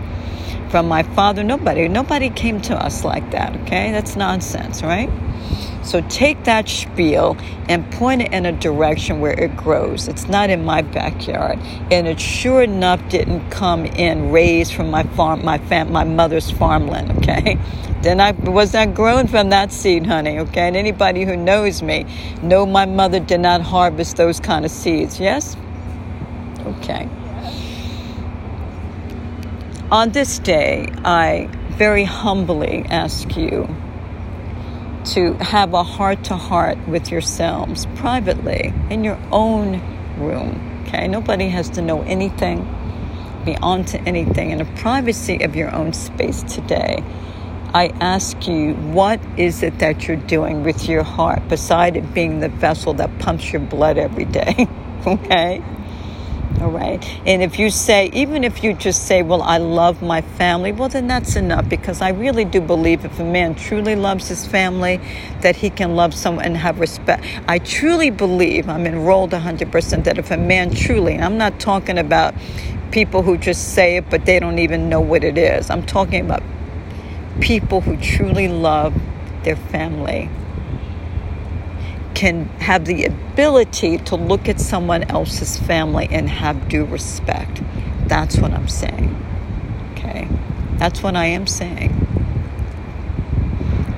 From 0.71 0.89
my 0.89 1.03
father, 1.03 1.45
nobody, 1.45 1.89
nobody 1.89 2.31
came 2.31 2.63
to 2.63 2.75
us 2.75 3.05
like 3.05 3.33
that, 3.33 3.55
okay? 3.65 3.93
That's 3.93 4.17
nonsense, 4.17 4.83
right? 4.83 5.11
So 5.83 6.03
take 6.03 6.45
that 6.45 6.69
spiel 6.69 7.37
and 7.69 7.91
point 7.93 8.23
it 8.23 8.33
in 8.33 8.45
a 8.47 8.53
direction 8.53 9.21
where 9.21 9.33
it 9.33 9.57
grows. 9.57 10.09
It's 10.09 10.29
not 10.29 10.51
in 10.51 10.65
my 10.65 10.83
backyard, 10.83 11.59
and 11.91 12.07
it 12.07 12.21
sure 12.21 12.63
enough 12.63 13.07
didn't 13.09 13.51
come 13.51 13.87
in 13.87 14.31
raised 14.31 14.75
from 14.75 14.91
my 14.91 15.05
farm, 15.05 15.45
my 15.45 15.59
fam, 15.59 15.91
my 15.91 16.05
mother's 16.05 16.51
farmland. 16.51 17.11
Okay, 17.19 17.59
then 18.03 18.21
I 18.21 18.33
was 18.33 18.75
not 18.75 18.95
grown 18.95 19.27
from 19.27 19.51
that 19.51 19.73
seed, 19.73 20.07
honey. 20.07 20.39
Okay, 20.41 20.69
and 20.69 20.77
anybody 20.77 21.25
who 21.25 21.37
knows 21.37 21.83
me 21.83 22.07
know 22.43 22.67
my 22.67 22.85
mother 22.85 23.21
did 23.21 23.41
not 23.41 23.63
harvest 23.63 24.17
those 24.17 24.39
kind 24.39 24.65
of 24.65 24.71
seeds. 24.71 25.19
Yes. 25.19 25.57
Okay. 26.67 27.09
On 29.91 30.11
this 30.11 30.39
day, 30.39 30.87
I 31.05 31.49
very 31.71 32.05
humbly 32.05 32.85
ask 32.91 33.37
you 33.37 33.67
to 35.07 35.35
have 35.35 35.75
a 35.75 35.83
heart 35.83 36.25
to 36.25 36.37
heart 36.37 36.79
with 36.89 37.11
yourselves 37.11 37.87
privately 37.97 38.73
in 38.91 39.05
your 39.05 39.19
own 39.33 39.81
room. 40.19 40.85
Okay, 40.87 41.09
nobody 41.09 41.49
has 41.49 41.71
to 41.71 41.83
know 41.83 42.03
anything, 42.03 42.63
be 43.45 43.57
on 43.57 43.85
to 43.87 44.01
anything 44.03 44.51
in 44.51 44.59
the 44.59 44.65
privacy 44.77 45.43
of 45.43 45.57
your 45.57 45.75
own 45.75 45.93
space 45.93 46.43
today. 46.43 47.03
I 47.73 47.89
ask 48.01 48.49
you, 48.49 48.75
what 48.75 49.21
is 49.39 49.63
it 49.63 49.79
that 49.79 50.09
you're 50.09 50.17
doing 50.17 50.65
with 50.65 50.89
your 50.89 51.05
heart 51.05 51.49
beside 51.49 51.97
it 51.97 52.13
being 52.13 52.41
the 52.41 52.49
vessel 52.49 52.95
that 52.95 53.17
pumps 53.21 53.53
your 53.53 53.63
blood 53.63 53.97
every 53.97 54.25
day? 54.25 54.67
okay? 55.07 55.63
All 56.59 56.71
right. 56.71 57.03
And 57.25 57.43
if 57.43 57.59
you 57.59 57.71
say, 57.71 58.11
even 58.13 58.45
if 58.45 58.63
you 58.63 58.75
just 58.75 59.07
say, 59.07 59.23
well, 59.23 59.41
I 59.41 59.57
love 59.57 60.03
my 60.03 60.21
family, 60.21 60.73
well, 60.73 60.91
then 60.91 61.07
that's 61.07 61.37
enough 61.37 61.69
because 61.69 62.03
I 62.03 62.11
really 62.11 62.45
do 62.45 62.61
believe 62.61 63.05
if 63.05 63.19
a 63.19 63.25
man 63.25 63.55
truly 63.55 63.97
loves 63.97 64.29
his 64.29 64.47
family, 64.47 65.01
that 65.41 65.57
he 65.57 65.71
can 65.71 65.97
love 65.97 66.13
someone 66.13 66.45
and 66.45 66.57
have 66.57 66.79
respect. 66.79 67.25
I 67.49 67.61
truly 67.61 68.11
believe, 68.11 68.69
I'm 68.69 68.87
enrolled 68.87 69.31
100%, 69.31 70.05
that 70.05 70.19
if 70.19 70.31
a 70.31 70.37
man 70.37 70.75
truly, 70.75 71.15
and 71.15 71.25
I'm 71.25 71.39
not 71.39 71.61
talking 71.61 71.97
about 71.97 72.35
people 72.91 73.23
who 73.23 73.39
just 73.39 73.73
say 73.75 73.97
it, 73.97 74.11
but 74.11 74.27
they 74.27 74.39
don't 74.39 74.59
even 74.59 74.91
know 74.91 75.01
what 75.01 75.25
it 75.25 75.39
is. 75.39 75.71
I'm 75.71 75.87
talking 75.87 76.25
about 76.25 76.43
people 77.41 77.81
who 77.81 77.97
truly 77.97 78.49
love 78.49 78.95
their 79.45 79.57
family 79.57 80.29
can 82.21 82.45
have 82.61 82.85
the 82.85 83.07
ability 83.07 83.97
to 83.97 84.15
look 84.15 84.47
at 84.47 84.61
someone 84.61 85.03
else's 85.05 85.59
family 85.59 86.07
and 86.11 86.29
have 86.29 86.69
due 86.69 86.85
respect. 86.85 87.63
That's 88.09 88.37
what 88.37 88.53
I'm 88.53 88.69
saying. 88.69 89.17
Okay? 89.93 90.29
That's 90.75 91.03
what 91.03 91.17
I 91.17 91.25
am 91.25 91.47
saying. 91.47 91.93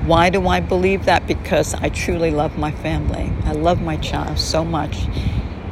Why 0.05 0.29
do 0.29 0.47
I 0.47 0.61
believe 0.61 1.03
that? 1.03 1.27
Because 1.27 1.73
I 1.73 1.89
truly 1.89 2.31
love 2.31 2.57
my 2.57 2.71
family. 2.71 3.29
I 3.43 3.51
love 3.51 3.81
my 3.81 3.97
child 3.97 4.39
so 4.39 4.63
much 4.63 5.05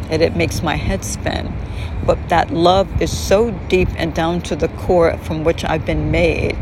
that 0.09 0.21
it 0.21 0.35
makes 0.35 0.61
my 0.61 0.75
head 0.75 1.05
spin. 1.05 1.53
But 2.05 2.27
that 2.27 2.51
love 2.51 3.01
is 3.01 3.17
so 3.17 3.51
deep 3.69 3.87
and 3.95 4.13
down 4.13 4.41
to 4.41 4.57
the 4.57 4.67
core 4.67 5.17
from 5.19 5.45
which 5.45 5.63
I've 5.63 5.85
been 5.85 6.11
made 6.11 6.57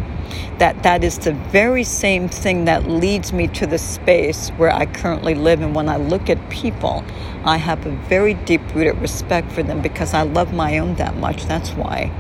that 0.57 0.84
that 0.84 1.03
is 1.03 1.17
the 1.19 1.34
very 1.34 1.84
same 1.84 2.30
thing 2.30 2.65
that 2.65 2.88
leads 2.88 3.34
me 3.34 3.47
to 3.47 3.67
the 3.67 3.77
space 3.77 4.49
where 4.51 4.71
I 4.71 4.86
currently 4.86 5.36
live. 5.36 5.61
And 5.61 5.75
when 5.75 5.89
I 5.89 5.97
look 5.97 6.30
at 6.30 6.49
people, 6.49 7.03
I 7.45 7.57
have 7.57 7.86
a 7.86 7.91
very 7.91 8.34
deep 8.34 8.61
rooted 8.75 9.01
respect 9.01 9.51
for 9.51 9.63
them 9.63 9.82
because 9.82 10.13
I 10.13 10.23
love 10.23 10.53
my 10.53 10.77
own 10.80 10.95
that 10.95 11.15
much. 11.17 11.45
That's 11.45 11.69
why. 11.71 12.11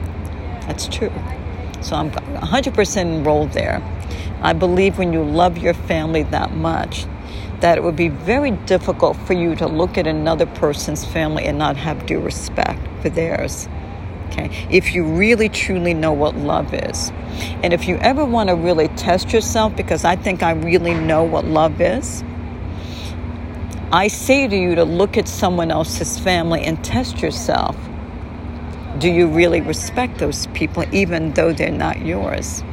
That's 0.67 0.87
true. 0.87 1.11
So 1.81 1.95
I'm 1.95 2.11
100% 2.11 2.97
enrolled 2.97 3.51
there. 3.53 3.81
I 4.41 4.53
believe 4.53 4.97
when 4.97 5.13
you 5.13 5.23
love 5.23 5.57
your 5.57 5.73
family 5.73 6.23
that 6.23 6.53
much, 6.53 7.05
that 7.59 7.77
it 7.77 7.83
would 7.83 7.95
be 7.95 8.09
very 8.09 8.51
difficult 8.51 9.17
for 9.17 9.33
you 9.33 9.55
to 9.55 9.67
look 9.67 9.97
at 9.97 10.07
another 10.07 10.45
person's 10.45 11.05
family 11.05 11.45
and 11.45 11.57
not 11.57 11.75
have 11.77 12.05
due 12.05 12.19
respect 12.19 12.79
for 13.01 13.09
theirs. 13.09 13.67
Okay? 14.29 14.49
If 14.69 14.93
you 14.93 15.03
really 15.03 15.49
truly 15.49 15.93
know 15.93 16.13
what 16.13 16.35
love 16.35 16.73
is. 16.73 17.11
And 17.63 17.73
if 17.73 17.87
you 17.87 17.97
ever 17.97 18.25
want 18.25 18.49
to 18.49 18.55
really 18.55 18.87
test 18.89 19.33
yourself, 19.33 19.75
because 19.75 20.03
I 20.03 20.15
think 20.15 20.43
I 20.43 20.51
really 20.51 20.93
know 20.93 21.23
what 21.23 21.45
love 21.45 21.81
is, 21.81 22.23
I 23.91 24.07
say 24.07 24.47
to 24.47 24.55
you 24.55 24.75
to 24.75 24.83
look 24.83 25.17
at 25.17 25.27
someone 25.27 25.71
else's 25.71 26.19
family 26.19 26.63
and 26.63 26.83
test 26.83 27.21
yourself. 27.21 27.75
Do 28.99 29.09
you 29.09 29.27
really 29.27 29.61
respect 29.61 30.19
those 30.19 30.47
people, 30.47 30.83
even 30.93 31.31
though 31.33 31.53
they're 31.53 31.71
not 31.71 32.05
yours? 32.05 32.63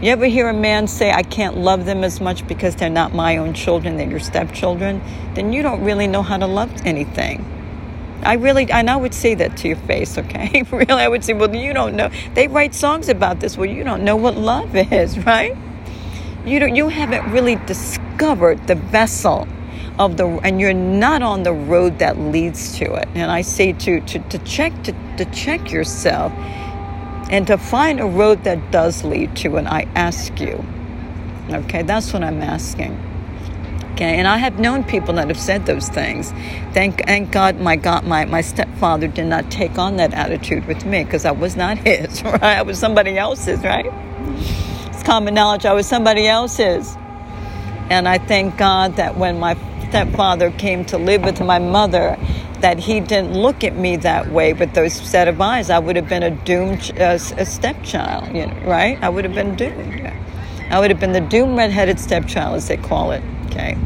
You 0.00 0.10
ever 0.10 0.26
hear 0.26 0.48
a 0.48 0.54
man 0.54 0.88
say, 0.88 1.12
I 1.12 1.22
can't 1.22 1.58
love 1.58 1.84
them 1.84 2.02
as 2.02 2.20
much 2.20 2.46
because 2.48 2.74
they're 2.74 2.90
not 2.90 3.14
my 3.14 3.36
own 3.36 3.54
children, 3.54 3.96
they're 3.96 4.10
your 4.10 4.18
stepchildren? 4.18 5.00
Then 5.34 5.52
you 5.52 5.62
don't 5.62 5.84
really 5.84 6.06
know 6.06 6.22
how 6.22 6.38
to 6.38 6.46
love 6.46 6.72
anything. 6.84 7.44
I 8.24 8.34
really, 8.34 8.70
and 8.70 8.88
I 8.88 8.96
would 8.96 9.14
say 9.14 9.34
that 9.34 9.56
to 9.58 9.68
your 9.68 9.76
face, 9.76 10.16
okay? 10.18 10.62
really, 10.70 11.02
I 11.02 11.08
would 11.08 11.24
say, 11.24 11.34
well, 11.34 11.54
you 11.54 11.72
don't 11.72 11.94
know. 11.94 12.10
They 12.34 12.48
write 12.48 12.74
songs 12.74 13.08
about 13.08 13.40
this. 13.40 13.56
Well, 13.56 13.68
you 13.68 13.84
don't 13.84 14.04
know 14.04 14.16
what 14.16 14.36
love 14.36 14.74
is, 14.74 15.18
right? 15.26 15.56
You 16.44 16.58
don't, 16.60 16.74
you 16.74 16.88
haven't 16.88 17.30
really 17.32 17.56
discovered 17.66 18.66
the 18.66 18.74
vessel 18.74 19.48
of 19.98 20.16
the, 20.16 20.26
and 20.42 20.60
you're 20.60 20.74
not 20.74 21.22
on 21.22 21.42
the 21.42 21.52
road 21.52 21.98
that 22.00 22.18
leads 22.18 22.76
to 22.78 22.94
it. 22.94 23.08
And 23.14 23.30
I 23.30 23.42
say 23.42 23.72
to 23.72 24.00
to, 24.00 24.18
to 24.18 24.38
check 24.38 24.82
to, 24.84 24.92
to 25.18 25.24
check 25.26 25.70
yourself, 25.70 26.32
and 27.30 27.46
to 27.46 27.56
find 27.56 28.00
a 28.00 28.06
road 28.06 28.44
that 28.44 28.70
does 28.70 29.04
lead 29.04 29.36
to 29.36 29.56
it. 29.56 29.66
I 29.66 29.82
ask 29.94 30.40
you, 30.40 30.64
okay? 31.50 31.82
That's 31.82 32.12
what 32.12 32.22
I'm 32.22 32.42
asking. 32.42 33.13
Okay, 33.94 34.18
and 34.18 34.26
I 34.26 34.38
have 34.38 34.58
known 34.58 34.82
people 34.82 35.14
that 35.14 35.28
have 35.28 35.38
said 35.38 35.66
those 35.66 35.88
things. 35.88 36.32
Thank, 36.72 37.06
thank 37.06 37.30
God 37.30 37.60
my 37.60 37.76
God 37.76 38.04
my, 38.04 38.24
my 38.24 38.40
stepfather 38.40 39.06
did 39.06 39.26
not 39.26 39.52
take 39.52 39.78
on 39.78 39.98
that 39.98 40.12
attitude 40.12 40.66
with 40.66 40.84
me 40.84 41.04
because 41.04 41.24
I 41.24 41.30
was 41.30 41.54
not 41.54 41.78
his, 41.86 42.20
right? 42.24 42.42
I 42.42 42.62
was 42.62 42.76
somebody 42.76 43.16
else's, 43.16 43.62
right? 43.62 43.86
It's 44.88 45.04
common 45.04 45.34
knowledge 45.34 45.64
I 45.64 45.74
was 45.74 45.86
somebody 45.86 46.26
else's. 46.26 46.96
And 47.88 48.08
I 48.08 48.18
thank 48.18 48.58
God 48.58 48.96
that 48.96 49.16
when 49.16 49.38
my 49.38 49.54
stepfather 49.88 50.50
came 50.50 50.84
to 50.86 50.98
live 50.98 51.22
with 51.22 51.40
my 51.40 51.60
mother, 51.60 52.18
that 52.62 52.80
he 52.80 52.98
didn't 52.98 53.34
look 53.34 53.62
at 53.62 53.76
me 53.76 53.94
that 53.98 54.28
way 54.32 54.54
with 54.54 54.74
those 54.74 54.92
set 54.92 55.28
of 55.28 55.40
eyes. 55.40 55.70
I 55.70 55.78
would 55.78 55.94
have 55.94 56.08
been 56.08 56.24
a 56.24 56.30
doomed 56.30 56.98
uh, 56.98 57.16
a 57.36 57.46
stepchild, 57.46 58.34
you 58.34 58.46
know, 58.46 58.60
right? 58.64 59.00
I 59.00 59.08
would 59.08 59.24
have 59.24 59.34
been 59.34 59.54
doomed. 59.54 60.12
I 60.70 60.80
would 60.80 60.90
have 60.90 60.98
been 60.98 61.12
the 61.12 61.20
doomed 61.20 61.56
red-headed 61.56 62.00
stepchild, 62.00 62.56
as 62.56 62.66
they 62.66 62.76
call 62.76 63.12
it. 63.12 63.22
Okay. 63.46 63.76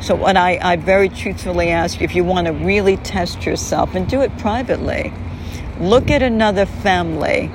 So 0.00 0.14
what 0.14 0.36
I, 0.36 0.58
I 0.60 0.76
very 0.76 1.08
truthfully 1.08 1.70
ask 1.70 2.00
you, 2.00 2.04
if 2.04 2.14
you 2.14 2.24
want 2.24 2.46
to 2.46 2.52
really 2.52 2.98
test 2.98 3.46
yourself 3.46 3.94
and 3.94 4.06
do 4.06 4.20
it 4.20 4.36
privately, 4.38 5.12
look 5.80 6.10
at 6.10 6.22
another 6.22 6.66
family 6.66 7.50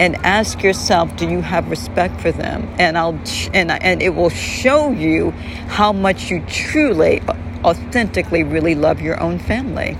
and 0.00 0.16
ask 0.16 0.62
yourself, 0.62 1.16
do 1.16 1.28
you 1.28 1.40
have 1.40 1.70
respect 1.70 2.20
for 2.20 2.32
them? 2.32 2.68
And 2.78 2.98
I'll 2.98 3.18
and 3.52 3.70
and 3.70 4.02
it 4.02 4.14
will 4.14 4.30
show 4.30 4.90
you 4.90 5.30
how 5.68 5.92
much 5.92 6.30
you 6.30 6.40
truly, 6.48 7.20
authentically, 7.64 8.42
really 8.42 8.74
love 8.74 9.00
your 9.00 9.20
own 9.20 9.38
family. 9.38 9.96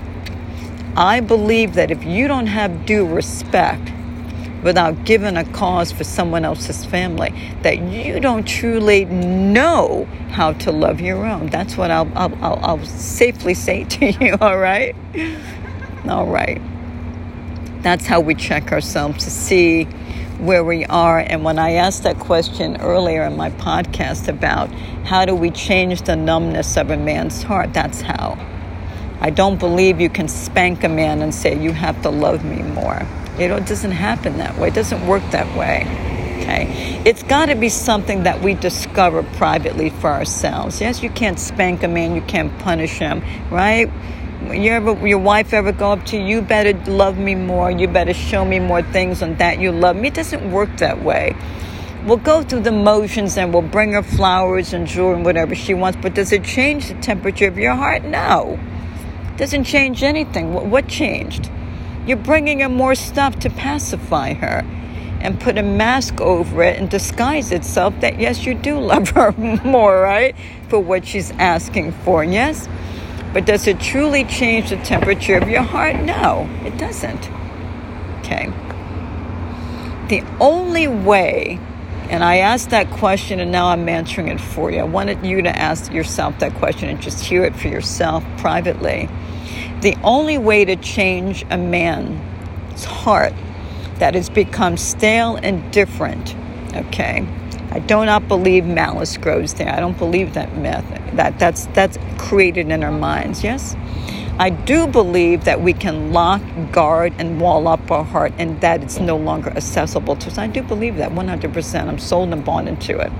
I 0.95 1.19
believe 1.21 1.75
that 1.75 1.91
if 1.91 2.03
you 2.03 2.27
don't 2.27 2.47
have 2.47 2.85
due 2.85 3.05
respect 3.05 3.91
without 4.63 5.05
giving 5.05 5.37
a 5.37 5.43
cause 5.51 5.91
for 5.91 6.03
someone 6.03 6.45
else's 6.45 6.85
family, 6.85 7.33
that 7.61 7.79
you 7.79 8.19
don't 8.19 8.47
truly 8.47 9.05
know 9.05 10.05
how 10.31 10.53
to 10.53 10.71
love 10.71 11.01
your 11.01 11.25
own. 11.25 11.47
That's 11.47 11.77
what 11.77 11.91
I'll, 11.91 12.11
I'll, 12.15 12.35
I'll, 12.43 12.59
I'll 12.61 12.85
safely 12.85 13.53
say 13.53 13.83
to 13.85 14.11
you, 14.25 14.37
all 14.41 14.57
right? 14.57 14.95
All 16.07 16.27
right. 16.27 16.61
That's 17.81 18.05
how 18.05 18.19
we 18.19 18.35
check 18.35 18.71
ourselves 18.71 19.23
to 19.23 19.29
see 19.29 19.85
where 20.39 20.63
we 20.63 20.85
are. 20.85 21.19
And 21.19 21.43
when 21.43 21.59
I 21.59 21.73
asked 21.73 22.03
that 22.03 22.19
question 22.19 22.79
earlier 22.81 23.23
in 23.23 23.35
my 23.35 23.51
podcast 23.51 24.27
about 24.27 24.71
how 25.05 25.25
do 25.25 25.35
we 25.35 25.51
change 25.51 26.03
the 26.03 26.15
numbness 26.15 26.77
of 26.77 26.89
a 26.89 26.97
man's 26.97 27.43
heart, 27.43 27.73
that's 27.73 28.01
how. 28.01 28.37
I 29.21 29.31
don't 29.31 29.59
believe 29.59 29.99
you 29.99 30.09
can 30.09 30.29
spank 30.29 30.83
a 30.83 30.89
man 30.89 31.21
and 31.21 31.35
say, 31.35 31.61
You 31.61 31.73
have 31.73 32.01
to 32.03 32.09
love 32.09 32.45
me 32.45 32.61
more. 32.61 33.05
It 33.39 33.65
doesn't 33.65 33.91
happen 33.91 34.37
that 34.37 34.57
way, 34.57 34.67
it 34.67 34.73
doesn't 34.73 35.05
work 35.07 35.23
that 35.31 35.57
way. 35.57 35.85
Okay? 36.41 37.01
It's 37.05 37.23
got 37.23 37.47
to 37.47 37.55
be 37.55 37.69
something 37.69 38.23
that 38.23 38.41
we 38.41 38.53
discover 38.53 39.23
privately 39.23 39.89
for 39.89 40.09
ourselves. 40.09 40.81
Yes, 40.81 41.03
you 41.03 41.09
can't 41.09 41.39
spank 41.39 41.83
a 41.83 41.87
man, 41.87 42.15
you 42.15 42.21
can't 42.21 42.57
punish 42.59 42.97
him, 42.97 43.23
right? 43.49 43.89
You 44.51 44.71
ever, 44.71 45.07
your 45.07 45.19
wife 45.19 45.53
ever 45.53 45.71
go 45.71 45.91
up 45.91 46.05
to 46.07 46.17
you, 46.17 46.23
you 46.23 46.41
better 46.41 46.73
love 46.89 47.17
me 47.17 47.35
more, 47.35 47.69
you 47.69 47.87
better 47.87 48.13
show 48.13 48.45
me 48.45 48.59
more 48.59 48.81
things 48.81 49.21
on 49.21 49.35
that 49.35 49.59
you 49.59 49.71
love 49.71 49.95
me. 49.95 50.07
It 50.07 50.13
doesn't 50.13 50.51
work 50.51 50.77
that 50.77 51.03
way. 51.03 51.35
We'll 52.05 52.17
go 52.17 52.41
through 52.43 52.61
the 52.61 52.71
motions 52.71 53.37
and 53.37 53.53
we'll 53.53 53.61
bring 53.61 53.91
her 53.91 54.03
flowers 54.03 54.73
and 54.73 54.87
jewelry 54.87 55.15
and 55.15 55.25
whatever 55.25 55.53
she 55.55 55.73
wants, 55.73 55.99
but 56.01 56.13
does 56.13 56.31
it 56.31 56.45
change 56.45 56.87
the 56.87 56.95
temperature 56.95 57.47
of 57.47 57.57
your 57.57 57.75
heart? 57.75 58.03
No. 58.05 58.57
It 59.33 59.37
Doesn't 59.37 59.65
change 59.65 60.01
anything. 60.03 60.53
What, 60.53 60.65
what 60.65 60.87
changed? 60.87 61.51
You're 62.05 62.17
bringing 62.17 62.61
her 62.61 62.69
more 62.69 62.95
stuff 62.95 63.39
to 63.39 63.49
pacify 63.49 64.33
her 64.33 64.63
and 65.21 65.39
put 65.39 65.57
a 65.57 65.63
mask 65.63 66.21
over 66.21 66.63
it 66.63 66.79
and 66.79 66.89
disguise 66.89 67.51
itself 67.51 67.93
that 67.99 68.19
yes, 68.19 68.45
you 68.45 68.53
do 68.53 68.79
love 68.79 69.09
her 69.09 69.31
more, 69.63 70.01
right? 70.01 70.35
For 70.69 70.79
what 70.79 71.05
she's 71.05 71.31
asking 71.31 71.91
for, 71.91 72.23
and 72.23 72.33
yes? 72.33 72.67
But 73.33 73.45
does 73.45 73.67
it 73.67 73.79
truly 73.79 74.23
change 74.23 74.69
the 74.69 74.77
temperature 74.77 75.37
of 75.37 75.49
your 75.49 75.61
heart? 75.61 75.97
No, 75.97 76.49
it 76.63 76.77
doesn't. 76.77 77.29
Okay. 78.19 78.51
The 80.07 80.23
only 80.39 80.87
way, 80.87 81.59
and 82.09 82.23
I 82.23 82.37
asked 82.37 82.71
that 82.71 82.89
question 82.89 83.39
and 83.39 83.51
now 83.51 83.67
I'm 83.67 83.87
answering 83.87 84.29
it 84.29 84.41
for 84.41 84.71
you. 84.71 84.79
I 84.79 84.83
wanted 84.83 85.23
you 85.23 85.43
to 85.43 85.55
ask 85.55 85.93
yourself 85.93 86.39
that 86.39 86.55
question 86.55 86.89
and 86.89 86.99
just 86.99 87.23
hear 87.23 87.43
it 87.43 87.55
for 87.55 87.67
yourself 87.67 88.23
privately. 88.37 89.07
The 89.81 89.95
only 90.03 90.37
way 90.37 90.65
to 90.65 90.75
change 90.75 91.45
a 91.49 91.57
man's 91.57 92.83
heart 92.83 93.33
that 93.99 94.13
has 94.13 94.29
become 94.29 94.75
stale 94.75 95.37
and 95.37 95.71
different, 95.71 96.35
okay, 96.75 97.25
I 97.71 97.79
do 97.79 98.03
not 98.03 98.27
believe 98.27 98.65
malice 98.65 99.15
grows 99.15 99.53
there. 99.53 99.73
I 99.73 99.79
don't 99.79 99.97
believe 99.97 100.33
that 100.33 100.57
myth. 100.57 100.83
That 101.13 101.39
that's 101.39 101.67
that's 101.67 101.97
created 102.17 102.71
in 102.71 102.83
our 102.83 102.91
minds. 102.91 103.43
Yes, 103.43 103.75
I 104.37 104.49
do 104.49 104.87
believe 104.87 105.45
that 105.45 105.61
we 105.61 105.73
can 105.73 106.11
lock, 106.11 106.41
guard, 106.71 107.13
and 107.17 107.39
wall 107.39 107.67
up 107.67 107.89
our 107.91 108.03
heart, 108.03 108.33
and 108.37 108.59
that 108.61 108.83
it's 108.83 108.99
no 108.99 109.15
longer 109.15 109.49
accessible 109.51 110.15
to 110.17 110.27
us. 110.27 110.37
I 110.37 110.47
do 110.47 110.61
believe 110.61 110.97
that 110.97 111.11
100%. 111.11 111.87
I'm 111.87 111.99
sold 111.99 112.33
and 112.33 112.43
bought 112.43 112.67
into 112.67 112.99
it. 112.99 113.11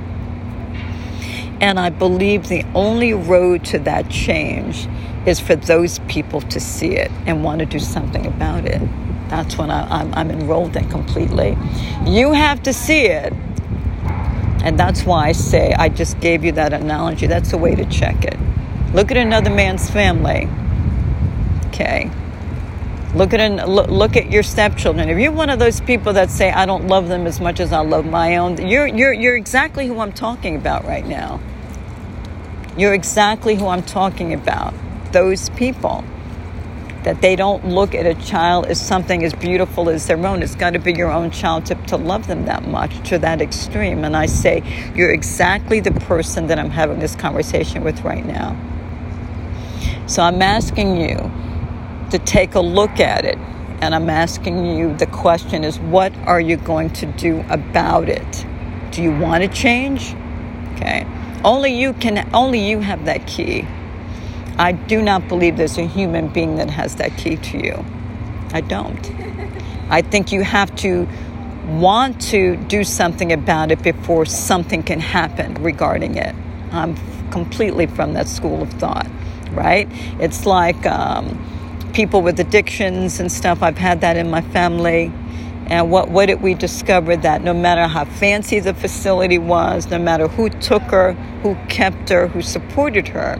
And 1.61 1.79
I 1.79 1.89
believe 1.89 2.47
the 2.47 2.65
only 2.75 3.13
road 3.13 3.65
to 3.65 3.79
that 3.79 4.09
change 4.09 4.87
is 5.25 5.39
for 5.39 5.55
those 5.55 5.99
people 6.07 6.41
to 6.41 6.59
see 6.59 6.95
it 6.95 7.11
and 7.25 7.43
want 7.43 7.59
to 7.59 7.65
do 7.65 7.79
something 7.79 8.25
about 8.25 8.65
it. 8.65 8.81
That's 9.29 9.57
when 9.57 9.69
I, 9.69 10.01
I'm, 10.01 10.13
I'm 10.13 10.31
enrolled 10.31 10.75
in 10.75 10.89
completely. 10.89 11.57
You 12.05 12.31
have 12.33 12.63
to 12.63 12.73
see 12.73 13.07
it 13.07 13.33
and 14.63 14.77
that's 14.77 15.03
why 15.05 15.27
I 15.29 15.31
say 15.31 15.73
I 15.73 15.89
just 15.89 16.19
gave 16.19 16.43
you 16.43 16.51
that 16.53 16.73
analogy. 16.73 17.27
That's 17.27 17.53
a 17.53 17.57
way 17.57 17.75
to 17.75 17.85
check 17.85 18.25
it. 18.25 18.37
Look 18.93 19.09
at 19.11 19.17
another 19.17 19.49
man's 19.49 19.89
family. 19.89 20.49
Okay. 21.67 22.11
Look 23.15 23.33
at 23.33 23.39
an, 23.39 23.65
look, 23.65 24.15
at 24.15 24.31
your 24.31 24.43
stepchildren. 24.43 25.09
If 25.09 25.17
you're 25.17 25.31
one 25.31 25.49
of 25.49 25.57
those 25.57 25.81
people 25.81 26.13
that 26.13 26.29
say 26.29 26.51
I 26.51 26.67
don't 26.67 26.87
love 26.87 27.07
them 27.07 27.25
as 27.25 27.39
much 27.39 27.59
as 27.59 27.73
I 27.73 27.79
love 27.79 28.05
my 28.05 28.37
own, 28.37 28.67
you're 28.67 28.85
you're 28.85 29.13
you're 29.13 29.35
exactly 29.35 29.87
who 29.87 29.99
I'm 29.99 30.11
talking 30.11 30.55
about 30.55 30.85
right 30.85 31.05
now. 31.05 31.39
You're 32.77 32.93
exactly 32.93 33.55
who 33.55 33.67
I'm 33.67 33.81
talking 33.81 34.33
about. 34.33 34.75
Those 35.11 35.49
people 35.49 36.03
that 37.03 37.21
they 37.21 37.35
don't 37.35 37.65
look 37.65 37.95
at 37.95 38.05
a 38.05 38.13
child 38.13 38.67
as 38.67 38.79
something 38.79 39.23
as 39.23 39.33
beautiful 39.33 39.89
as 39.89 40.05
their 40.05 40.23
own. 40.27 40.43
It's 40.43 40.55
got 40.55 40.71
to 40.71 40.79
be 40.79 40.93
your 40.93 41.11
own 41.11 41.31
child 41.31 41.65
to, 41.67 41.75
to 41.75 41.97
love 41.97 42.27
them 42.27 42.45
that 42.45 42.67
much, 42.67 43.07
to 43.09 43.17
that 43.19 43.41
extreme. 43.41 44.03
And 44.03 44.15
I 44.15 44.25
say, 44.25 44.91
you're 44.95 45.11
exactly 45.11 45.79
the 45.79 45.91
person 45.91 46.47
that 46.47 46.59
I'm 46.59 46.69
having 46.69 46.99
this 46.99 47.15
conversation 47.15 47.83
with 47.83 48.01
right 48.01 48.25
now. 48.25 48.55
So 50.07 50.21
I'm 50.23 50.41
asking 50.41 50.97
you 50.97 51.31
to 52.11 52.19
take 52.19 52.55
a 52.55 52.59
look 52.59 52.99
at 52.99 53.25
it. 53.25 53.37
And 53.81 53.95
I'm 53.95 54.09
asking 54.09 54.77
you 54.77 54.95
the 54.95 55.07
question 55.07 55.63
is, 55.63 55.79
what 55.79 56.15
are 56.19 56.41
you 56.41 56.57
going 56.57 56.89
to 56.91 57.05
do 57.05 57.43
about 57.49 58.09
it? 58.09 58.45
Do 58.91 59.01
you 59.01 59.17
want 59.17 59.43
to 59.43 59.49
change? 59.49 60.13
Okay. 60.73 61.05
Only 61.43 61.73
you 61.73 61.93
can, 61.93 62.29
only 62.33 62.59
you 62.59 62.79
have 62.79 63.05
that 63.05 63.25
key. 63.25 63.65
I 64.57 64.73
do 64.73 65.01
not 65.01 65.27
believe 65.29 65.55
there's 65.55 65.77
a 65.77 65.87
human 65.87 66.27
being 66.27 66.57
that 66.57 66.69
has 66.69 66.95
that 66.95 67.17
key 67.17 67.37
to 67.37 67.57
you. 67.57 67.85
I 68.51 68.61
don't. 68.61 69.11
I 69.89 70.01
think 70.01 70.31
you 70.31 70.43
have 70.43 70.75
to 70.77 71.07
want 71.67 72.19
to 72.21 72.57
do 72.57 72.83
something 72.83 73.31
about 73.31 73.71
it 73.71 73.81
before 73.81 74.25
something 74.25 74.83
can 74.83 74.99
happen 74.99 75.53
regarding 75.55 76.15
it. 76.15 76.35
I'm 76.71 76.95
completely 77.31 77.87
from 77.87 78.13
that 78.13 78.27
school 78.27 78.61
of 78.61 78.71
thought, 78.73 79.07
right? 79.51 79.87
It's 80.19 80.45
like 80.45 80.85
um, 80.85 81.37
people 81.93 82.21
with 82.21 82.39
addictions 82.39 83.19
and 83.19 83.31
stuff. 83.31 83.61
I've 83.61 83.77
had 83.77 84.01
that 84.01 84.17
in 84.17 84.29
my 84.29 84.41
family. 84.41 85.11
And 85.67 85.91
what, 85.91 86.09
what 86.09 86.27
did 86.27 86.41
we 86.41 86.55
discover? 86.55 87.15
That 87.15 87.43
no 87.43 87.53
matter 87.53 87.87
how 87.87 88.05
fancy 88.05 88.59
the 88.59 88.73
facility 88.73 89.37
was, 89.37 89.87
no 89.89 89.99
matter 89.99 90.27
who 90.27 90.49
took 90.49 90.81
her, 90.83 91.13
who 91.43 91.55
kept 91.67 92.09
her, 92.09 92.27
who 92.27 92.41
supported 92.41 93.07
her, 93.09 93.37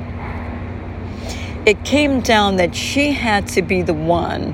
it 1.66 1.84
came 1.86 2.22
down 2.22 2.58
that 2.58 2.76
she 2.76 3.12
had 3.12 3.48
to 3.50 3.62
be 3.62 3.82
the 3.82 3.94
one 3.94 4.54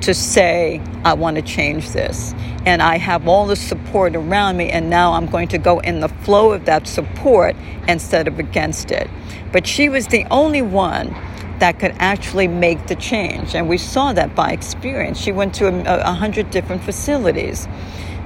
to 0.00 0.14
say, 0.14 0.80
I 1.04 1.14
want 1.14 1.36
to 1.36 1.42
change 1.42 1.90
this. 1.90 2.34
And 2.66 2.82
I 2.82 2.98
have 2.98 3.28
all 3.28 3.46
the 3.46 3.56
support 3.56 4.14
around 4.16 4.56
me, 4.56 4.70
and 4.70 4.90
now 4.90 5.12
I'm 5.12 5.26
going 5.26 5.48
to 5.48 5.58
go 5.58 5.80
in 5.80 6.00
the 6.00 6.08
flow 6.08 6.52
of 6.52 6.64
that 6.66 6.86
support 6.86 7.56
instead 7.86 8.28
of 8.28 8.38
against 8.38 8.90
it. 8.90 9.08
But 9.52 9.66
she 9.66 9.88
was 9.88 10.08
the 10.08 10.26
only 10.30 10.62
one 10.62 11.14
that 11.60 11.78
could 11.78 11.94
actually 11.98 12.48
make 12.48 12.86
the 12.86 12.94
change. 12.94 13.54
And 13.54 13.68
we 13.68 13.78
saw 13.78 14.12
that 14.12 14.34
by 14.34 14.52
experience. 14.52 15.18
She 15.18 15.32
went 15.32 15.54
to 15.56 15.68
a, 15.68 16.00
a 16.00 16.12
hundred 16.12 16.50
different 16.50 16.82
facilities. 16.82 17.68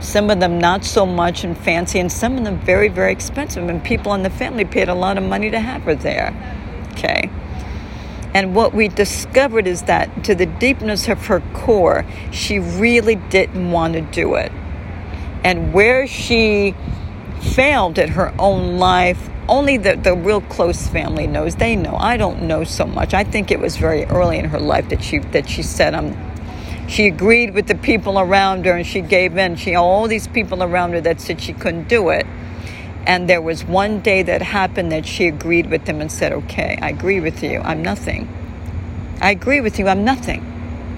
Some 0.00 0.30
of 0.30 0.40
them 0.40 0.58
not 0.58 0.84
so 0.84 1.06
much 1.06 1.44
and 1.44 1.56
fancy, 1.56 2.00
and 2.00 2.10
some 2.10 2.36
of 2.36 2.44
them 2.44 2.58
very, 2.58 2.88
very 2.88 3.12
expensive. 3.12 3.68
And 3.68 3.82
people 3.82 4.14
in 4.14 4.22
the 4.22 4.30
family 4.30 4.64
paid 4.64 4.88
a 4.88 4.94
lot 4.94 5.16
of 5.16 5.24
money 5.24 5.50
to 5.50 5.60
have 5.60 5.82
her 5.82 5.94
there. 5.94 6.34
Okay. 6.92 7.30
And 8.34 8.54
what 8.54 8.74
we 8.74 8.88
discovered 8.88 9.66
is 9.66 9.82
that 9.82 10.24
to 10.24 10.34
the 10.34 10.46
deepness 10.46 11.08
of 11.08 11.26
her 11.26 11.40
core, 11.52 12.06
she 12.30 12.58
really 12.58 13.16
didn't 13.16 13.70
want 13.70 13.94
to 13.94 14.00
do 14.00 14.34
it. 14.36 14.50
And 15.44 15.72
where 15.72 16.06
she 16.06 16.74
failed 17.42 17.98
in 17.98 18.10
her 18.10 18.34
own 18.38 18.78
life, 18.78 19.28
only 19.48 19.76
the, 19.76 19.96
the 19.96 20.14
real 20.14 20.40
close 20.40 20.86
family 20.88 21.26
knows. 21.26 21.56
They 21.56 21.76
know. 21.76 21.96
I 21.96 22.16
don't 22.16 22.42
know 22.42 22.64
so 22.64 22.86
much. 22.86 23.12
I 23.12 23.24
think 23.24 23.50
it 23.50 23.60
was 23.60 23.76
very 23.76 24.04
early 24.06 24.38
in 24.38 24.46
her 24.46 24.60
life 24.60 24.88
that 24.90 25.02
she 25.02 25.18
that 25.18 25.48
she 25.48 25.62
said, 25.62 25.94
"I'm." 25.94 26.12
Um, 26.12 26.28
she 26.88 27.06
agreed 27.06 27.54
with 27.54 27.68
the 27.68 27.74
people 27.74 28.18
around 28.18 28.66
her, 28.66 28.72
and 28.72 28.86
she 28.86 29.00
gave 29.00 29.36
in. 29.36 29.56
She 29.56 29.74
all 29.74 30.08
these 30.08 30.26
people 30.28 30.62
around 30.62 30.92
her 30.92 31.00
that 31.00 31.20
said 31.20 31.40
she 31.40 31.52
couldn't 31.54 31.88
do 31.88 32.10
it, 32.10 32.26
and 33.06 33.28
there 33.28 33.42
was 33.42 33.64
one 33.64 34.00
day 34.00 34.22
that 34.22 34.42
happened 34.42 34.92
that 34.92 35.06
she 35.06 35.26
agreed 35.26 35.70
with 35.70 35.84
them 35.86 36.00
and 36.00 36.10
said, 36.10 36.32
Okay, 36.32 36.78
I 36.80 36.90
agree 36.90 37.20
with 37.20 37.42
you. 37.42 37.60
I'm 37.60 37.82
nothing. 37.82 38.28
I 39.20 39.30
agree 39.30 39.60
with 39.60 39.78
you. 39.78 39.88
I'm 39.88 40.04
nothing. 40.04 40.40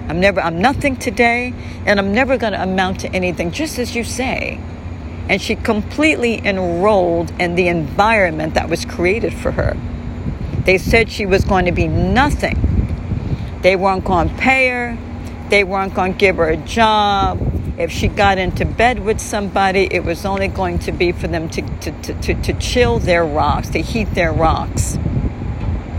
I'm 0.07 0.19
never, 0.19 0.39
I'm 0.39 0.61
nothing 0.61 0.97
today, 0.97 1.53
and 1.85 1.99
I'm 1.99 2.13
never 2.13 2.37
going 2.37 2.53
to 2.53 2.61
amount 2.61 2.99
to 3.01 3.09
anything, 3.09 3.51
just 3.51 3.79
as 3.79 3.95
you 3.95 4.03
say. 4.03 4.59
And 5.27 5.41
she 5.41 5.55
completely 5.55 6.45
enrolled 6.45 7.31
in 7.39 7.55
the 7.55 7.67
environment 7.67 8.53
that 8.53 8.69
was 8.69 8.85
created 8.85 9.33
for 9.33 9.51
her. 9.51 9.75
They 10.65 10.77
said 10.77 11.09
she 11.09 11.25
was 11.25 11.43
going 11.43 11.65
to 11.65 11.71
be 11.71 11.87
nothing. 11.87 12.57
They 13.61 13.75
weren't 13.75 14.05
going 14.05 14.29
to 14.29 14.35
pay 14.35 14.69
her. 14.69 14.97
They 15.49 15.63
weren't 15.63 15.93
going 15.93 16.13
to 16.13 16.17
give 16.17 16.37
her 16.37 16.49
a 16.49 16.57
job. 16.57 17.39
If 17.77 17.91
she 17.91 18.07
got 18.07 18.37
into 18.37 18.65
bed 18.65 19.03
with 19.03 19.19
somebody, 19.19 19.87
it 19.91 20.03
was 20.03 20.25
only 20.25 20.47
going 20.47 20.79
to 20.79 20.91
be 20.91 21.11
for 21.11 21.27
them 21.27 21.49
to, 21.49 21.61
to, 21.61 21.91
to, 21.91 22.13
to, 22.21 22.33
to 22.41 22.53
chill 22.53 22.99
their 22.99 23.25
rocks, 23.25 23.69
to 23.69 23.81
heat 23.81 24.13
their 24.13 24.31
rocks. 24.31 24.97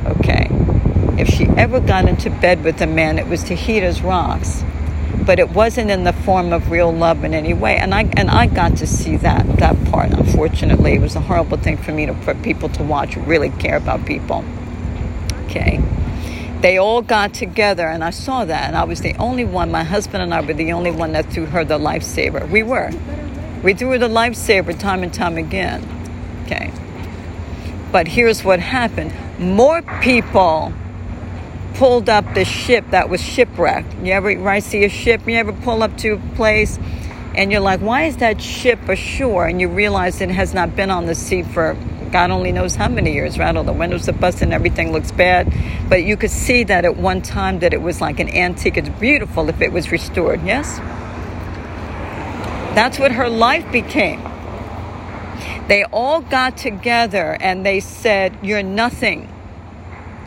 Okay. 0.07 0.49
If 1.19 1.29
she 1.29 1.47
ever 1.57 1.81
got 1.81 2.09
into 2.09 2.31
bed 2.31 2.65
with 2.65 2.81
a 2.81 2.87
man, 2.87 3.19
it 3.19 3.27
was 3.27 3.43
to 3.45 3.55
heat 3.55 3.83
his 3.83 4.03
rocks 4.03 4.63
but 5.27 5.41
it 5.41 5.51
wasn't 5.51 5.91
in 5.91 6.05
the 6.05 6.13
form 6.13 6.53
of 6.53 6.71
real 6.71 6.93
love 6.93 7.25
in 7.25 7.35
any 7.35 7.53
way. 7.53 7.77
And 7.77 7.93
I 7.93 8.03
and 8.17 8.31
I 8.31 8.47
got 8.47 8.77
to 8.79 8.87
see 8.87 9.17
that 9.19 9.45
that 9.59 9.77
part. 9.91 10.13
Unfortunately, 10.13 10.95
it 10.95 11.01
was 11.01 11.17
a 11.17 11.21
horrible 11.21 11.59
thing 11.59 11.77
for 11.77 11.93
me 11.93 12.07
to 12.07 12.15
for 12.15 12.35
people 12.37 12.69
to 12.71 12.85
watch 12.85 13.17
really 13.17 13.51
care 13.51 13.77
about 13.77 14.07
people. 14.07 14.45
Okay. 15.47 15.83
They 16.61 16.79
all 16.79 17.03
got 17.03 17.35
together, 17.35 17.87
and 17.87 18.03
I 18.03 18.11
saw 18.11 18.45
that, 18.45 18.69
and 18.69 18.77
I 18.77 18.85
was 18.85 19.03
the 19.03 19.15
only 19.17 19.45
one. 19.45 19.71
My 19.71 19.85
husband 19.85 20.23
and 20.23 20.33
I 20.33 20.41
were 20.41 20.55
the 20.55 20.73
only 20.73 20.91
one 20.91 21.13
that 21.13 21.31
threw 21.31 21.47
her 21.47 21.65
the 21.65 21.79
lifesaver. 21.79 22.49
We 22.49 22.63
were. 22.63 22.91
We 23.63 23.75
threw 23.75 23.91
her 23.91 23.99
the 23.99 24.09
lifesaver 24.09 24.79
time 24.79 25.03
and 25.03 25.13
time 25.13 25.37
again. 25.37 25.85
Okay. 26.45 26.73
But 27.93 28.09
here's 28.09 28.43
what 28.45 28.61
happened 28.61 29.13
more 29.39 29.83
people 30.01 30.73
pulled 31.79 32.09
up 32.09 32.35
the 32.35 32.45
ship 32.45 32.85
that 32.91 33.09
was 33.09 33.23
shipwrecked. 33.23 33.95
You 34.03 34.13
ever 34.13 34.37
right, 34.39 34.63
see 34.63 34.85
a 34.85 34.89
ship? 34.89 35.27
You 35.27 35.35
ever 35.35 35.53
pull 35.53 35.83
up 35.83 35.97
to 35.99 36.15
a 36.15 36.19
place 36.35 36.79
and 37.35 37.53
you're 37.53 37.61
like, 37.61 37.81
why 37.81 38.05
is 38.05 38.17
that 38.19 38.41
ship 38.41 38.89
ashore? 38.89 39.47
And 39.47 39.61
you 39.61 39.69
realize 39.69 40.21
it 40.21 40.31
has 40.31 40.55
not 40.55 40.75
been 40.75 40.91
on 40.91 41.07
the 41.07 41.15
sea 41.15 41.43
for 41.43 41.77
God 42.11 42.31
only 42.31 42.53
knows 42.53 42.77
how 42.77 42.89
many 42.89 43.13
years, 43.13 43.39
right? 43.39 43.55
All 43.55 43.65
the 43.65 43.73
windows 43.73 44.09
are 44.09 44.13
busted 44.13 44.45
and 44.45 44.55
everything 44.55 44.93
looks 44.93 45.11
bad. 45.11 45.53
But 45.89 46.05
you 46.05 46.17
could 46.17 46.31
see 46.31 46.65
that 46.65 46.85
at 46.85 46.97
one 46.97 47.21
time 47.21 47.59
that 47.59 47.75
it 47.75 47.83
was 47.83 48.01
like 48.01 48.21
an 48.21 48.35
antique. 48.35 48.79
It's 48.79 48.89
beautiful 48.89 49.49
if 49.49 49.61
it 49.61 49.73
was 49.73 49.93
restored, 49.93 50.43
yes? 50.43 50.79
That's 52.75 52.99
what 52.99 53.13
her 53.13 53.29
life 53.29 53.71
became. 53.71 54.23
They 55.69 55.85
all 55.85 56.21
got 56.21 56.57
together 56.57 57.37
and 57.41 57.67
they 57.67 57.81
said, 57.81 58.39
You're 58.43 58.63
nothing. 58.63 59.29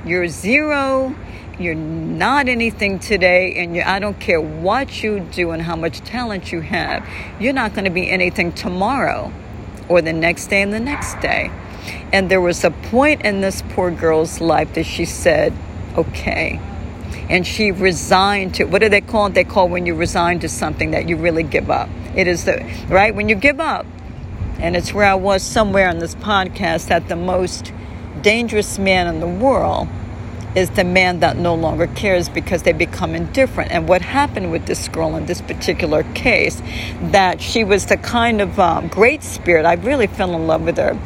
You're 0.05 0.27
zero 0.27 1.15
you're 1.59 1.75
not 1.75 2.47
anything 2.47 2.99
today, 2.99 3.55
and 3.55 3.77
I 3.79 3.99
don't 3.99 4.19
care 4.19 4.39
what 4.39 5.03
you 5.03 5.19
do 5.19 5.51
and 5.51 5.61
how 5.61 5.75
much 5.75 5.99
talent 6.01 6.51
you 6.51 6.61
have, 6.61 7.07
you're 7.39 7.53
not 7.53 7.73
going 7.73 7.85
to 7.85 7.91
be 7.91 8.09
anything 8.09 8.53
tomorrow 8.53 9.31
or 9.89 10.01
the 10.01 10.13
next 10.13 10.47
day 10.47 10.61
and 10.61 10.71
the 10.71 10.79
next 10.79 11.19
day. 11.19 11.51
And 12.13 12.29
there 12.31 12.41
was 12.41 12.63
a 12.63 12.71
point 12.71 13.23
in 13.23 13.41
this 13.41 13.61
poor 13.69 13.91
girl's 13.91 14.39
life 14.39 14.73
that 14.75 14.85
she 14.85 15.05
said, 15.05 15.53
okay. 15.97 16.59
And 17.29 17.45
she 17.45 17.71
resigned 17.71 18.55
to 18.55 18.65
what 18.65 18.81
do 18.81 18.89
they 18.89 19.01
call 19.01 19.27
it? 19.27 19.33
They 19.33 19.43
call 19.43 19.69
when 19.69 19.85
you 19.85 19.95
resign 19.95 20.39
to 20.39 20.49
something 20.49 20.91
that 20.91 21.07
you 21.07 21.17
really 21.17 21.43
give 21.43 21.69
up. 21.69 21.89
It 22.15 22.27
is 22.27 22.45
the 22.45 22.65
right 22.89 23.13
when 23.13 23.29
you 23.29 23.35
give 23.35 23.59
up. 23.59 23.85
And 24.59 24.75
it's 24.75 24.93
where 24.93 25.05
I 25.05 25.15
was 25.15 25.43
somewhere 25.43 25.89
in 25.89 25.99
this 25.99 26.15
podcast 26.15 26.87
that 26.87 27.07
the 27.07 27.15
most 27.15 27.71
dangerous 28.21 28.77
man 28.77 29.07
in 29.07 29.19
the 29.19 29.27
world 29.27 29.87
is 30.55 30.69
the 30.71 30.83
man 30.83 31.19
that 31.19 31.37
no 31.37 31.53
longer 31.53 31.87
cares 31.87 32.29
because 32.29 32.63
they 32.63 32.73
become 32.73 33.15
indifferent. 33.15 33.71
And 33.71 33.87
what 33.87 34.01
happened 34.01 34.51
with 34.51 34.65
this 34.65 34.87
girl 34.87 35.15
in 35.15 35.25
this 35.25 35.41
particular 35.41 36.03
case, 36.13 36.61
that 37.01 37.41
she 37.41 37.63
was 37.63 37.85
the 37.85 37.97
kind 37.97 38.41
of 38.41 38.59
um, 38.59 38.87
great 38.87 39.23
spirit. 39.23 39.65
I 39.65 39.73
really 39.73 40.07
fell 40.07 40.33
in 40.33 40.47
love 40.47 40.61
with 40.61 40.77
her. 40.77 40.99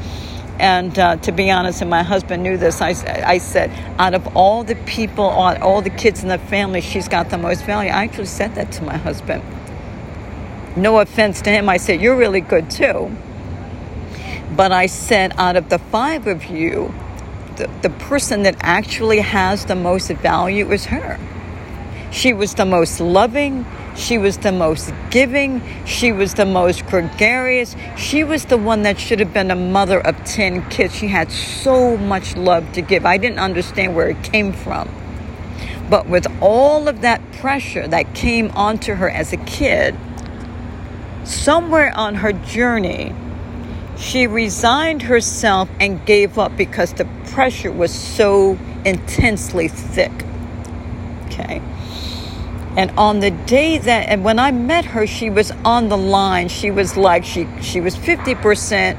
And 0.59 0.97
uh, 0.97 1.15
to 1.17 1.31
be 1.31 1.49
honest, 1.49 1.81
and 1.81 1.89
my 1.89 2.03
husband 2.03 2.43
knew 2.43 2.57
this, 2.57 2.79
I, 2.79 2.89
I 3.25 3.39
said, 3.39 3.71
out 3.99 4.13
of 4.13 4.37
all 4.37 4.63
the 4.63 4.75
people, 4.75 5.25
all, 5.25 5.57
all 5.61 5.81
the 5.81 5.89
kids 5.89 6.21
in 6.21 6.29
the 6.29 6.37
family, 6.37 6.79
she's 6.79 7.07
got 7.07 7.29
the 7.29 7.37
most 7.37 7.65
value. 7.65 7.89
I 7.89 8.03
actually 8.03 8.27
said 8.27 8.55
that 8.55 8.71
to 8.73 8.83
my 8.83 8.97
husband. 8.97 9.43
No 10.75 10.99
offense 10.99 11.41
to 11.41 11.49
him, 11.49 11.69
I 11.69 11.77
said, 11.77 12.01
You're 12.01 12.15
really 12.15 12.41
good 12.41 12.69
too. 12.71 13.15
But 14.55 14.71
I 14.71 14.85
said, 14.85 15.33
out 15.37 15.55
of 15.55 15.69
the 15.69 15.79
five 15.79 16.27
of 16.27 16.45
you, 16.45 16.93
the, 17.57 17.69
the 17.81 17.89
person 17.89 18.43
that 18.43 18.55
actually 18.61 19.19
has 19.19 19.65
the 19.65 19.75
most 19.75 20.09
value 20.09 20.71
is 20.71 20.85
her. 20.85 21.19
She 22.11 22.31
was 22.31 22.53
the 22.53 22.65
most 22.65 22.99
loving. 22.99 23.65
She 23.95 24.19
was 24.19 24.37
the 24.37 24.51
most 24.51 24.93
giving. 25.09 25.61
She 25.85 26.11
was 26.11 26.35
the 26.35 26.45
most 26.45 26.85
gregarious. 26.85 27.75
She 27.97 28.23
was 28.23 28.45
the 28.45 28.57
one 28.57 28.83
that 28.83 28.99
should 28.99 29.19
have 29.19 29.33
been 29.33 29.49
a 29.49 29.55
mother 29.55 29.99
of 29.99 30.23
10 30.23 30.69
kids. 30.69 30.95
She 30.95 31.07
had 31.07 31.31
so 31.31 31.97
much 31.97 32.35
love 32.35 32.71
to 32.73 32.81
give. 32.81 33.05
I 33.05 33.17
didn't 33.17 33.39
understand 33.39 33.95
where 33.95 34.09
it 34.09 34.23
came 34.23 34.53
from. 34.53 34.89
But 35.89 36.07
with 36.07 36.27
all 36.39 36.87
of 36.87 37.01
that 37.01 37.19
pressure 37.33 37.87
that 37.87 38.13
came 38.13 38.51
onto 38.51 38.93
her 38.93 39.09
as 39.09 39.33
a 39.33 39.37
kid, 39.37 39.95
somewhere 41.23 41.91
on 41.95 42.15
her 42.15 42.31
journey, 42.31 43.13
she 43.97 44.27
resigned 44.27 45.03
herself 45.03 45.69
and 45.79 46.05
gave 46.05 46.37
up 46.37 46.55
because 46.57 46.93
the 46.93 47.05
pressure 47.31 47.71
was 47.71 47.93
so 47.93 48.57
intensely 48.85 49.67
thick. 49.67 50.11
Okay. 51.25 51.61
And 52.75 52.91
on 52.97 53.19
the 53.19 53.31
day 53.31 53.77
that, 53.77 54.09
and 54.09 54.23
when 54.23 54.39
I 54.39 54.51
met 54.51 54.85
her, 54.85 55.05
she 55.05 55.29
was 55.29 55.51
on 55.63 55.89
the 55.89 55.97
line. 55.97 56.47
She 56.47 56.71
was 56.71 56.97
like, 56.97 57.23
she, 57.23 57.47
she 57.61 57.79
was 57.81 57.95
50% 57.95 58.97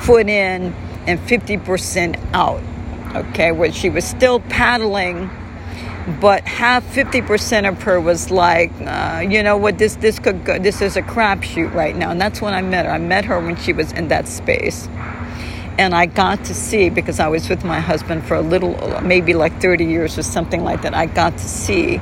foot 0.00 0.28
in 0.28 0.74
and 1.06 1.18
50% 1.20 2.18
out. 2.34 2.62
Okay. 3.14 3.50
Where 3.50 3.72
she 3.72 3.88
was 3.88 4.04
still 4.04 4.40
paddling 4.40 5.30
but 6.06 6.44
half 6.44 6.84
50% 6.94 7.66
of 7.66 7.82
her 7.82 7.98
was 7.98 8.30
like 8.30 8.70
uh, 8.80 9.24
you 9.26 9.42
know 9.42 9.56
what? 9.56 9.78
This 9.78 9.96
this 9.96 10.18
could 10.18 10.44
go, 10.44 10.58
this 10.58 10.82
is 10.82 10.96
a 10.96 11.02
crapshoot 11.02 11.72
right 11.72 11.96
now. 11.96 12.10
And 12.10 12.20
that's 12.20 12.42
when 12.42 12.52
i 12.52 12.60
met 12.60 12.84
her. 12.84 12.92
I 12.92 12.98
met 12.98 13.24
her 13.24 13.40
when 13.40 13.56
she 13.56 13.72
was 13.72 13.92
in 13.92 14.08
that 14.08 14.28
space. 14.28 14.86
And 15.78 15.94
i 15.94 16.06
got 16.06 16.44
to 16.44 16.54
see 16.54 16.90
because 16.90 17.18
i 17.18 17.26
was 17.26 17.48
with 17.48 17.64
my 17.64 17.80
husband 17.80 18.24
for 18.24 18.34
a 18.34 18.42
little 18.42 19.00
maybe 19.00 19.34
like 19.34 19.60
30 19.60 19.84
years 19.84 20.16
or 20.18 20.22
something 20.22 20.62
like 20.62 20.82
that 20.82 20.94
i 20.94 21.06
got 21.06 21.32
to 21.32 21.48
see 21.48 22.00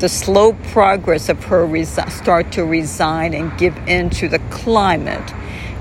the 0.00 0.08
slow 0.08 0.54
progress 0.72 1.28
of 1.28 1.44
her 1.44 1.84
start 1.84 2.50
to 2.52 2.64
resign 2.64 3.32
and 3.32 3.56
give 3.56 3.76
in 3.86 4.10
to 4.10 4.28
the 4.28 4.40
climate 4.50 5.32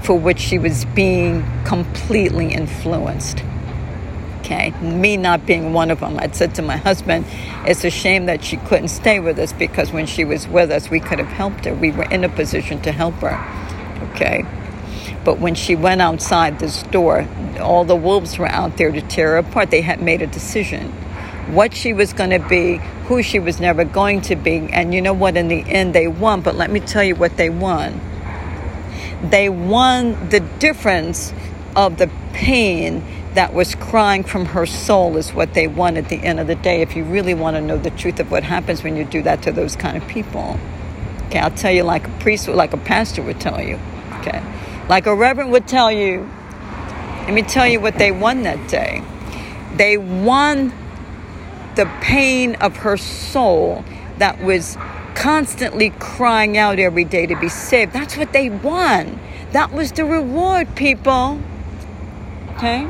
for 0.04 0.18
which 0.18 0.40
she 0.40 0.60
was 0.60 0.86
being 0.86 1.44
completely 1.66 2.54
influenced 2.54 3.44
okay? 4.44 4.72
Me 4.82 5.18
not 5.18 5.46
being 5.46 5.74
one 5.74 5.90
of 5.90 6.02
them. 6.02 6.20
I'd 6.20 6.36
said 6.36 6.56
to 6.56 6.62
my 6.62 6.78
husband, 6.78 7.26
it's 7.66 7.84
a 7.84 7.90
shame 7.90 8.26
that 8.26 8.44
she 8.44 8.58
couldn't 8.58 8.90
stay 8.90 9.20
with 9.20 9.40
us 9.40 9.54
because 9.54 9.92
when 9.92 10.06
she 10.06 10.26
was 10.26 10.48
with 10.48 10.70
us, 10.72 10.90
we 10.90 11.00
could 11.00 11.20
have 11.20 11.30
helped 11.30 11.66
her. 11.66 11.74
We 11.74 11.92
were 11.92 12.10
in 12.10 12.24
a 12.24 12.30
position 12.30 12.82
to 12.82 12.92
help 12.92 13.16
her, 13.16 13.40
okay? 14.12 14.46
But 15.24 15.40
when 15.40 15.56
she 15.56 15.76
went 15.76 16.02
outside 16.02 16.60
this 16.60 16.84
door, 16.84 17.28
all 17.60 17.86
the 17.86 17.96
wolves 17.96 18.38
were 18.38 18.50
out 18.50 18.78
there 18.78 18.92
to 18.92 19.02
tear 19.02 19.32
her 19.32 19.38
apart. 19.38 19.72
They 19.72 19.82
had 19.82 20.02
made 20.02 20.22
a 20.22 20.28
decision 20.28 20.92
what 21.48 21.74
she 21.74 21.92
was 21.92 22.14
going 22.14 22.30
to 22.30 22.40
be, 22.40 22.78
who 23.08 23.22
she 23.22 23.38
was 23.38 23.60
never 23.60 23.84
going 23.84 24.22
to 24.22 24.36
be. 24.36 24.70
And 24.72 24.94
you 24.94 25.02
know 25.02 25.14
what? 25.14 25.36
In 25.36 25.50
the 25.50 25.62
end, 25.62 25.94
they 25.94 26.08
won. 26.08 26.42
But 26.42 26.56
let 26.56 26.72
me 26.72 26.80
tell 26.80 27.04
you 27.04 27.16
what 27.16 27.36
they 27.36 27.50
won. 27.50 28.00
They 29.22 29.50
won 29.50 30.30
the 30.30 30.40
difference 30.40 31.34
of 31.76 31.98
the 31.98 32.10
pain 32.34 33.04
that 33.34 33.54
was 33.54 33.74
crying 33.76 34.24
from 34.24 34.46
her 34.46 34.66
soul 34.66 35.18
is 35.18 35.34
what 35.34 35.54
they 35.54 35.68
want 35.68 35.98
at 35.98 36.10
the 36.10 36.18
end 36.18 36.40
of 36.40 36.48
the 36.48 36.56
day 36.56 36.82
if 36.82 36.96
you 36.96 37.04
really 37.04 37.34
want 37.34 37.56
to 37.56 37.62
know 37.62 37.78
the 37.78 37.90
truth 37.92 38.20
of 38.20 38.30
what 38.30 38.44
happens 38.44 38.84
when 38.84 38.96
you 38.96 39.04
do 39.04 39.22
that 39.24 39.42
to 39.42 39.52
those 39.52 39.76
kind 39.76 39.98
of 39.98 40.08
people. 40.08 40.60
Okay 41.28 41.40
i'll 41.40 41.52
tell 41.52 41.72
you 41.72 41.84
like 41.84 42.08
a 42.08 42.12
priest 42.20 42.48
like 42.48 42.74
a 42.74 42.78
pastor 42.78 43.24
would 43.24 43.40
tell 43.40 43.62
you 43.62 43.80
okay? 44.20 44.44
Like 44.88 45.08
a 45.08 45.16
reverend 45.16 45.52
would 45.52 45.68
tell 45.68 45.92
you 45.92 46.30
let 47.26 47.34
me 47.34 47.42
tell 47.42 47.68
you 47.68 47.80
what 47.80 47.98
they 47.98 48.12
won 48.12 48.44
that 48.44 48.70
day. 48.70 49.02
They 49.76 49.98
won 49.98 50.74
the 51.76 51.90
pain 52.02 52.56
of 52.56 52.78
her 52.78 52.98
soul 52.98 53.84
that 54.18 54.44
was 54.44 54.78
constantly 55.16 55.92
crying 56.00 56.58
out 56.58 56.80
every 56.80 57.06
day 57.06 57.26
to 57.26 57.40
be 57.40 57.48
saved. 57.48 57.94
That's 57.94 58.18
what 58.18 58.34
they 58.34 58.50
won. 58.50 59.20
That 59.54 59.72
was 59.72 59.94
the 59.94 60.06
reward 60.06 60.76
people. 60.76 61.40
Okay 62.56 62.88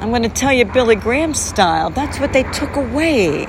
I'm 0.00 0.08
going 0.08 0.22
to 0.22 0.30
tell 0.30 0.52
you 0.52 0.64
Billy 0.64 0.96
Graham 0.96 1.34
style. 1.34 1.90
That's 1.90 2.18
what 2.18 2.32
they 2.32 2.44
took 2.44 2.74
away. 2.76 3.44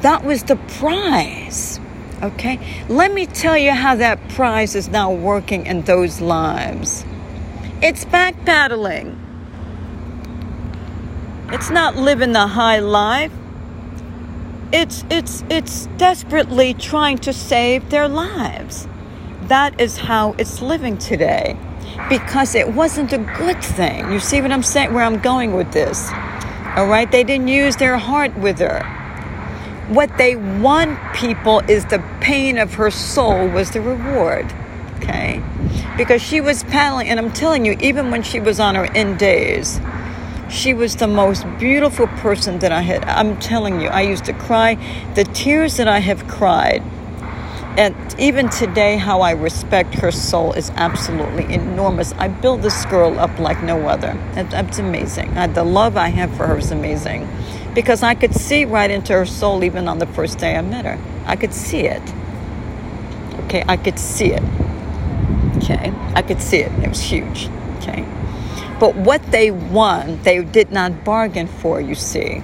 That 0.00 0.24
was 0.24 0.42
the 0.42 0.56
prize. 0.56 1.78
Okay? 2.22 2.58
Let 2.88 3.12
me 3.12 3.26
tell 3.26 3.58
you 3.58 3.72
how 3.72 3.96
that 3.96 4.30
prize 4.30 4.74
is 4.74 4.88
now 4.88 5.12
working 5.12 5.66
in 5.66 5.82
those 5.82 6.22
lives. 6.22 7.04
It's 7.82 8.06
backpedaling. 8.06 9.18
It's 11.52 11.68
not 11.68 11.96
living 11.96 12.32
the 12.32 12.46
high 12.46 12.78
life. 12.78 13.32
It's 14.72 15.04
it's 15.10 15.44
it's 15.50 15.86
desperately 15.98 16.72
trying 16.72 17.18
to 17.18 17.34
save 17.34 17.90
their 17.90 18.08
lives. 18.08 18.88
that 19.48 19.78
is 19.78 19.98
how 19.98 20.34
it's 20.38 20.62
living 20.62 20.96
today 20.96 21.58
because 22.08 22.54
it 22.54 22.72
wasn't 22.74 23.12
a 23.12 23.18
good 23.18 23.62
thing. 23.62 24.10
You 24.12 24.20
see 24.20 24.40
what 24.40 24.52
I'm 24.52 24.62
saying? 24.62 24.92
Where 24.92 25.04
I'm 25.04 25.18
going 25.18 25.54
with 25.54 25.72
this. 25.72 26.10
All 26.76 26.86
right? 26.86 27.10
They 27.10 27.24
didn't 27.24 27.48
use 27.48 27.76
their 27.76 27.98
heart 27.98 28.36
with 28.36 28.58
her. 28.58 28.82
What 29.88 30.16
they 30.18 30.36
want 30.36 30.98
people 31.14 31.60
is 31.68 31.84
the 31.86 32.02
pain 32.20 32.58
of 32.58 32.74
her 32.74 32.90
soul 32.90 33.48
was 33.48 33.70
the 33.70 33.80
reward. 33.80 34.52
Okay? 34.96 35.42
Because 35.96 36.22
she 36.22 36.40
was 36.40 36.64
paddling, 36.64 37.08
and 37.08 37.18
I'm 37.18 37.32
telling 37.32 37.64
you, 37.64 37.76
even 37.80 38.10
when 38.10 38.22
she 38.22 38.40
was 38.40 38.60
on 38.60 38.74
her 38.74 38.86
end 38.94 39.18
days, 39.18 39.80
she 40.48 40.74
was 40.74 40.96
the 40.96 41.08
most 41.08 41.44
beautiful 41.58 42.06
person 42.06 42.58
that 42.60 42.72
I 42.72 42.82
had. 42.82 43.04
I'm 43.04 43.38
telling 43.38 43.80
you, 43.80 43.88
I 43.88 44.02
used 44.02 44.24
to 44.26 44.32
cry. 44.32 44.74
The 45.14 45.24
tears 45.24 45.78
that 45.78 45.88
I 45.88 45.98
have 45.98 46.26
cried 46.28 46.82
and 47.76 47.96
even 48.18 48.50
today, 48.50 48.98
how 48.98 49.22
I 49.22 49.30
respect 49.30 49.94
her 49.94 50.10
soul 50.10 50.52
is 50.52 50.70
absolutely 50.76 51.52
enormous. 51.52 52.12
I 52.18 52.28
built 52.28 52.60
this 52.60 52.84
girl 52.86 53.18
up 53.18 53.38
like 53.38 53.62
no 53.62 53.88
other. 53.88 54.12
That's 54.34 54.78
amazing. 54.78 55.36
Uh, 55.38 55.46
the 55.46 55.64
love 55.64 55.96
I 55.96 56.08
have 56.08 56.36
for 56.36 56.46
her 56.46 56.58
is 56.58 56.70
amazing 56.70 57.26
because 57.74 58.02
I 58.02 58.14
could 58.14 58.34
see 58.34 58.66
right 58.66 58.90
into 58.90 59.14
her 59.14 59.24
soul 59.24 59.64
even 59.64 59.88
on 59.88 59.98
the 59.98 60.06
first 60.06 60.38
day 60.38 60.54
I 60.54 60.60
met 60.60 60.84
her. 60.84 60.98
I 61.24 61.34
could 61.36 61.54
see 61.54 61.86
it. 61.86 62.02
Okay, 63.44 63.64
I 63.66 63.78
could 63.78 63.98
see 63.98 64.32
it. 64.32 64.42
Okay, 65.56 65.94
I 66.14 66.20
could 66.20 66.42
see 66.42 66.58
it. 66.58 66.72
It 66.82 66.88
was 66.88 67.00
huge. 67.00 67.48
Okay. 67.78 68.04
But 68.78 68.96
what 68.96 69.22
they 69.30 69.50
won, 69.50 70.22
they 70.24 70.44
did 70.44 70.72
not 70.72 71.04
bargain 71.04 71.46
for, 71.46 71.80
you 71.80 71.94
see. 71.94 72.42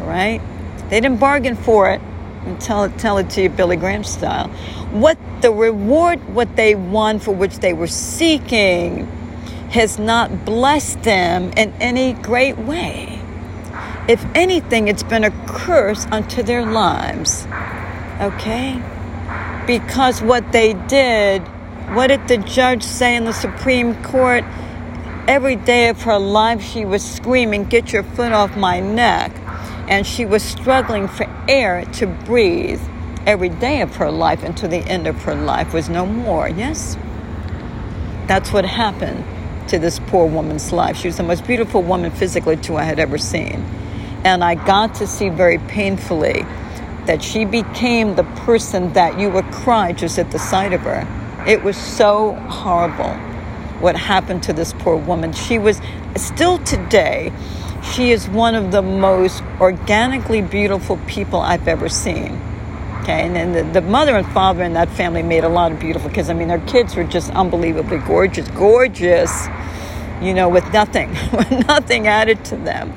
All 0.00 0.06
right? 0.08 0.40
They 0.88 1.00
didn't 1.00 1.20
bargain 1.20 1.54
for 1.54 1.88
it 1.90 2.00
and 2.46 2.60
tell 2.60 2.84
it, 2.84 2.98
tell 2.98 3.18
it 3.18 3.30
to 3.30 3.42
you 3.42 3.48
Billy 3.48 3.76
Graham 3.76 4.04
style. 4.04 4.48
What 4.90 5.18
the 5.40 5.50
reward, 5.52 6.20
what 6.34 6.56
they 6.56 6.74
won 6.74 7.18
for 7.18 7.32
which 7.32 7.58
they 7.58 7.72
were 7.72 7.86
seeking, 7.86 9.06
has 9.70 9.98
not 9.98 10.44
blessed 10.44 11.02
them 11.02 11.52
in 11.56 11.72
any 11.80 12.12
great 12.12 12.58
way. 12.58 13.20
If 14.08 14.24
anything, 14.34 14.88
it's 14.88 15.02
been 15.02 15.24
a 15.24 15.30
curse 15.46 16.06
unto 16.06 16.42
their 16.42 16.64
lives. 16.64 17.46
Okay? 18.20 18.80
Because 19.66 20.22
what 20.22 20.52
they 20.52 20.74
did, 20.74 21.40
what 21.94 22.08
did 22.08 22.28
the 22.28 22.38
judge 22.38 22.82
say 22.82 23.16
in 23.16 23.24
the 23.24 23.32
Supreme 23.32 24.00
Court? 24.02 24.44
Every 25.26 25.56
day 25.56 25.88
of 25.88 26.02
her 26.02 26.18
life, 26.18 26.62
she 26.62 26.84
was 26.84 27.02
screaming, 27.02 27.64
Get 27.64 27.92
your 27.92 28.02
foot 28.02 28.32
off 28.32 28.56
my 28.56 28.80
neck 28.80 29.32
and 29.88 30.06
she 30.06 30.24
was 30.24 30.42
struggling 30.42 31.08
for 31.08 31.26
air 31.48 31.84
to 31.94 32.06
breathe 32.06 32.80
every 33.26 33.48
day 33.48 33.80
of 33.80 33.96
her 33.96 34.10
life 34.10 34.42
until 34.42 34.68
the 34.68 34.78
end 34.78 35.06
of 35.06 35.22
her 35.22 35.34
life 35.34 35.72
was 35.72 35.88
no 35.88 36.06
more. 36.06 36.48
Yes? 36.48 36.96
That's 38.26 38.52
what 38.52 38.64
happened 38.64 39.24
to 39.68 39.78
this 39.78 39.98
poor 39.98 40.26
woman's 40.26 40.72
life. 40.72 40.96
She 40.96 41.08
was 41.08 41.16
the 41.16 41.22
most 41.22 41.46
beautiful 41.46 41.82
woman 41.82 42.10
physically, 42.10 42.56
too, 42.56 42.76
I 42.76 42.84
had 42.84 42.98
ever 42.98 43.18
seen. 43.18 43.64
And 44.24 44.42
I 44.42 44.54
got 44.54 44.94
to 44.96 45.06
see 45.06 45.28
very 45.28 45.58
painfully 45.58 46.44
that 47.06 47.22
she 47.22 47.44
became 47.44 48.14
the 48.14 48.24
person 48.24 48.92
that 48.94 49.18
you 49.18 49.30
would 49.30 49.50
cry 49.52 49.92
just 49.92 50.18
at 50.18 50.30
the 50.30 50.38
sight 50.38 50.72
of 50.72 50.80
her. 50.82 51.06
It 51.46 51.62
was 51.62 51.76
so 51.76 52.32
horrible 52.32 53.12
what 53.80 53.96
happened 53.96 54.42
to 54.44 54.52
this 54.52 54.72
poor 54.72 54.96
woman. 54.96 55.32
She 55.32 55.58
was 55.58 55.80
still 56.16 56.58
today 56.58 57.32
she 57.92 58.10
is 58.10 58.28
one 58.28 58.54
of 58.54 58.72
the 58.72 58.82
most 58.82 59.42
organically 59.60 60.42
beautiful 60.42 60.96
people 61.06 61.40
I've 61.40 61.68
ever 61.68 61.88
seen. 61.88 62.40
Okay, 63.02 63.26
and 63.26 63.36
then 63.36 63.52
the, 63.52 63.80
the 63.80 63.86
mother 63.86 64.16
and 64.16 64.26
father 64.28 64.62
in 64.62 64.72
that 64.72 64.88
family 64.88 65.22
made 65.22 65.44
a 65.44 65.48
lot 65.48 65.72
of 65.72 65.78
beautiful 65.78 66.08
kids. 66.08 66.30
I 66.30 66.32
mean, 66.32 66.48
their 66.48 66.60
kids 66.60 66.96
were 66.96 67.04
just 67.04 67.30
unbelievably 67.32 67.98
gorgeous, 67.98 68.48
gorgeous, 68.48 69.46
you 70.22 70.32
know, 70.32 70.48
with 70.48 70.72
nothing, 70.72 71.10
with 71.32 71.50
nothing 71.68 72.06
added 72.06 72.42
to 72.46 72.56
them. 72.56 72.94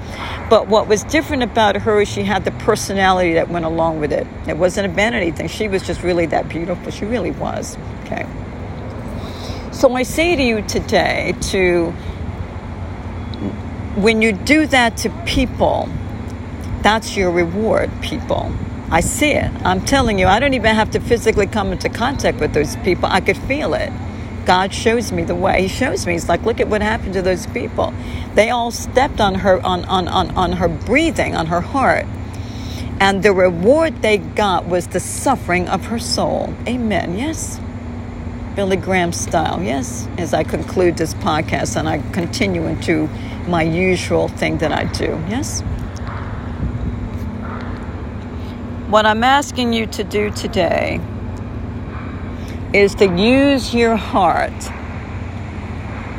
But 0.50 0.70
what 0.70 0.88
was 0.88 1.04
different 1.04 1.44
about 1.44 1.76
her 1.76 2.00
is 2.00 2.08
she 2.08 2.24
had 2.24 2.46
the 2.46 2.52
personality 2.52 3.34
that 3.34 3.50
went 3.50 3.66
along 3.66 4.00
with 4.00 4.14
it. 4.14 4.26
It 4.48 4.58
wasn't 4.58 4.90
a 4.90 4.94
vanity 4.96 5.32
thing. 5.32 5.50
She 5.50 5.68
was 5.68 5.86
just 5.86 6.02
really 6.04 6.26
that 6.28 6.48
beautiful. 6.48 6.90
She 6.90 7.04
really 7.04 7.32
was. 7.32 7.78
Okay. 8.06 8.26
So 9.74 9.94
I 9.94 10.04
say 10.04 10.38
to 10.38 10.42
you 10.42 10.62
today 10.62 11.36
to 11.52 11.94
when 13.98 14.22
you 14.22 14.32
do 14.32 14.68
that 14.68 14.96
to 14.98 15.10
people, 15.26 15.90
that's 16.84 17.18
your 17.18 17.32
reward, 17.32 17.90
people. 18.02 18.54
I 18.92 19.02
see 19.02 19.32
it. 19.32 19.52
I'm 19.66 19.84
telling 19.84 20.20
you, 20.20 20.28
I 20.28 20.40
don't 20.40 20.54
even 20.54 20.76
have 20.76 20.92
to 20.92 21.00
physically 21.00 21.48
come 21.48 21.72
into 21.72 21.90
contact 21.90 22.40
with 22.40 22.54
those 22.54 22.76
people. 22.78 23.10
I 23.12 23.22
could 23.22 23.38
feel 23.38 23.74
it. 23.74 23.92
God 24.46 24.72
shows 24.72 25.12
me 25.12 25.24
the 25.24 25.36
way. 25.36 25.64
He 25.64 25.68
shows 25.68 26.06
me. 26.06 26.14
He's 26.14 26.30
like, 26.30 26.44
look 26.44 26.60
at 26.60 26.68
what 26.68 26.82
happened 26.82 27.14
to 27.16 27.24
those 27.24 27.48
people. 27.48 27.92
They 28.36 28.52
all 28.52 28.70
stepped 28.70 29.20
on 29.20 29.36
her 29.36 29.60
on, 29.66 29.84
on, 29.86 30.08
on, 30.08 30.30
on 30.38 30.54
her 30.54 30.70
breathing, 30.70 31.36
on 31.36 31.48
her 31.48 31.60
heart. 31.60 32.06
And 33.00 33.24
the 33.24 33.34
reward 33.34 34.02
they 34.04 34.20
got 34.20 34.68
was 34.68 34.88
the 34.88 35.00
suffering 35.00 35.68
of 35.68 35.88
her 35.88 36.00
soul. 36.00 36.54
Amen. 36.68 37.18
Yes? 37.18 37.60
Billy 38.56 38.78
Graham 38.78 39.12
style. 39.12 39.62
Yes? 39.62 40.08
As 40.18 40.34
I 40.34 40.44
conclude 40.44 40.98
this 40.98 41.14
podcast 41.16 41.76
and 41.76 41.90
I 41.90 41.98
continue 42.12 42.68
into 42.68 43.10
my 43.48 43.64
usual 43.64 44.28
thing 44.28 44.58
that 44.60 44.72
I 44.72 44.86
do. 44.86 45.24
Yes? 45.28 45.62
What 48.90 49.06
I'm 49.06 49.24
asking 49.24 49.74
you 49.74 49.86
to 49.88 50.04
do 50.04 50.32
today 50.32 51.02
is 52.74 52.96
to 52.96 53.06
use 53.18 53.74
your 53.74 53.96
heart, 53.96 54.54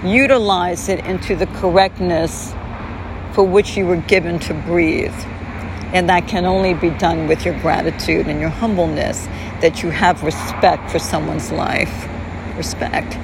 utilize 0.05 0.89
it 0.89 1.05
into 1.07 1.37
the 1.37 1.47
correctness 1.47 2.53
for 3.33 3.45
which 3.45 3.77
you 3.77 3.87
were 3.87 3.97
given 3.97 4.39
to 4.41 4.55
breathe. 4.55 5.15
And 5.95 6.09
that 6.11 6.29
can 6.29 6.45
only 6.45 6.75
be 6.75 6.91
done 6.91 7.27
with 7.29 7.45
your 7.47 7.59
gratitude 7.61 8.27
and 8.27 8.41
your 8.41 8.51
humbleness, 8.51 9.27
that 9.63 9.83
you 9.83 9.91
have 9.91 10.23
respect 10.23 10.91
for 10.91 10.99
someone's 10.99 11.51
life. 11.51 12.09
Respect. 12.57 13.17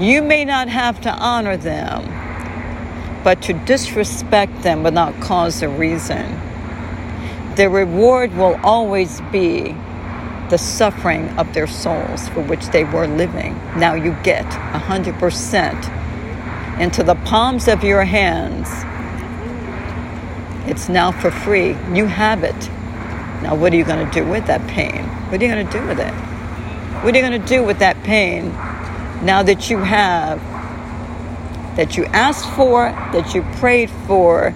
You 0.00 0.22
may 0.22 0.44
not 0.44 0.68
have 0.68 1.00
to 1.02 1.10
honor 1.10 1.56
them, 1.56 2.04
but 3.24 3.42
to 3.42 3.52
disrespect 3.52 4.62
them 4.62 4.84
without 4.84 5.18
cause 5.20 5.62
or 5.62 5.70
reason. 5.70 6.40
The 7.56 7.70
reward 7.70 8.36
will 8.36 8.60
always 8.62 9.20
be 9.32 9.74
the 10.50 10.58
suffering 10.58 11.30
of 11.38 11.54
their 11.54 11.66
souls 11.66 12.28
for 12.28 12.42
which 12.42 12.66
they 12.66 12.84
were 12.84 13.06
living. 13.06 13.54
Now 13.76 13.94
you 13.94 14.14
get 14.22 14.44
100% 14.44 16.80
into 16.80 17.02
the 17.02 17.14
palms 17.14 17.66
of 17.66 17.82
your 17.82 18.04
hands. 18.04 18.68
It's 20.68 20.88
now 20.88 21.12
for 21.12 21.30
free. 21.30 21.68
You 21.92 22.06
have 22.06 22.44
it. 22.44 22.68
Now, 23.42 23.54
what 23.54 23.72
are 23.72 23.76
you 23.76 23.84
going 23.84 24.04
to 24.04 24.12
do 24.12 24.28
with 24.28 24.46
that 24.46 24.66
pain? 24.68 25.04
What 25.28 25.40
are 25.40 25.44
you 25.44 25.52
going 25.52 25.66
to 25.66 25.72
do 25.72 25.86
with 25.86 26.00
it? 26.00 26.12
What 27.04 27.14
are 27.14 27.18
you 27.18 27.22
going 27.22 27.40
to 27.40 27.46
do 27.46 27.62
with 27.62 27.78
that 27.80 28.02
pain 28.02 28.48
now 29.24 29.42
that 29.42 29.68
you 29.68 29.78
have 29.78 30.40
that 31.76 31.96
you 31.96 32.04
asked 32.06 32.48
for, 32.50 32.90
that 33.12 33.34
you 33.34 33.42
prayed 33.56 33.90
for, 34.06 34.54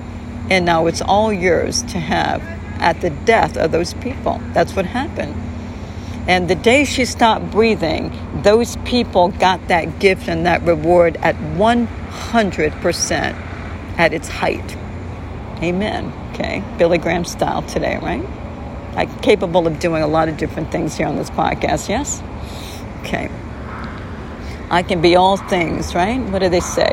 and 0.50 0.64
now 0.64 0.86
it's 0.86 1.00
all 1.02 1.32
yours 1.32 1.82
to 1.82 1.98
have 1.98 2.42
at 2.80 3.00
the 3.00 3.10
death 3.10 3.56
of 3.56 3.72
those 3.72 3.94
people. 3.94 4.40
That's 4.52 4.74
what 4.74 4.86
happened. 4.86 5.34
And 6.28 6.48
the 6.48 6.54
day 6.54 6.84
she 6.84 7.04
stopped 7.06 7.50
breathing, 7.50 8.12
those 8.42 8.76
people 8.84 9.28
got 9.28 9.68
that 9.68 9.98
gift 9.98 10.28
and 10.28 10.46
that 10.46 10.62
reward 10.62 11.16
at 11.22 11.34
100% 11.36 13.12
at 13.98 14.12
its 14.12 14.28
height. 14.28 14.76
Amen. 15.62 16.12
Okay. 16.32 16.62
Billy 16.76 16.98
Graham 16.98 17.24
style 17.24 17.62
today, 17.62 17.98
right? 18.02 18.24
I'm 18.94 19.08
capable 19.20 19.66
of 19.66 19.80
doing 19.80 20.02
a 20.02 20.06
lot 20.06 20.28
of 20.28 20.36
different 20.36 20.70
things 20.70 20.96
here 20.96 21.06
on 21.06 21.16
this 21.16 21.30
podcast, 21.30 21.88
yes? 21.88 22.22
Okay. 23.00 23.30
I 24.70 24.82
can 24.82 25.00
be 25.00 25.16
all 25.16 25.38
things, 25.38 25.94
right? 25.94 26.20
What 26.30 26.40
do 26.40 26.50
they 26.50 26.60
say? 26.60 26.92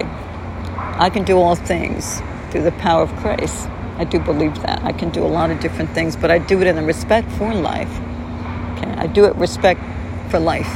I 0.98 1.10
can 1.10 1.26
do 1.26 1.38
all 1.38 1.56
things 1.56 2.22
through 2.50 2.64
the 2.64 2.72
power 2.72 3.04
of 3.04 3.14
Christ. 3.18 3.68
I 3.98 4.06
do 4.06 4.18
believe 4.18 4.56
that. 4.62 4.82
I 4.84 4.94
can 4.94 5.10
do 5.10 5.24
a 5.26 5.28
lot 5.28 5.52
of 5.52 5.60
different 5.60 5.90
things, 5.92 6.16
but 6.16 6.32
I 6.32 6.38
do 6.38 6.62
it 6.62 6.68
in 6.68 6.78
the 6.78 6.84
respect 6.84 7.30
for 7.34 7.54
life. 7.54 7.92
Okay? 8.78 8.92
I 8.92 9.08
do 9.08 9.26
it 9.26 9.36
respect 9.36 9.82
for 10.32 10.40
life. 10.40 10.74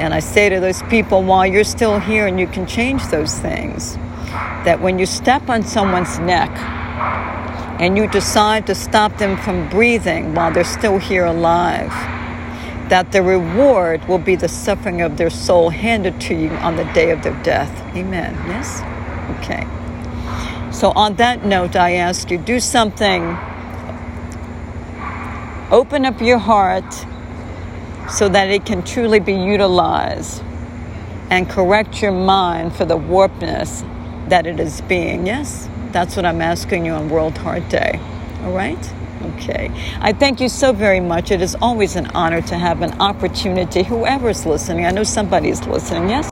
And 0.00 0.14
I 0.14 0.20
say 0.20 0.48
to 0.48 0.60
those 0.60 0.82
people, 0.84 1.22
while 1.22 1.46
you're 1.46 1.64
still 1.64 1.98
here 1.98 2.26
and 2.26 2.40
you 2.40 2.46
can 2.46 2.66
change 2.66 3.06
those 3.08 3.38
things, 3.38 3.96
that 4.64 4.80
when 4.80 4.98
you 4.98 5.04
step 5.04 5.48
on 5.50 5.62
someone's 5.62 6.18
neck 6.18 6.50
and 7.80 7.98
you 7.98 8.08
decide 8.08 8.66
to 8.66 8.74
stop 8.74 9.18
them 9.18 9.36
from 9.36 9.68
breathing 9.68 10.34
while 10.34 10.50
they're 10.52 10.64
still 10.64 10.98
here 10.98 11.26
alive, 11.26 11.92
that 12.88 13.12
the 13.12 13.22
reward 13.22 14.06
will 14.08 14.18
be 14.18 14.36
the 14.36 14.48
suffering 14.48 15.02
of 15.02 15.16
their 15.16 15.30
soul 15.30 15.70
handed 15.70 16.20
to 16.22 16.34
you 16.34 16.50
on 16.50 16.76
the 16.76 16.84
day 16.92 17.10
of 17.10 17.22
their 17.22 17.40
death. 17.42 17.70
Amen. 17.96 18.34
Yes? 18.48 18.80
Okay. 19.38 19.66
So, 20.72 20.92
on 20.94 21.16
that 21.16 21.44
note, 21.44 21.74
I 21.74 21.94
ask 21.94 22.30
you 22.30 22.38
do 22.38 22.60
something. 22.60 23.36
Open 25.70 26.04
up 26.04 26.20
your 26.20 26.38
heart 26.38 26.84
so 28.08 28.28
that 28.28 28.50
it 28.50 28.64
can 28.64 28.82
truly 28.84 29.18
be 29.18 29.32
utilized 29.32 30.42
and 31.30 31.48
correct 31.48 32.02
your 32.02 32.12
mind 32.12 32.76
for 32.76 32.84
the 32.84 32.96
warpness 32.96 33.82
that 34.28 34.46
it 34.46 34.60
is 34.60 34.80
being. 34.82 35.26
Yes, 35.26 35.68
that's 35.90 36.14
what 36.14 36.24
I'm 36.24 36.40
asking 36.40 36.86
you 36.86 36.92
on 36.92 37.08
World 37.08 37.36
Heart 37.38 37.68
Day. 37.68 37.98
All 38.42 38.52
right? 38.52 38.92
Okay. 39.34 39.70
I 40.00 40.12
thank 40.12 40.40
you 40.40 40.48
so 40.48 40.72
very 40.72 41.00
much. 41.00 41.30
It 41.30 41.42
is 41.42 41.56
always 41.60 41.96
an 41.96 42.06
honor 42.14 42.40
to 42.42 42.56
have 42.56 42.82
an 42.82 42.92
opportunity, 43.00 43.82
whoever's 43.82 44.46
listening. 44.46 44.86
I 44.86 44.90
know 44.92 45.02
somebody's 45.02 45.66
listening, 45.66 46.08
yes? 46.10 46.24